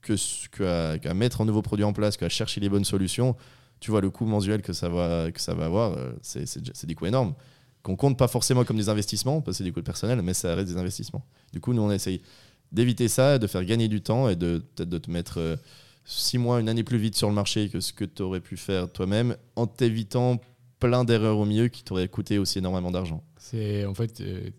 que, 0.00 1.12
mettre 1.12 1.42
un 1.42 1.44
nouveau 1.44 1.60
produit 1.60 1.84
en 1.84 1.92
place, 1.92 2.16
qu'à 2.16 2.30
chercher 2.30 2.62
les 2.62 2.70
bonnes 2.70 2.86
solutions, 2.86 3.36
tu 3.82 3.90
vois 3.90 4.00
le 4.00 4.10
coût 4.10 4.24
mensuel 4.24 4.62
que 4.62 4.72
ça 4.72 4.88
va, 4.88 5.32
que 5.32 5.40
ça 5.40 5.54
va 5.54 5.64
avoir, 5.66 5.98
euh, 5.98 6.12
c'est 6.22 6.86
des 6.86 6.94
coûts 6.94 7.06
énormes 7.06 7.34
qu'on 7.82 7.96
compte 7.96 8.16
pas 8.16 8.28
forcément 8.28 8.64
comme 8.64 8.76
des 8.76 8.88
investissements, 8.88 9.40
parce 9.40 9.56
que 9.56 9.58
c'est 9.58 9.64
des 9.64 9.72
coûts 9.72 9.82
personnels, 9.82 10.22
mais 10.22 10.34
ça 10.34 10.54
reste 10.54 10.68
des 10.68 10.76
investissements. 10.76 11.26
Du 11.52 11.58
coup, 11.58 11.72
nous, 11.74 11.82
on 11.82 11.90
essaye 11.90 12.22
d'éviter 12.70 13.08
ça, 13.08 13.38
de 13.38 13.46
faire 13.48 13.64
gagner 13.64 13.88
du 13.88 14.00
temps 14.00 14.28
et 14.28 14.36
de 14.36 14.62
peut-être 14.76 14.88
de 14.88 14.98
te 14.98 15.10
mettre 15.10 15.40
euh, 15.40 15.56
six 16.04 16.38
mois, 16.38 16.60
une 16.60 16.68
année 16.68 16.84
plus 16.84 16.98
vite 16.98 17.16
sur 17.16 17.28
le 17.28 17.34
marché 17.34 17.68
que 17.68 17.80
ce 17.80 17.92
que 17.92 18.04
tu 18.04 18.22
aurais 18.22 18.40
pu 18.40 18.56
faire 18.56 18.88
toi-même, 18.90 19.36
en 19.56 19.66
t'évitant 19.66 20.40
plein 20.78 21.02
d'erreurs 21.02 21.38
au 21.38 21.44
milieu 21.44 21.66
qui 21.66 21.82
t'auraient 21.82 22.06
coûté 22.06 22.38
aussi 22.38 22.58
énormément 22.58 22.92
d'argent. 22.92 23.22
C'est 23.36 23.84
en 23.84 23.94
fait, 23.94 24.20
euh, 24.20 24.50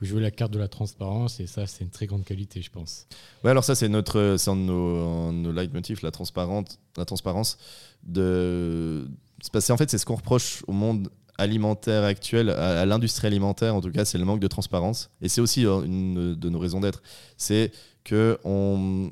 vous 0.00 0.06
jouez 0.06 0.20
la 0.20 0.30
carte 0.30 0.52
de 0.52 0.58
la 0.58 0.68
transparence 0.68 1.40
et 1.40 1.46
ça, 1.46 1.66
c'est 1.66 1.84
une 1.84 1.90
très 1.90 2.06
grande 2.06 2.24
qualité, 2.24 2.62
je 2.62 2.70
pense. 2.70 3.06
Ouais, 3.44 3.50
alors 3.50 3.64
ça, 3.64 3.74
c'est 3.74 3.88
notre, 3.88 4.36
c'est 4.38 4.50
un 4.50 4.56
de 4.56 4.62
nos, 4.62 5.30
nos 5.30 5.52
leitmotifs, 5.52 6.02
la 6.02 6.10
transparence, 6.10 6.78
la 6.96 7.04
transparence. 7.04 7.58
De, 8.02 9.06
c'est 9.42 9.70
en 9.70 9.76
fait, 9.76 9.90
c'est 9.90 9.98
ce 9.98 10.06
qu'on 10.06 10.16
reproche 10.16 10.62
au 10.66 10.72
monde 10.72 11.10
alimentaire 11.36 12.04
actuel, 12.04 12.50
à, 12.50 12.84
l'industrie 12.86 13.26
alimentaire 13.26 13.74
en 13.74 13.80
tout 13.80 13.90
cas, 13.90 14.04
c'est 14.04 14.18
le 14.18 14.24
manque 14.24 14.40
de 14.40 14.46
transparence. 14.46 15.10
Et 15.20 15.28
c'est 15.28 15.40
aussi 15.40 15.66
euh, 15.66 15.82
une 15.82 16.34
de 16.34 16.48
nos 16.48 16.58
raisons 16.58 16.80
d'être. 16.80 17.02
C'est 17.36 17.70
que, 18.04 18.38
on, 18.44 19.10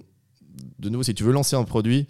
de 0.78 0.88
nouveau, 0.88 1.02
si 1.02 1.14
tu 1.14 1.24
veux 1.24 1.32
lancer 1.32 1.56
un 1.56 1.64
produit, 1.64 2.06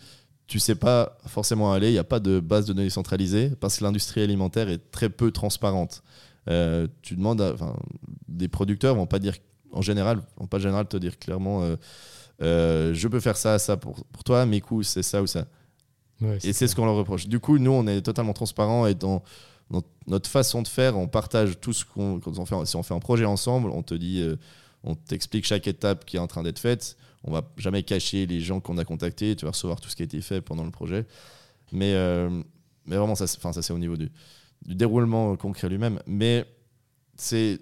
tu 0.46 0.58
sais 0.58 0.74
pas 0.74 1.18
forcément 1.26 1.72
aller, 1.72 1.88
il 1.88 1.92
n'y 1.92 1.98
a 1.98 2.04
pas 2.04 2.20
de 2.20 2.40
base 2.40 2.66
de 2.66 2.72
données 2.72 2.90
centralisée 2.90 3.50
parce 3.60 3.78
que 3.78 3.84
l'industrie 3.84 4.22
alimentaire 4.22 4.68
est 4.68 4.90
très 4.90 5.10
peu 5.10 5.30
transparente. 5.30 6.02
Euh, 6.48 6.86
tu 7.02 7.16
demandes, 7.16 7.40
enfin, 7.40 7.76
des 8.28 8.48
producteurs 8.48 8.94
vont 8.94 9.06
pas 9.06 9.18
dire, 9.18 9.34
en 9.72 9.82
général, 9.82 10.22
vont 10.36 10.46
pas 10.46 10.58
général 10.58 10.86
te 10.86 10.96
dire 10.96 11.18
clairement, 11.18 11.76
euh, 12.42 12.94
je 12.94 13.08
peux 13.08 13.20
faire 13.20 13.36
ça, 13.36 13.58
ça 13.58 13.76
pour, 13.76 14.04
pour 14.06 14.24
toi, 14.24 14.46
mes 14.46 14.60
coûts 14.60 14.82
c'est 14.82 15.02
ça 15.02 15.22
ou 15.22 15.26
ça. 15.26 15.46
et 16.42 16.52
c'est 16.52 16.68
ce 16.68 16.74
qu'on 16.74 16.86
leur 16.86 16.96
reproche. 16.96 17.26
Du 17.26 17.40
coup, 17.40 17.58
nous, 17.58 17.72
on 17.72 17.86
est 17.86 18.00
totalement 18.00 18.32
transparent 18.32 18.86
et 18.86 18.94
dans 18.94 19.22
notre, 20.06 20.28
façon 20.28 20.62
de 20.62 20.68
faire, 20.68 20.96
on 20.96 21.08
partage 21.08 21.60
tout 21.60 21.72
ce 21.72 21.84
qu'on 21.84 22.20
quand 22.20 22.38
on 22.38 22.46
fait. 22.46 22.54
Si 22.66 22.76
on 22.76 22.82
fait 22.82 22.94
un 22.94 23.00
projet 23.00 23.24
ensemble, 23.24 23.70
on 23.70 23.82
te 23.82 23.94
dit, 23.94 24.22
euh, 24.22 24.36
on 24.84 24.94
t'explique 24.94 25.44
chaque 25.44 25.66
étape 25.66 26.04
qui 26.04 26.16
est 26.16 26.20
en 26.20 26.26
train 26.26 26.42
d'être 26.42 26.58
faite. 26.58 26.96
On 27.24 27.32
va 27.32 27.42
jamais 27.56 27.82
cacher 27.82 28.26
les 28.26 28.40
gens 28.40 28.60
qu'on 28.60 28.78
a 28.78 28.84
contactés. 28.84 29.36
Tu 29.36 29.44
vas 29.44 29.50
recevoir 29.50 29.80
tout 29.80 29.90
ce 29.90 29.96
qui 29.96 30.02
a 30.02 30.04
été 30.04 30.20
fait 30.20 30.40
pendant 30.40 30.64
le 30.64 30.70
projet. 30.70 31.04
Mais, 31.72 31.92
euh, 31.94 32.30
mais 32.86 32.96
vraiment, 32.96 33.14
ça, 33.14 33.26
ça 33.26 33.62
c'est 33.62 33.72
au 33.72 33.78
niveau 33.78 33.96
du, 33.96 34.10
du 34.64 34.74
déroulement 34.74 35.36
concret 35.36 35.68
lui-même. 35.68 36.00
Mais 36.06 36.46
c'est 37.16 37.58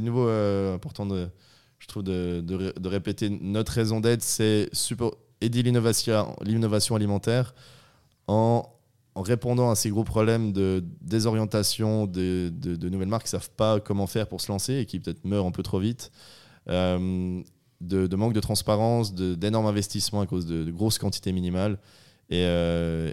nouveau 0.00 0.28
euh, 0.28 0.74
important 0.74 1.06
de, 1.06 1.28
je 1.78 1.86
trouve 1.86 2.02
de, 2.04 2.40
de, 2.40 2.88
répéter 2.88 3.28
notre 3.28 3.72
raison 3.72 4.00
d'être, 4.00 4.22
c'est 4.22 4.70
aider 5.40 5.62
l'innovation 5.62 6.94
alimentaire 6.94 7.54
en 8.28 8.66
répondant 9.16 9.70
à 9.70 9.74
ces 9.74 9.90
gros 9.90 10.04
problèmes 10.04 10.52
de 10.52 10.84
désorientation 11.00 12.06
de, 12.06 12.50
de, 12.52 12.88
nouvelles 12.88 13.08
marques 13.08 13.24
qui 13.26 13.34
ne 13.34 13.40
savent 13.40 13.50
pas 13.50 13.80
comment 13.80 14.06
faire 14.06 14.28
pour 14.28 14.40
se 14.40 14.50
lancer 14.50 14.74
et 14.74 14.86
qui 14.86 15.00
peut-être 15.00 15.24
meurent 15.24 15.46
un 15.46 15.50
peu 15.50 15.62
trop 15.62 15.80
vite, 15.80 16.12
euh, 16.68 17.42
de, 17.80 18.16
manque 18.16 18.34
de 18.34 18.40
transparence, 18.40 19.14
d'énormes 19.14 19.66
investissements 19.66 20.20
à 20.20 20.26
cause 20.26 20.46
de, 20.46 20.70
grosses 20.70 20.98
quantités 20.98 21.32
minimales 21.32 21.78
et, 22.28 22.44
euh, 22.44 23.12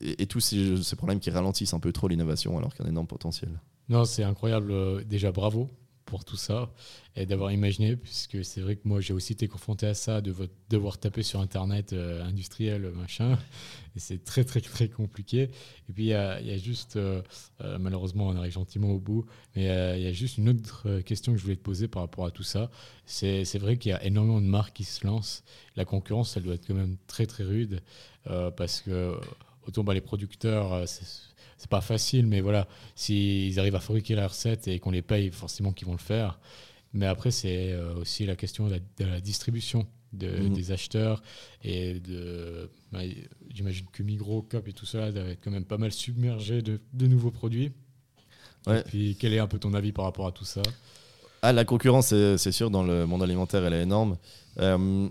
et, 0.00 0.26
tous 0.26 0.40
ces, 0.40 0.96
problèmes 0.96 1.20
qui 1.20 1.30
ralentissent 1.30 1.74
un 1.74 1.80
peu 1.80 1.92
trop 1.92 2.08
l'innovation 2.08 2.56
alors 2.58 2.74
qu'il 2.74 2.84
y 2.84 2.86
a 2.86 2.88
un 2.88 2.92
énorme 2.92 3.06
potentiel. 3.06 3.60
Non, 3.88 4.04
c'est 4.04 4.22
incroyable. 4.22 4.70
Euh, 4.70 5.04
déjà, 5.04 5.32
bravo 5.32 5.68
pour 6.04 6.24
tout 6.24 6.36
ça 6.36 6.72
et 7.16 7.26
d'avoir 7.26 7.52
imaginé, 7.52 7.94
puisque 7.94 8.42
c'est 8.42 8.62
vrai 8.62 8.76
que 8.76 8.88
moi 8.88 8.98
j'ai 9.02 9.12
aussi 9.12 9.34
été 9.34 9.46
confronté 9.46 9.86
à 9.86 9.92
ça, 9.92 10.22
de 10.22 10.34
devoir 10.70 10.96
taper 10.96 11.22
sur 11.22 11.40
Internet 11.40 11.92
euh, 11.92 12.24
industriel, 12.24 12.90
machin, 12.92 13.38
et 13.96 13.98
c'est 13.98 14.24
très 14.24 14.42
très 14.42 14.62
très 14.62 14.88
compliqué. 14.88 15.50
Et 15.90 15.92
puis 15.92 16.04
il 16.04 16.08
y, 16.08 16.14
a, 16.14 16.56
juste, 16.56 16.96
euh, 16.96 17.20
malheureusement 17.78 18.28
on 18.28 18.36
arrive 18.36 18.52
gentiment 18.52 18.88
au 18.88 18.98
bout, 18.98 19.26
mais 19.54 19.64
il 19.98 20.02
y 20.02 20.06
a 20.06 20.12
juste 20.12 20.38
une 20.38 20.48
autre 20.48 21.00
question 21.00 21.32
que 21.32 21.38
je 21.38 21.42
voulais 21.42 21.56
te 21.56 21.62
poser 21.62 21.88
par 21.88 22.00
rapport 22.00 22.24
à 22.24 22.30
tout 22.30 22.42
ça. 22.42 22.70
C'est 23.04 23.58
vrai 23.58 23.76
qu'il 23.76 23.90
y 23.90 23.94
a 23.94 24.02
énormément 24.02 24.40
de 24.40 24.46
marques 24.46 24.76
qui 24.76 24.84
se 24.84 25.06
lancent, 25.06 25.44
la 25.76 25.84
concurrence 25.84 26.38
elle 26.38 26.44
doit 26.44 26.54
être 26.54 26.66
quand 26.66 26.74
même 26.74 26.96
très 27.06 27.26
très 27.26 27.44
rude, 27.44 27.82
parce 28.56 28.80
que 28.80 29.14
autant 29.68 29.84
bah, 29.84 29.94
les 29.94 30.00
producteurs, 30.00 30.86
c'est 30.86 31.70
pas 31.70 31.80
facile, 31.80 32.26
mais 32.26 32.40
voilà, 32.40 32.66
s'ils 32.94 33.58
arrivent 33.60 33.74
à 33.74 33.80
fabriquer 33.80 34.14
la 34.14 34.28
recette 34.28 34.68
et 34.68 34.78
qu'on 34.78 34.90
les 34.90 35.02
paye, 35.02 35.30
forcément 35.30 35.72
qu'ils 35.72 35.86
vont 35.86 35.92
le 35.92 35.98
faire. 35.98 36.38
Mais 36.94 37.06
après, 37.06 37.30
c'est 37.30 37.72
euh, 37.72 37.94
aussi 37.96 38.24
la 38.24 38.36
question 38.36 38.68
de 38.68 38.80
la, 39.04 39.20
distribution 39.20 39.86
de, 40.12 40.28
mhm. 40.28 40.54
des 40.54 40.72
acheteurs 40.72 41.22
et 41.62 42.00
de. 42.00 42.70
Bah, 42.92 43.00
j'imagine 43.52 43.86
que 43.92 44.02
Migros, 44.02 44.42
Cop 44.42 44.66
et 44.68 44.72
tout 44.72 44.86
ça 44.86 45.12
doivent 45.12 45.28
être 45.28 45.40
quand 45.44 45.50
même 45.50 45.66
pas 45.66 45.76
mal 45.76 45.92
submergé 45.92 46.62
de, 46.62 46.80
de 46.94 47.06
nouveaux 47.06 47.30
produits. 47.30 47.72
Et 48.66 48.82
puis, 48.86 49.16
quel 49.18 49.32
est 49.32 49.38
un 49.38 49.46
peu 49.46 49.58
ton 49.58 49.72
avis 49.74 49.92
par 49.92 50.04
rapport 50.04 50.26
à 50.26 50.32
tout 50.32 50.44
ça? 50.44 50.62
Ah, 51.42 51.52
La 51.52 51.64
concurrence, 51.64 52.08
c'est 52.08 52.52
sûr, 52.52 52.70
dans 52.70 52.82
le 52.82 53.06
monde 53.06 53.22
alimentaire, 53.22 53.64
elle 53.64 53.72
est 53.72 53.82
énorme. 53.82 54.16
Euh, 54.58 55.08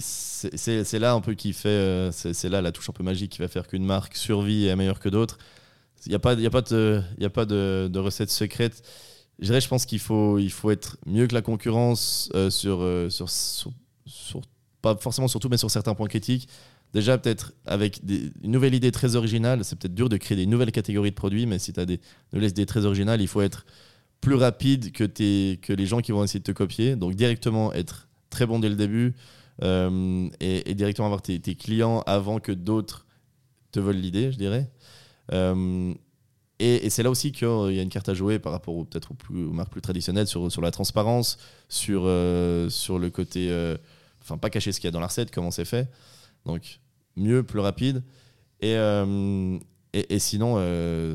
c'est 0.00 0.98
là 0.98 1.12
un 1.12 1.20
peu 1.20 1.34
qui 1.34 1.52
fait, 1.52 1.68
euh, 1.68 2.10
c'est 2.12 2.48
là 2.48 2.60
la 2.60 2.72
touche 2.72 2.90
un 2.90 2.92
peu 2.92 3.02
magique 3.02 3.32
qui 3.32 3.38
va 3.38 3.48
faire 3.48 3.66
qu'une 3.66 3.84
marque 3.84 4.16
survit 4.16 4.64
et 4.64 4.68
est 4.68 4.76
meilleure 4.76 5.00
que 5.00 5.08
d'autres. 5.08 5.38
Il 6.06 6.10
n'y 6.10 6.14
a 6.14 6.18
pas, 6.18 6.34
y 6.34 6.46
a 6.46 6.50
pas, 6.50 6.62
de, 6.62 7.00
y 7.18 7.24
a 7.24 7.30
pas 7.30 7.44
de, 7.44 7.98
recette 7.98 8.30
secrète. 8.30 8.82
je 9.38 9.46
dirais, 9.46 9.60
je 9.60 9.68
pense 9.68 9.86
qu'il 9.86 10.00
faut, 10.00 10.38
il 10.38 10.50
faut 10.50 10.70
être 10.70 10.96
mieux 11.06 11.26
que 11.26 11.34
la 11.34 11.42
concurrence 11.42 12.28
euh, 12.34 12.50
sur, 12.50 12.82
euh, 12.82 13.08
sur, 13.08 13.30
sur, 13.30 13.72
sur- 14.04 14.40
pas 14.80 14.96
forcément 14.96 15.28
sur 15.28 15.38
tout, 15.38 15.48
mais 15.48 15.56
sur 15.58 15.70
certains 15.70 15.94
points 15.94 16.08
critiques. 16.08 16.48
Déjà, 16.92 17.16
peut-être 17.16 17.52
avec 17.64 18.00
une 18.08 18.50
nouvelle 18.50 18.74
idée 18.74 18.90
très 18.90 19.16
originale, 19.16 19.64
c'est 19.64 19.78
peut-être 19.78 19.94
dur 19.94 20.08
de 20.08 20.16
créer 20.16 20.36
des 20.36 20.46
nouvelles 20.46 20.72
catégories 20.72 21.10
de 21.10 21.14
produits, 21.14 21.46
mais 21.46 21.58
si 21.58 21.72
tu 21.72 21.80
as 21.80 21.86
des 21.86 22.00
nouvelles 22.32 22.50
idées 22.50 22.66
très 22.66 22.84
originales, 22.84 23.22
il 23.22 23.28
faut 23.28 23.40
être 23.40 23.64
plus 24.20 24.34
rapide 24.34 24.92
que, 24.92 25.04
tes, 25.04 25.58
que 25.62 25.72
les 25.72 25.86
gens 25.86 26.00
qui 26.00 26.12
vont 26.12 26.22
essayer 26.22 26.40
de 26.40 26.44
te 26.44 26.52
copier. 26.52 26.96
Donc, 26.96 27.14
directement 27.14 27.72
être 27.72 28.08
très 28.32 28.46
bon 28.46 28.58
dès 28.58 28.68
le 28.68 28.74
début 28.74 29.14
euh, 29.62 30.28
et, 30.40 30.74
directement 30.74 31.06
avoir 31.06 31.22
tes, 31.22 31.40
clients 31.54 32.02
avant 32.06 32.40
que 32.40 32.52
d'autres 32.52 33.06
te 33.70 33.78
volent 33.78 33.98
l'idée, 33.98 34.32
je 34.32 34.38
dirais. 34.38 34.70
Euh, 35.32 35.94
et, 36.58 36.90
c'est 36.90 37.02
là 37.02 37.10
aussi 37.10 37.32
qu'il 37.32 37.46
y 37.46 37.78
a 37.78 37.82
une 37.82 37.88
carte 37.88 38.08
à 38.08 38.14
jouer 38.14 38.38
par 38.38 38.52
rapport 38.52 38.74
peut-être 38.86 39.12
aux, 39.12 39.34
marques 39.34 39.70
plus 39.70 39.82
traditionnelles 39.82 40.26
sur, 40.26 40.50
sur 40.50 40.62
la 40.62 40.70
transparence, 40.70 41.38
sur, 41.68 42.02
euh, 42.04 42.68
sur 42.68 42.98
le 42.98 43.10
côté. 43.10 43.50
Enfin, 44.22 44.38
pas 44.38 44.50
cacher 44.50 44.72
ce 44.72 44.80
qu'il 44.80 44.88
y 44.88 44.88
a 44.88 44.92
dans 44.92 45.00
la 45.00 45.06
recette, 45.06 45.30
comment 45.30 45.50
c'est 45.50 45.64
fait. 45.64 45.90
Donc, 46.44 46.80
mieux, 47.16 47.42
plus 47.42 47.60
rapide. 47.60 48.02
Et, 48.60 48.74
et, 49.92 50.14
et 50.14 50.18
sinon, 50.18 50.56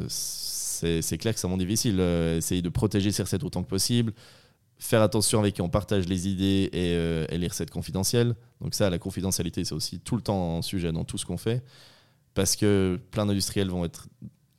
c'est 0.09 1.18
clair 1.18 1.34
que 1.34 1.39
c'est 1.39 1.47
monde 1.47 1.59
difficile. 1.59 1.99
Essayer 1.99 2.61
de 2.61 2.70
protéger 2.70 3.11
ses 3.11 3.24
recettes 3.24 3.43
autant 3.43 3.63
que 3.63 3.70
possible. 3.70 4.13
Faire 4.80 5.01
attention 5.01 5.39
avec 5.39 5.55
qui 5.55 5.61
on 5.61 5.69
partage 5.69 6.07
les 6.07 6.28
idées 6.28 6.69
et, 6.71 6.93
euh, 6.93 7.25
et 7.30 7.38
les 7.38 7.47
recettes 7.47 7.71
confidentielles. 7.71 8.36
Donc, 8.61 8.75
ça, 8.75 8.89
la 8.89 8.99
confidentialité, 8.99 9.65
c'est 9.65 9.73
aussi 9.73 9.99
tout 9.99 10.15
le 10.15 10.21
temps 10.21 10.57
un 10.57 10.61
sujet 10.61 10.91
dans 10.91 11.03
tout 11.03 11.17
ce 11.17 11.25
qu'on 11.25 11.38
fait. 11.38 11.63
Parce 12.34 12.55
que 12.55 12.99
plein 13.09 13.25
d'industriels 13.25 13.69
vont 13.69 13.84
être 13.86 14.07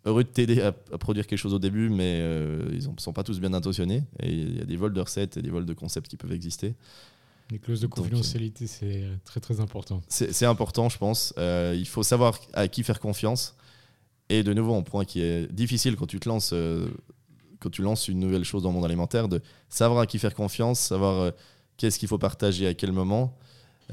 heureux 0.05 0.25
de 0.25 0.29
t'aider 0.29 0.61
à, 0.61 0.75
à 0.93 0.99
produire 0.99 1.27
quelque 1.27 1.39
chose 1.39 1.55
au 1.55 1.59
début, 1.59 1.89
mais 1.89 2.19
euh, 2.21 2.69
ils 2.73 2.89
ne 2.91 2.99
sont 2.99 3.13
pas 3.13 3.23
tous 3.23 3.39
bien 3.39 3.53
intentionnés. 3.53 4.03
Et 4.21 4.33
il 4.33 4.59
y 4.59 4.61
a 4.61 4.65
des 4.65 4.77
vols 4.77 4.93
de 4.93 5.01
recettes 5.01 5.37
et 5.37 5.43
des 5.43 5.51
vols 5.51 5.67
de 5.67 5.75
concepts 5.75 6.09
qui 6.09 6.17
peuvent 6.17 6.33
exister. 6.33 6.75
Les 7.51 7.59
clauses 7.59 7.81
de 7.81 7.87
euh, 7.87 7.89
confidentialité, 7.89 8.67
c'est 8.67 9.05
très 9.25 9.41
très 9.41 9.61
important. 9.61 10.03
C'est 10.09 10.47
important, 10.47 10.89
je 10.89 10.99
pense. 10.99 11.33
Euh, 11.39 11.75
il 11.77 11.87
faut 11.87 12.03
savoir 12.03 12.39
à 12.53 12.69
qui 12.69 12.83
faire 12.83 13.01
confiance. 13.01 13.55
Et 14.29 14.43
de 14.43 14.53
nouveau, 14.53 14.75
un 14.75 14.83
point 14.83 15.05
qui 15.05 15.23
est 15.23 15.51
difficile 15.51 15.97
quand 15.97 16.07
tu 16.07 16.21
te 16.21 16.29
lances, 16.29 16.53
quand 17.61 17.71
tu 17.71 17.83
lances 17.83 18.09
une 18.09 18.21
nouvelle 18.21 18.45
chose 18.45 18.63
dans 18.63 18.71
le 18.71 18.75
monde 18.75 18.85
alimentaire, 18.85 19.29
de 19.29 19.41
savoir 19.69 20.01
à 20.01 20.07
qui 20.07 20.19
faire 20.19 20.35
confiance, 20.35 20.81
savoir 20.81 21.21
euh, 21.21 21.31
qu'est-ce 21.77 21.99
qu'il 21.99 22.09
faut 22.09 22.19
partager 22.19 22.67
à 22.67 22.75
quel 22.75 22.93
moment. 22.93 23.37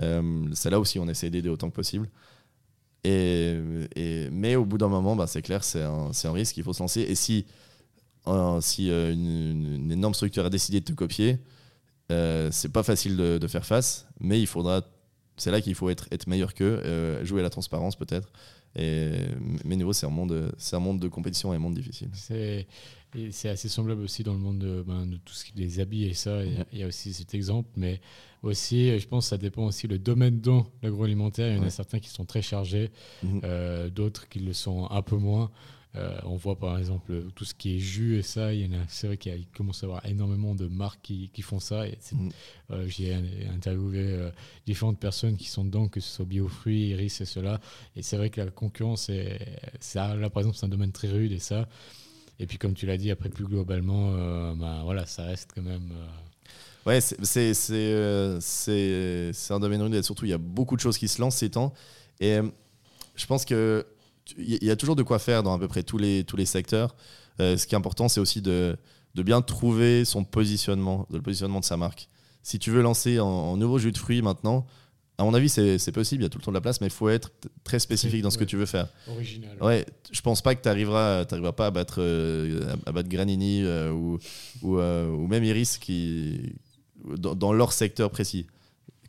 Euh, 0.01 0.47
c'est 0.53 0.69
là 0.69 0.79
aussi 0.79 0.99
on 0.99 1.07
essaie 1.07 1.29
d'aider 1.29 1.49
autant 1.49 1.69
que 1.69 1.75
possible. 1.75 2.09
Et, 3.05 4.29
mais 4.31 4.55
au 4.55 4.65
bout 4.65 4.77
d'un 4.77 4.87
moment, 4.87 5.15
bah, 5.15 5.27
c'est 5.27 5.41
clair, 5.41 5.63
c'est 5.63 5.83
un, 5.83 6.31
risque, 6.31 6.57
il 6.57 6.63
faut 6.63 6.73
se 6.73 6.81
lancer. 6.81 7.01
Et 7.01 7.15
si, 7.15 7.45
euh, 8.27 9.13
une, 9.13 9.91
énorme 9.91 10.13
structure 10.13 10.45
a 10.45 10.49
décidé 10.49 10.79
de 10.79 10.85
te 10.85 10.93
copier, 10.93 11.37
euh, 12.11 12.49
c'est 12.51 12.71
pas 12.71 12.83
facile 12.83 13.15
de, 13.15 13.47
faire 13.47 13.65
face, 13.65 14.07
mais 14.19 14.39
il 14.39 14.47
faudra 14.47 14.81
c'est 15.37 15.51
là 15.51 15.59
qu'il 15.59 15.75
faut 15.75 15.89
être, 15.89 16.07
meilleur 16.27 16.53
qu'eux, 16.53 16.81
euh, 16.85 17.23
jouer 17.25 17.41
à 17.41 17.43
la 17.43 17.49
transparence 17.49 17.97
peut-être. 17.97 18.31
Mais 18.77 19.75
nouveau, 19.75 19.93
c'est 19.93 20.05
un 20.05 20.09
monde 20.09 20.99
de 20.99 21.07
compétition 21.07 21.53
et 21.53 21.57
un 21.57 21.59
monde 21.59 21.75
difficile. 21.75 22.09
C'est 23.15 23.21
et 23.21 23.31
c'est 23.31 23.49
assez 23.49 23.69
semblable 23.69 24.01
aussi 24.01 24.23
dans 24.23 24.33
le 24.33 24.39
monde 24.39 24.59
de, 24.59 24.83
ben, 24.85 25.05
de 25.05 25.17
tout 25.17 25.33
ce 25.33 25.45
qui 25.45 25.51
est 25.51 25.55
des 25.65 25.79
habits 25.79 26.03
et 26.05 26.13
ça. 26.13 26.43
Il 26.43 26.53
y 26.53 26.57
a- 26.57 26.65
y, 26.79 26.83
a 26.83 26.87
aussi 26.87 27.13
cet 27.13 27.33
exemple, 27.33 27.69
mais 27.77 28.01
aussi, 28.43 28.99
je 28.99 29.07
pense 29.07 29.25
que 29.25 29.29
ça 29.29 29.37
dépend 29.37 29.65
aussi 29.65 29.87
le 29.87 29.97
domaine 29.99 30.39
dans 30.41 30.67
l'agroalimentaire. 30.83 31.51
Il 31.51 31.57
y 31.57 31.59
en 31.59 31.63
a 31.63 31.69
certains 31.69 31.99
qui 31.99 32.09
sont 32.09 32.25
très 32.25 32.41
chargés, 32.41 32.91
Mhm. 33.23 33.41
euh, 33.43 33.89
d'autres 33.89 34.27
qui 34.29 34.39
le 34.39 34.53
sont 34.53 34.89
un 34.91 35.01
peu 35.01 35.17
moins. 35.17 35.49
Euh, 35.97 36.19
on 36.25 36.35
voit 36.35 36.59
par 36.59 36.77
exemple 36.77 37.23
tout 37.35 37.45
ce 37.45 37.53
qui 37.53 37.77
est 37.77 37.79
jus 37.79 38.17
et 38.17 38.21
ça, 38.21 38.53
il 38.53 38.65
y 38.65 38.67
en 38.75 38.77
a, 38.81 38.83
c'est 38.89 39.07
vrai 39.07 39.15
qu'il 39.15 39.47
commence 39.55 39.81
à 39.81 39.87
y 39.87 39.89
avoir 39.89 40.05
énormément 40.05 40.53
de 40.53 40.67
marques 40.67 40.99
qui, 41.01 41.29
qui 41.29 41.41
font 41.41 41.61
ça. 41.61 41.87
Et 41.87 41.97
euh, 42.71 42.85
J'ai 42.89 43.13
interviewé 43.49 43.99
euh, 44.01 44.29
différentes 44.65 44.99
personnes 44.99 45.37
qui 45.37 45.47
sont 45.47 45.63
dedans, 45.63 45.87
que 45.87 46.01
ce 46.01 46.09
soit 46.17 46.25
biofruits, 46.25 46.89
iris 46.89 47.21
et 47.21 47.25
cela. 47.25 47.61
Et 47.95 48.01
c'est 48.01 48.17
vrai 48.17 48.29
que 48.29 48.41
la 48.41 48.51
concurrence, 48.51 49.07
est, 49.07 49.39
ça, 49.79 50.15
là 50.17 50.29
par 50.29 50.41
exemple, 50.41 50.57
c'est 50.57 50.65
un 50.65 50.69
domaine 50.69 50.91
très 50.91 51.07
rude 51.07 51.31
et 51.31 51.39
ça. 51.39 51.65
Et 52.39 52.47
puis 52.47 52.57
comme 52.57 52.73
tu 52.73 52.85
l'as 52.85 52.97
dit, 52.97 53.11
après 53.11 53.29
plus 53.29 53.45
globalement, 53.45 54.11
euh, 54.15 54.53
ben, 54.55 54.83
voilà, 54.83 55.05
ça 55.05 55.23
reste 55.23 55.51
quand 55.55 55.61
même. 55.61 55.89
euh, 55.93 56.07
Ouais, 56.85 56.99
euh, 57.71 58.37
c'est- 58.41 59.51
un 59.53 59.59
domaine 59.59 59.81
rude 59.81 60.01
surtout, 60.03 60.25
il 60.25 60.29
y 60.29 60.33
a 60.33 60.37
beaucoup 60.37 60.75
de 60.75 60.81
choses 60.81 60.97
qui 60.97 61.07
se 61.07 61.19
lancent 61.21 61.37
ces 61.37 61.49
temps. 61.49 61.73
Et 62.19 62.39
je 63.15 63.25
pense 63.25 63.45
que 63.45 63.85
il 64.37 64.63
y 64.63 64.71
a 64.71 64.75
toujours 64.75 64.95
de 64.95 65.03
quoi 65.03 65.19
faire 65.19 65.43
dans 65.43 65.53
à 65.53 65.59
peu 65.59 65.67
près 65.67 65.83
tous 65.83 65.97
les, 65.97 66.23
tous 66.23 66.35
les 66.37 66.45
secteurs. 66.45 66.95
Ce 67.39 67.65
qui 67.65 67.75
est 67.75 67.77
important, 67.77 68.07
c'est 68.07 68.19
aussi 68.19 68.41
de, 68.41 68.77
de 69.15 69.23
bien 69.23 69.41
trouver 69.41 70.03
son 70.05 70.23
positionnement, 70.23 71.07
le 71.11 71.21
positionnement 71.21 71.59
de 71.59 71.65
sa 71.65 71.77
marque. 71.77 72.09
Si 72.43 72.59
tu 72.59 72.69
veux 72.71 72.81
lancer 72.81 73.19
en, 73.19 73.27
en 73.27 73.57
nouveau 73.57 73.77
jus 73.79 73.91
de 73.91 73.97
fruits 73.97 74.21
maintenant, 74.21 74.65
à 75.17 75.23
mon 75.23 75.33
avis, 75.33 75.47
c'est, 75.47 75.91
possible, 75.91 76.23
il 76.23 76.25
y 76.25 76.27
a 76.27 76.29
tout 76.29 76.37
le 76.39 76.43
temps 76.43 76.51
de 76.51 76.57
la 76.57 76.61
place, 76.61 76.81
mais 76.81 76.87
il 76.87 76.93
faut 76.93 77.07
être 77.07 77.31
très 77.63 77.79
spécifique 77.79 78.21
dans 78.21 78.31
ce 78.31 78.37
que 78.37 78.43
tu 78.43 78.57
veux 78.57 78.65
faire. 78.65 78.87
original. 79.07 79.57
Ouais, 79.61 79.85
je 80.11 80.19
pense 80.21 80.41
pas 80.41 80.55
que 80.55 80.61
tu 80.61 80.67
arriveras, 80.67 81.25
pas 81.25 81.67
à 81.67 81.71
battre, 81.71 81.97
euh, 81.99 82.75
à, 82.85 82.89
à 82.89 82.91
battre 82.91 83.07
Granini 83.07 83.63
euh, 83.63 83.91
ou, 83.91 84.19
ou, 84.61 84.77
euh, 84.77 85.07
ou 85.07 85.27
même 85.27 85.43
Iris 85.45 85.77
qui, 85.77 86.53
dans, 87.17 87.33
dans 87.33 87.53
leur 87.53 87.71
secteur 87.71 88.09
précis. 88.11 88.45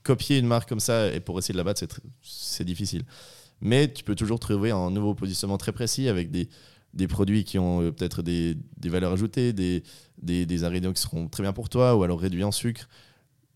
Copier 0.05 0.39
une 0.39 0.47
marque 0.47 0.69
comme 0.69 0.81
ça 0.81 1.13
et 1.13 1.19
pour 1.19 1.37
essayer 1.41 1.53
de 1.55 1.59
la 1.59 1.65
battre, 1.65 1.85
c'est 2.23 2.65
difficile. 2.65 3.03
Mais 3.61 3.93
tu 3.93 4.05
peux 4.05 4.15
toujours 4.15 4.39
trouver 4.39 4.71
un 4.71 4.93
nouveau 4.93 5.15
positionnement 5.15 5.59
très 5.59 5.73
précis 5.73 6.09
avec 6.09 6.31
des, 6.31 6.49
des 6.95 7.09
produits 7.09 7.43
qui 7.43 7.59
ont 7.59 7.91
peut-être 7.91 8.23
des, 8.23 8.57
des 8.77 8.89
valeurs 8.89 9.13
ajoutées, 9.13 9.53
des, 9.53 9.83
des, 10.23 10.47
des 10.47 10.63
ingrédients 10.63 10.93
qui 10.93 11.03
seront 11.03 11.27
très 11.27 11.43
bien 11.43 11.53
pour 11.53 11.69
toi 11.69 11.97
ou 11.97 12.05
alors 12.05 12.21
réduits 12.21 12.45
en 12.45 12.53
sucre. 12.53 12.89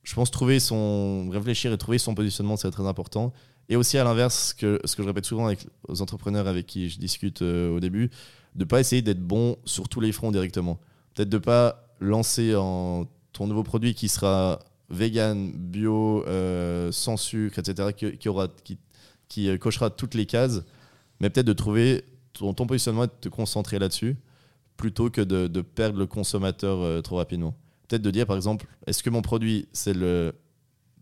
Je 0.03 0.15
pense 0.15 0.31
trouver 0.31 0.61
son, 0.61 1.29
réfléchir 1.31 1.73
et 1.73 1.79
trouver 1.79 1.99
son 1.99 2.15
positionnement, 2.15 2.57
c'est 2.57 2.71
très 2.71 2.87
important. 2.87 3.33
Et 3.71 3.77
aussi 3.77 3.99
à 3.99 4.05
l'inverse, 4.05 4.49
ce 4.49 4.55
que, 4.55 4.81
je 4.85 5.07
répète 5.07 5.25
souvent 5.25 5.47
avec, 5.47 5.67
aux 5.87 6.03
entrepreneurs 6.03 6.49
avec 6.49 6.67
qui 6.67 6.91
je 6.91 6.99
discute 6.99 7.43
euh, 7.43 7.71
au 7.71 7.79
début, 7.79 8.11
de 8.57 8.65
pas 8.65 8.81
essayer 8.81 9.01
d'être 9.01 9.21
bon 9.21 9.57
sur 9.65 9.89
tous 9.89 10.01
les 10.01 10.11
fronts 10.11 10.33
directement. 10.33 10.81
Peut-être 11.15 11.29
de 11.29 11.39
pas 11.39 11.89
lancer 12.01 12.57
en 12.57 13.07
ton 13.33 13.47
nouveau 13.47 13.63
produit 13.63 13.95
qui 13.95 14.09
sera 14.09 14.59
vegan, 14.89 15.53
bio, 15.53 16.25
euh, 16.27 16.91
sans 16.91 17.17
sucre, 17.17 17.61
etc., 17.61 17.91
qui, 19.29 19.49
euh, 19.49 19.57
cochera 19.57 19.91
toutes 19.91 20.15
les 20.15 20.27
cases, 20.27 20.63
mais 21.21 21.31
peut-être 21.31 21.47
de 21.47 21.53
trouver 21.53 22.05
ton, 22.33 22.55
positionnement 22.55 23.05
et 23.05 23.09
de 23.09 23.13
te 23.21 23.29
concentrer 23.29 23.79
là-dessus, 23.79 24.17
plutôt 24.77 25.11
que 25.11 25.21
de, 25.21 25.61
perdre 25.61 25.99
le 25.99 26.07
consommateur 26.07 27.03
trop 27.05 27.17
rapidement. 27.17 27.55
Peut-être 27.91 28.03
de 28.03 28.11
dire, 28.13 28.25
par 28.25 28.37
exemple, 28.37 28.67
est-ce 28.87 29.03
que 29.03 29.11
mon 29.11 29.21
produit, 29.21 29.67
c'est 29.73 29.95
le, 29.95 30.33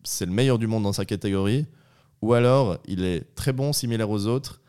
c'est 0.05 0.25
le 0.25 0.33
meilleur 0.33 0.59
du 0.59 0.67
monde 0.67 0.85
dans 0.85 0.95
sa 0.95 1.05
catégorie, 1.05 1.67
ou 2.23 2.33
alors 2.33 2.79
il 2.87 3.05
est 3.05 3.35
très 3.35 3.53
bon, 3.53 3.75
similaire 3.75 4.09
aux 4.09 4.25
autres, 4.25 4.63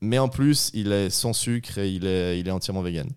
mais 0.00 0.18
en 0.18 0.28
plus, 0.28 0.72
il 0.74 0.90
est 0.90 1.08
sans 1.08 1.32
sucre 1.32 1.78
et 1.78 1.88
il 1.88 2.04
est, 2.04 2.40
il 2.40 2.48
est 2.48 2.50
entièrement 2.50 2.82
vegan. 2.82 3.08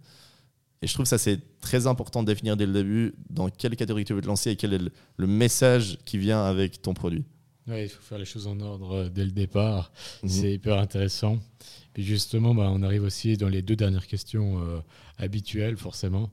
Et 0.83 0.87
je 0.87 0.93
trouve 0.93 1.07
ça, 1.07 1.17
c'est 1.17 1.39
très 1.59 1.87
important 1.87 2.21
de 2.21 2.27
définir 2.27 2.55
dès 2.55 2.67
le 2.67 2.73
début 2.73 3.15
dans 3.31 3.49
quelle 3.49 3.75
catégorie 3.75 4.05
tu 4.05 4.13
veux 4.13 4.21
te 4.21 4.27
lancer 4.27 4.51
et 4.51 4.55
quel 4.57 4.73
est 4.73 4.77
le, 4.77 4.91
le 5.17 5.25
message 5.25 5.97
qui 6.05 6.19
vient 6.19 6.45
avec 6.45 6.83
ton 6.83 6.93
produit. 6.93 7.25
Il 7.67 7.89
faut 7.89 8.03
faire 8.03 8.19
les 8.19 8.25
choses 8.25 8.45
en 8.45 8.59
ordre 8.59 8.91
euh, 8.91 9.09
dès 9.09 9.25
le 9.25 9.31
départ. 9.31 9.91
Mhm. 10.21 10.29
C'est 10.29 10.53
hyper 10.53 10.77
intéressant. 10.77 11.39
Puis 11.95 12.03
justement, 12.03 12.53
bah, 12.53 12.69
on 12.71 12.83
arrive 12.83 13.03
aussi 13.03 13.37
dans 13.37 13.49
les 13.49 13.63
deux 13.63 13.75
dernières 13.75 14.05
questions 14.05 14.61
euh, 14.61 14.79
habituelles, 15.17 15.77
forcément. 15.77 16.29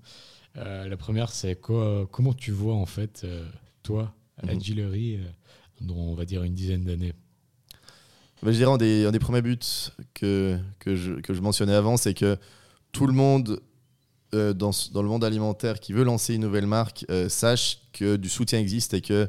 Euh, 0.56 0.88
la 0.88 0.96
première, 0.96 1.30
c'est 1.30 1.54
quoi, 1.54 2.08
comment 2.10 2.34
tu 2.34 2.50
vois, 2.50 2.74
en 2.74 2.86
fait, 2.86 3.22
euh, 3.24 3.46
toi, 3.82 4.12
à 4.42 4.46
la 4.46 4.54
Mhm. 4.54 4.60
Gillerie, 4.60 5.16
euh, 5.16 5.28
dans, 5.80 5.94
on 5.94 6.14
va 6.14 6.24
dire, 6.24 6.42
une 6.42 6.54
dizaine 6.54 6.84
d'années? 6.84 7.12
Bah, 8.42 8.50
je 8.52 8.56
dirais 8.56 8.72
un 8.72 8.78
des, 8.78 9.04
un 9.06 9.12
des 9.12 9.18
premiers 9.18 9.42
buts 9.42 9.58
que, 10.14 10.58
que, 10.78 10.96
je, 10.96 11.12
que 11.14 11.34
je 11.34 11.40
mentionnais 11.40 11.74
avant, 11.74 11.96
c'est 11.96 12.14
que 12.14 12.36
tout 12.90 13.06
le 13.06 13.12
monde 13.12 13.60
euh, 14.34 14.52
dans, 14.52 14.70
dans 14.92 15.02
le 15.02 15.08
monde 15.08 15.24
alimentaire 15.24 15.78
qui 15.78 15.92
veut 15.92 16.04
lancer 16.04 16.34
une 16.34 16.42
nouvelle 16.42 16.66
marque 16.66 17.04
euh, 17.10 17.28
sache 17.28 17.80
que 17.92 18.16
du 18.16 18.28
soutien 18.28 18.58
existe 18.58 18.94
et 18.94 19.00
que 19.02 19.28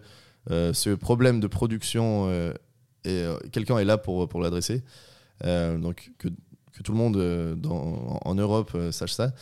euh, 0.49 0.74
ce 0.74 0.91
problème 0.91 1.39
de 1.39 1.47
production, 1.47 2.32
quelqu'un 3.51 3.78
est 3.80 3.86
là 3.86 3.97
pour, 3.97 4.28
pour 4.30 4.41
l'adresser. 4.41 4.84
Donc 5.43 6.11
que, 6.17 6.30
que 6.72 6.84
tout 6.84 6.91
le 6.93 6.97
monde 6.97 7.55
dans, 7.59 8.19
en 8.24 8.36
Europe 8.36 8.76
sache 8.91 9.13
ça. 9.13 9.34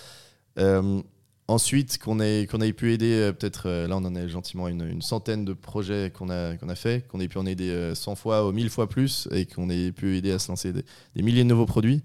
Euh, 1.50 1.54
ensuite, 1.54 1.98
qu'on 1.98 2.20
ait, 2.20 2.48
qu'on 2.50 2.62
ait 2.62 2.74
pu 2.74 2.94
aider, 2.94 3.14
euh, 3.14 3.32
peut-être, 3.34 3.68
euh, 3.68 3.88
là 3.88 3.98
on 3.98 4.06
en 4.06 4.16
a 4.16 4.28
gentiment 4.28 4.68
une, 4.68 4.88
une 4.88 5.02
centaine 5.02 5.46
de 5.46 5.54
projets 5.54 6.12
qu'on 6.12 6.30
a, 6.30 6.56
qu'on 6.58 6.70
a 6.70 6.76
fait, 6.76 7.08
qu'on 7.08 7.20
ait 7.20 7.28
pu 7.28 7.38
en 7.38 7.46
aider 7.46 7.70
euh, 7.70 7.96
100 7.96 8.16
fois 8.16 8.48
ou 8.48 8.52
1000 8.52 8.70
fois 8.70 8.88
plus 8.88 9.28
et 9.32 9.46
qu'on 9.46 9.70
ait 9.70 9.92
pu 9.92 10.18
aider 10.18 10.32
à 10.32 10.40
se 10.40 10.48
lancer 10.50 10.72
des, 10.74 10.84
milliers 11.22 11.44
de 11.44 11.50
nouveaux 11.50 11.66
produits 11.66 12.04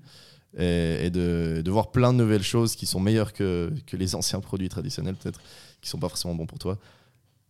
et, 0.56 1.10
de, 1.10 1.62
de 1.64 1.70
voir 1.70 1.90
plein 1.90 2.12
de 2.12 2.18
nouvelles 2.18 2.44
choses 2.44 2.76
qui 2.76 2.86
sont 2.86 3.00
meilleures 3.00 3.32
que, 3.32 3.72
que 3.86 3.96
les 3.96 4.14
anciens 4.14 4.38
produits 4.38 4.68
traditionnels, 4.68 5.16
peut-être, 5.16 5.40
qui 5.80 5.90
sont 5.90 5.98
pas 5.98 6.08
forcément 6.08 6.36
bons 6.36 6.46
pour 6.46 6.60
toi. 6.60 6.78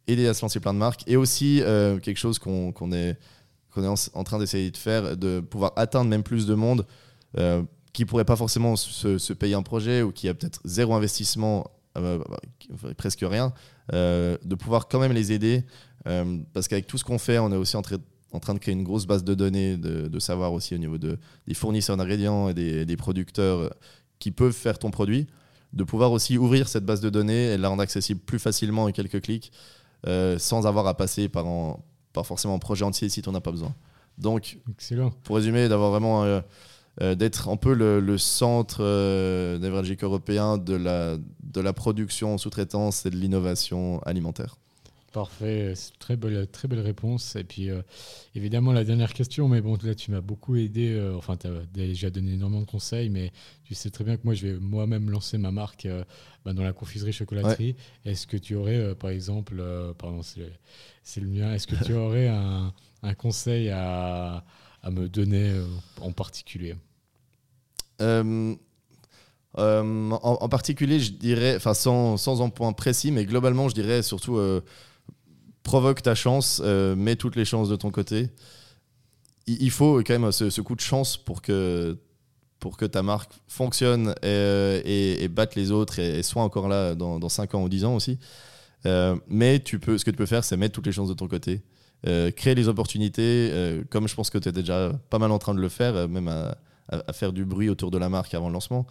Aider 0.06 0.26
à 0.26 0.32
se 0.32 0.40
lancer 0.40 0.58
plein 0.58 0.72
de 0.72 0.78
marques 0.78 1.02
et 1.06 1.16
aussi 1.16 1.60
euh, 1.62 1.98
quelque 1.98 2.16
chose 2.16 2.38
qu'on 2.38 2.72
qu'on 2.72 2.92
est, 2.92 3.18
qu'on 3.74 3.84
est 3.84 4.10
en, 4.14 4.24
train 4.24 4.38
d'essayer 4.38 4.70
de 4.70 4.76
faire, 4.78 5.18
de 5.18 5.40
pouvoir 5.40 5.72
atteindre 5.76 6.08
même 6.08 6.22
plus 6.22 6.46
de 6.46 6.54
monde 6.54 6.86
euh, 7.36 7.62
qui 7.92 8.06
pourrait 8.06 8.24
pas 8.24 8.36
forcément 8.36 8.74
se 8.74 9.32
payer 9.34 9.54
un 9.54 9.62
projet 9.62 10.00
ou 10.00 10.10
qui 10.10 10.28
a 10.28 10.34
peut-être 10.34 10.60
zéro 10.64 10.94
investissement 10.94 11.70
bah, 11.94 12.18
presque 12.96 13.22
rien, 13.22 13.52
de 13.92 14.54
pouvoir 14.54 14.88
quand 14.88 14.98
même 14.98 15.12
les 15.12 15.32
aider. 15.32 15.64
parce 16.52 16.68
qu'avec 16.68 16.86
tout 16.86 16.98
ce 16.98 17.04
qu'on 17.04 17.18
fait, 17.18 17.38
on 17.38 17.52
est 17.52 17.56
aussi 17.56 17.76
en, 17.76 17.82
train 17.82 18.54
de 18.54 18.58
créer 18.58 18.74
une 18.74 18.84
grosse 18.84 19.06
base 19.06 19.24
de 19.24 19.34
données, 19.34 19.76
de, 19.76 20.18
savoir 20.18 20.52
aussi 20.52 20.74
au 20.74 20.78
niveau 20.78 20.98
de, 20.98 21.18
des 21.46 21.54
fournisseurs 21.54 21.96
d'ingrédients 21.96 22.48
et 22.48 22.54
des, 22.54 22.84
des, 22.84 22.96
producteurs 22.96 23.74
qui 24.18 24.30
peuvent 24.30 24.52
faire 24.52 24.78
ton 24.78 24.90
produit, 24.90 25.26
de 25.72 25.84
pouvoir 25.84 26.12
aussi 26.12 26.38
ouvrir 26.38 26.68
cette 26.68 26.84
base 26.84 27.00
de 27.00 27.10
données 27.10 27.52
et 27.52 27.58
la 27.58 27.68
rendre 27.68 27.82
accessible 27.82 28.20
plus 28.20 28.38
facilement 28.38 28.84
en 28.84 28.92
quelques 28.92 29.20
clics, 29.20 29.52
sans 30.38 30.66
avoir 30.66 30.86
à 30.86 30.96
passer 30.96 31.28
par, 31.28 31.46
pas 32.12 32.22
forcément 32.22 32.54
un 32.54 32.58
projet 32.58 32.84
entier 32.84 33.08
si 33.08 33.22
tu 33.22 33.28
n'en 33.28 33.34
as 33.36 33.40
pas 33.40 33.50
besoin. 33.50 33.74
Donc, 34.16 34.58
Excellent. 34.70 35.10
pour 35.24 35.36
résumer, 35.36 35.68
d'avoir 35.68 35.90
vraiment 35.90 36.24
euh, 37.00 37.04
euh, 37.04 37.14
d'être 37.14 37.48
un 37.48 37.56
peu 37.56 37.74
le, 37.74 38.18
centre 38.18 38.78
euh, 38.80 39.58
névralgique 39.58 40.04
européen 40.04 40.58
de 40.58 40.74
la, 40.74 41.16
de 41.42 41.60
la 41.60 41.72
production 41.72 42.38
sous-traitance 42.38 43.06
et 43.06 43.10
de 43.10 43.16
l'innovation 43.16 44.00
alimentaire. 44.02 44.56
Parfait, 45.12 45.74
c'est 45.76 45.96
très 45.98 46.16
belle, 46.16 46.48
très 46.48 46.66
belle 46.66 46.80
réponse. 46.80 47.36
Et 47.36 47.44
puis, 47.44 47.68
évidemment, 48.34 48.72
la 48.72 48.82
dernière 48.82 49.12
question, 49.12 49.46
mais 49.46 49.60
bon, 49.60 49.78
là, 49.84 49.94
tu 49.94 50.10
m'as 50.10 50.20
beaucoup 50.20 50.56
aidé. 50.56 51.00
enfin, 51.16 51.36
tu 51.36 51.46
as 51.46 51.50
déjà 51.72 52.10
donné 52.10 52.32
énormément 52.32 52.62
de 52.62 52.66
conseils, 52.66 53.10
mais 53.10 53.30
tu 53.62 53.76
sais 53.76 53.90
très 53.90 54.02
bien 54.02 54.16
que 54.16 54.22
moi, 54.24 54.34
je 54.34 54.48
vais 54.48 54.58
moi-même 54.58 55.10
lancer 55.10 55.38
ma 55.38 55.52
marque 55.52 55.86
bah, 56.44 56.52
dans 56.52 56.64
la 56.64 56.72
confiserie 56.72 57.12
chocolaterie. 57.12 57.76
Est-ce 58.04 58.26
que 58.26 58.36
tu 58.36 58.56
aurais, 58.56 58.96
par 58.96 59.10
exemple, 59.10 59.62
pardon, 59.98 60.22
c'est 60.24 61.20
le 61.20 61.28
mien, 61.28 61.54
est-ce 61.54 61.68
que 61.68 61.76
tu 61.84 61.92
aurais 61.94 62.26
un, 62.26 62.74
un 63.04 63.14
conseil 63.14 63.70
à, 63.70 64.44
à, 64.84 64.90
me 64.90 65.08
donner 65.08 65.50
euh, 65.50 65.66
en 66.00 66.12
particulier? 66.12 66.76
Euh, 68.00 68.54
euh, 69.58 70.10
en, 70.10 70.48
particulier, 70.48 71.00
je 71.00 71.12
dirais, 71.12 71.54
enfin 71.56 71.74
sans, 71.74 72.16
sans 72.16 72.42
un 72.42 72.48
point 72.48 72.72
précis, 72.72 73.10
mais 73.12 73.24
globalement, 73.24 73.68
je 73.68 73.74
dirais 73.74 74.02
surtout 74.02 74.40
provoque 75.62 76.02
ta 76.02 76.14
chance, 76.14 76.60
mets 76.60 77.16
toutes 77.16 77.36
les 77.36 77.44
chances 77.44 77.68
de 77.68 77.76
ton 77.76 77.90
côté. 77.90 78.30
Il, 79.46 79.70
faut 79.70 79.98
quand 79.98 80.18
même 80.18 80.32
ce, 80.32 80.60
coup 80.60 80.74
de 80.74 80.80
chance 80.80 81.16
pour 81.16 81.40
que, 81.40 81.98
pour 82.58 82.76
que 82.76 82.84
ta 82.84 83.02
marque 83.02 83.32
fonctionne 83.46 84.14
et, 84.22 85.22
et, 85.22 85.28
batte 85.28 85.54
les 85.54 85.70
autres 85.70 85.98
et, 86.00 86.22
soit 86.22 86.42
encore 86.42 86.66
là 86.66 86.94
dans, 86.94 87.20
dans 87.20 87.28
5 87.28 87.54
ans 87.54 87.62
ou 87.62 87.68
10 87.68 87.84
ans 87.84 87.94
aussi. 87.94 88.18
mais 89.28 89.60
tu 89.60 89.78
peux, 89.78 89.98
ce 89.98 90.04
que 90.04 90.10
tu 90.10 90.16
peux 90.16 90.26
faire, 90.26 90.42
c'est 90.42 90.56
mettre 90.56 90.74
toutes 90.74 90.86
les 90.86 90.92
chances 90.92 91.08
de 91.08 91.14
ton 91.14 91.28
côté. 91.28 91.62
Euh, 92.06 92.30
créer 92.30 92.54
les 92.54 92.68
opportunités, 92.68 93.48
euh, 93.50 93.82
comme 93.88 94.08
je 94.08 94.14
pense 94.14 94.28
que 94.28 94.36
tu 94.36 94.48
étais 94.48 94.60
déjà 94.60 94.92
pas 95.08 95.18
mal 95.18 95.30
en 95.30 95.38
train 95.38 95.54
de 95.54 95.60
le 95.60 95.70
faire, 95.70 95.96
euh, 95.96 96.08
même 96.08 96.28
à, 96.28 97.12
faire 97.14 97.32
du 97.32 97.46
bruit 97.46 97.70
autour 97.70 97.90
de 97.90 97.96
la 97.96 98.10
marque 98.10 98.34
avant 98.34 98.48
le 98.48 98.52
lancement. 98.52 98.86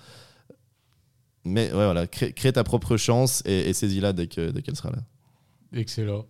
Mais 1.45 1.69
voilà, 1.69 2.07
crée, 2.07 2.53
ta 2.53 2.63
propre 2.63 2.97
chance 2.97 3.43
et, 3.45 3.71
saisis-la 3.73 4.13
dès 4.13 4.27
qu'elle 4.27 4.75
sera 4.75 4.89
là. 4.89 5.03
Excellent. 5.73 6.25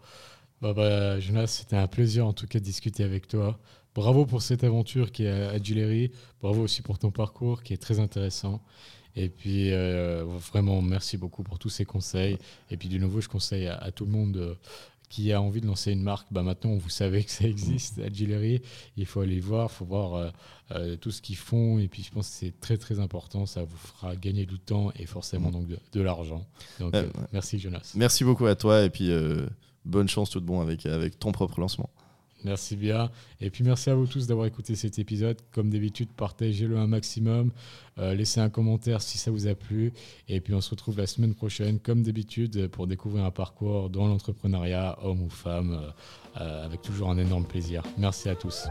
Bah, 0.62 0.74
bah, 0.74 1.20
Jonas, 1.22 1.48
c'était 1.48 1.78
un 1.78 1.88
plaisir 1.88 2.28
en 2.28 2.34
tout 2.34 2.48
cas 2.48 2.60
de 2.60 2.66
discuter 2.66 3.04
avec 3.04 3.28
toi. 3.28 3.58
Bravo 3.96 4.26
pour 4.26 4.42
cette 4.42 4.64
aventure 4.66 5.12
qui 5.12 5.24
est 5.24 5.30
à 5.30 5.58
Gillery. 5.58 6.12
Bravo 6.42 6.64
aussi 6.64 6.82
pour 6.82 7.00
ton 7.00 7.12
parcours 7.12 7.64
qui 7.64 7.74
est 7.74 7.78
très 7.78 8.00
intéressant. 8.00 8.62
Et 9.16 9.30
puis, 9.30 9.72
vraiment, 10.52 10.82
merci 10.82 11.16
beaucoup 11.16 11.44
pour 11.44 11.60
tous 11.60 11.70
ces 11.70 11.86
conseils. 11.86 12.38
Et 12.72 12.76
puis, 12.76 12.90
de 12.90 12.98
nouveau, 12.98 13.22
je 13.22 13.30
conseille 13.30 13.68
à 13.68 13.92
tout 13.92 14.06
le 14.06 14.12
monde 14.12 14.58
qui 15.14 15.32
a 15.32 15.40
envie 15.40 15.62
de 15.62 15.68
lancer 15.68 15.92
une 15.92 16.02
marque, 16.02 16.26
bah 16.32 16.42
maintenant 16.42 16.74
vous 16.74 16.90
savez 16.90 17.24
que 17.24 17.30
ça 17.30 17.46
existe 17.46 18.00
à 18.00 18.12
Gillery. 18.12 18.64
Il 18.98 19.06
faut 19.06 19.22
aller 19.22 19.40
voir, 19.40 19.70
il 19.72 19.76
faut 19.76 19.86
voir 19.86 20.16
euh, 20.16 20.30
euh, 20.72 20.96
tout 20.96 21.12
ce 21.12 21.22
qu'ils 21.22 21.36
font. 21.36 21.78
Et 21.78 21.88
puis 21.88 22.02
je 22.02 22.12
pense 22.12 22.28
que 22.30 22.34
c'est 22.34 22.60
très 22.60 22.78
très 22.78 23.00
important. 23.00 23.46
Ça 23.46 23.64
vous 23.64 23.78
fera 23.78 24.16
gagner 24.16 24.48
du 24.48 24.58
temps 24.58 24.92
et 24.96 25.06
forcément 25.06 25.52
donc 25.52 25.68
de, 25.68 26.02
l'argent. 26.02 26.44
Donc 26.80 26.96
euh, 26.96 27.08
merci 27.32 27.60
Jonas. 27.60 27.94
Merci 27.94 28.24
beaucoup 28.24 28.48
à 28.48 28.56
toi 28.56 28.82
et 28.82 28.90
puis 28.90 29.12
bonne 29.86 30.10
chance 30.10 30.32
tout 30.32 30.40
de 30.40 30.46
bon 30.46 30.62
avec, 30.62 30.88
avec 30.88 31.20
ton 31.20 31.32
propre 31.32 31.60
lancement. 31.60 31.92
Merci 32.44 32.76
bien. 32.76 33.10
Et 33.40 33.50
puis 33.50 33.64
merci 33.64 33.90
à 33.90 33.96
vous 33.96 34.06
tous 34.06 34.28
d'avoir 34.28 34.46
écouté 34.48 34.76
cet 34.76 35.00
épisode. 35.00 35.38
Comme 35.52 35.70
d'habitude, 35.70 36.10
partagez-le 36.16 36.78
un 36.78 36.88
maximum. 36.88 37.52
Euh, 37.98 38.14
laissez 38.14 38.40
un 38.40 38.50
commentaire 38.50 39.02
si 39.02 39.18
ça 39.18 39.32
vous 39.32 39.48
a 39.48 39.56
plu. 39.56 39.94
Et 40.28 40.42
puis 40.42 40.54
on 40.54 40.62
se 40.62 40.70
retrouve 40.72 40.98
la 40.98 41.08
semaine 41.08 41.36
prochaine, 41.36 41.80
comme 41.80 42.04
d'habitude, 42.04 42.68
pour 42.68 42.88
découvrir 42.88 43.26
un 43.26 43.32
parcours 43.32 43.90
dans 43.90 44.08
l'entrepreneuriat, 44.08 44.98
homme 45.02 45.22
ou 45.22 45.30
femme, 45.30 45.72
euh, 45.72 46.42
euh, 46.42 46.66
avec 46.66 46.82
toujours 46.82 47.10
un 47.10 47.18
énorme 47.18 47.46
plaisir. 47.46 47.84
Merci 47.98 48.30
à 48.30 48.36
tous. 48.36 48.68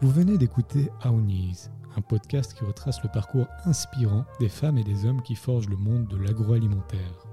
Vous 0.00 0.10
venez 0.10 0.36
d'écouter 0.36 0.88
Aounis, 1.02 1.68
un 1.96 2.00
podcast 2.00 2.54
qui 2.54 2.64
retrace 2.64 3.02
le 3.02 3.08
parcours 3.08 3.46
inspirant 3.64 4.24
des 4.40 4.48
femmes 4.48 4.78
et 4.78 4.84
des 4.84 5.06
hommes 5.06 5.22
qui 5.22 5.36
forgent 5.36 5.68
le 5.68 5.76
monde 5.76 6.08
de 6.08 6.16
l'agroalimentaire. 6.16 7.31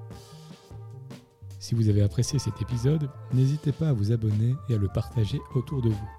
Si 1.60 1.76
vous 1.76 1.90
avez 1.90 2.02
apprécié 2.02 2.40
cet 2.40 2.62
épisode, 2.62 3.10
n'hésitez 3.34 3.74
pas 3.74 3.90
à 3.90 3.94
vous 3.94 4.12
abonner 4.12 4.56
et 4.70 4.76
à 4.76 4.78
le 4.78 4.88
partager 4.88 5.40
autour 5.56 5.82
de 5.82 5.90
vous. 5.90 6.10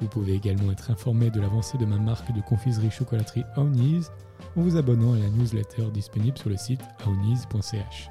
Vous 0.00 0.08
pouvez 0.08 0.34
également 0.34 0.70
être 0.70 0.90
informé 0.90 1.30
de 1.30 1.40
l'avancée 1.40 1.78
de 1.78 1.86
ma 1.86 1.98
marque 1.98 2.32
de 2.32 2.40
confiserie 2.42 2.90
chocolaterie 2.90 3.44
Aounis 3.56 4.06
en 4.56 4.62
vous 4.62 4.76
abonnant 4.76 5.14
à 5.14 5.18
la 5.18 5.28
newsletter 5.30 5.90
disponible 5.92 6.38
sur 6.38 6.50
le 6.50 6.56
site 6.56 6.82
aounis.ch. 7.04 8.10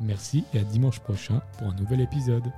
Merci 0.00 0.44
et 0.52 0.58
à 0.58 0.64
dimanche 0.64 1.00
prochain 1.00 1.40
pour 1.56 1.68
un 1.68 1.74
nouvel 1.76 2.00
épisode. 2.00 2.52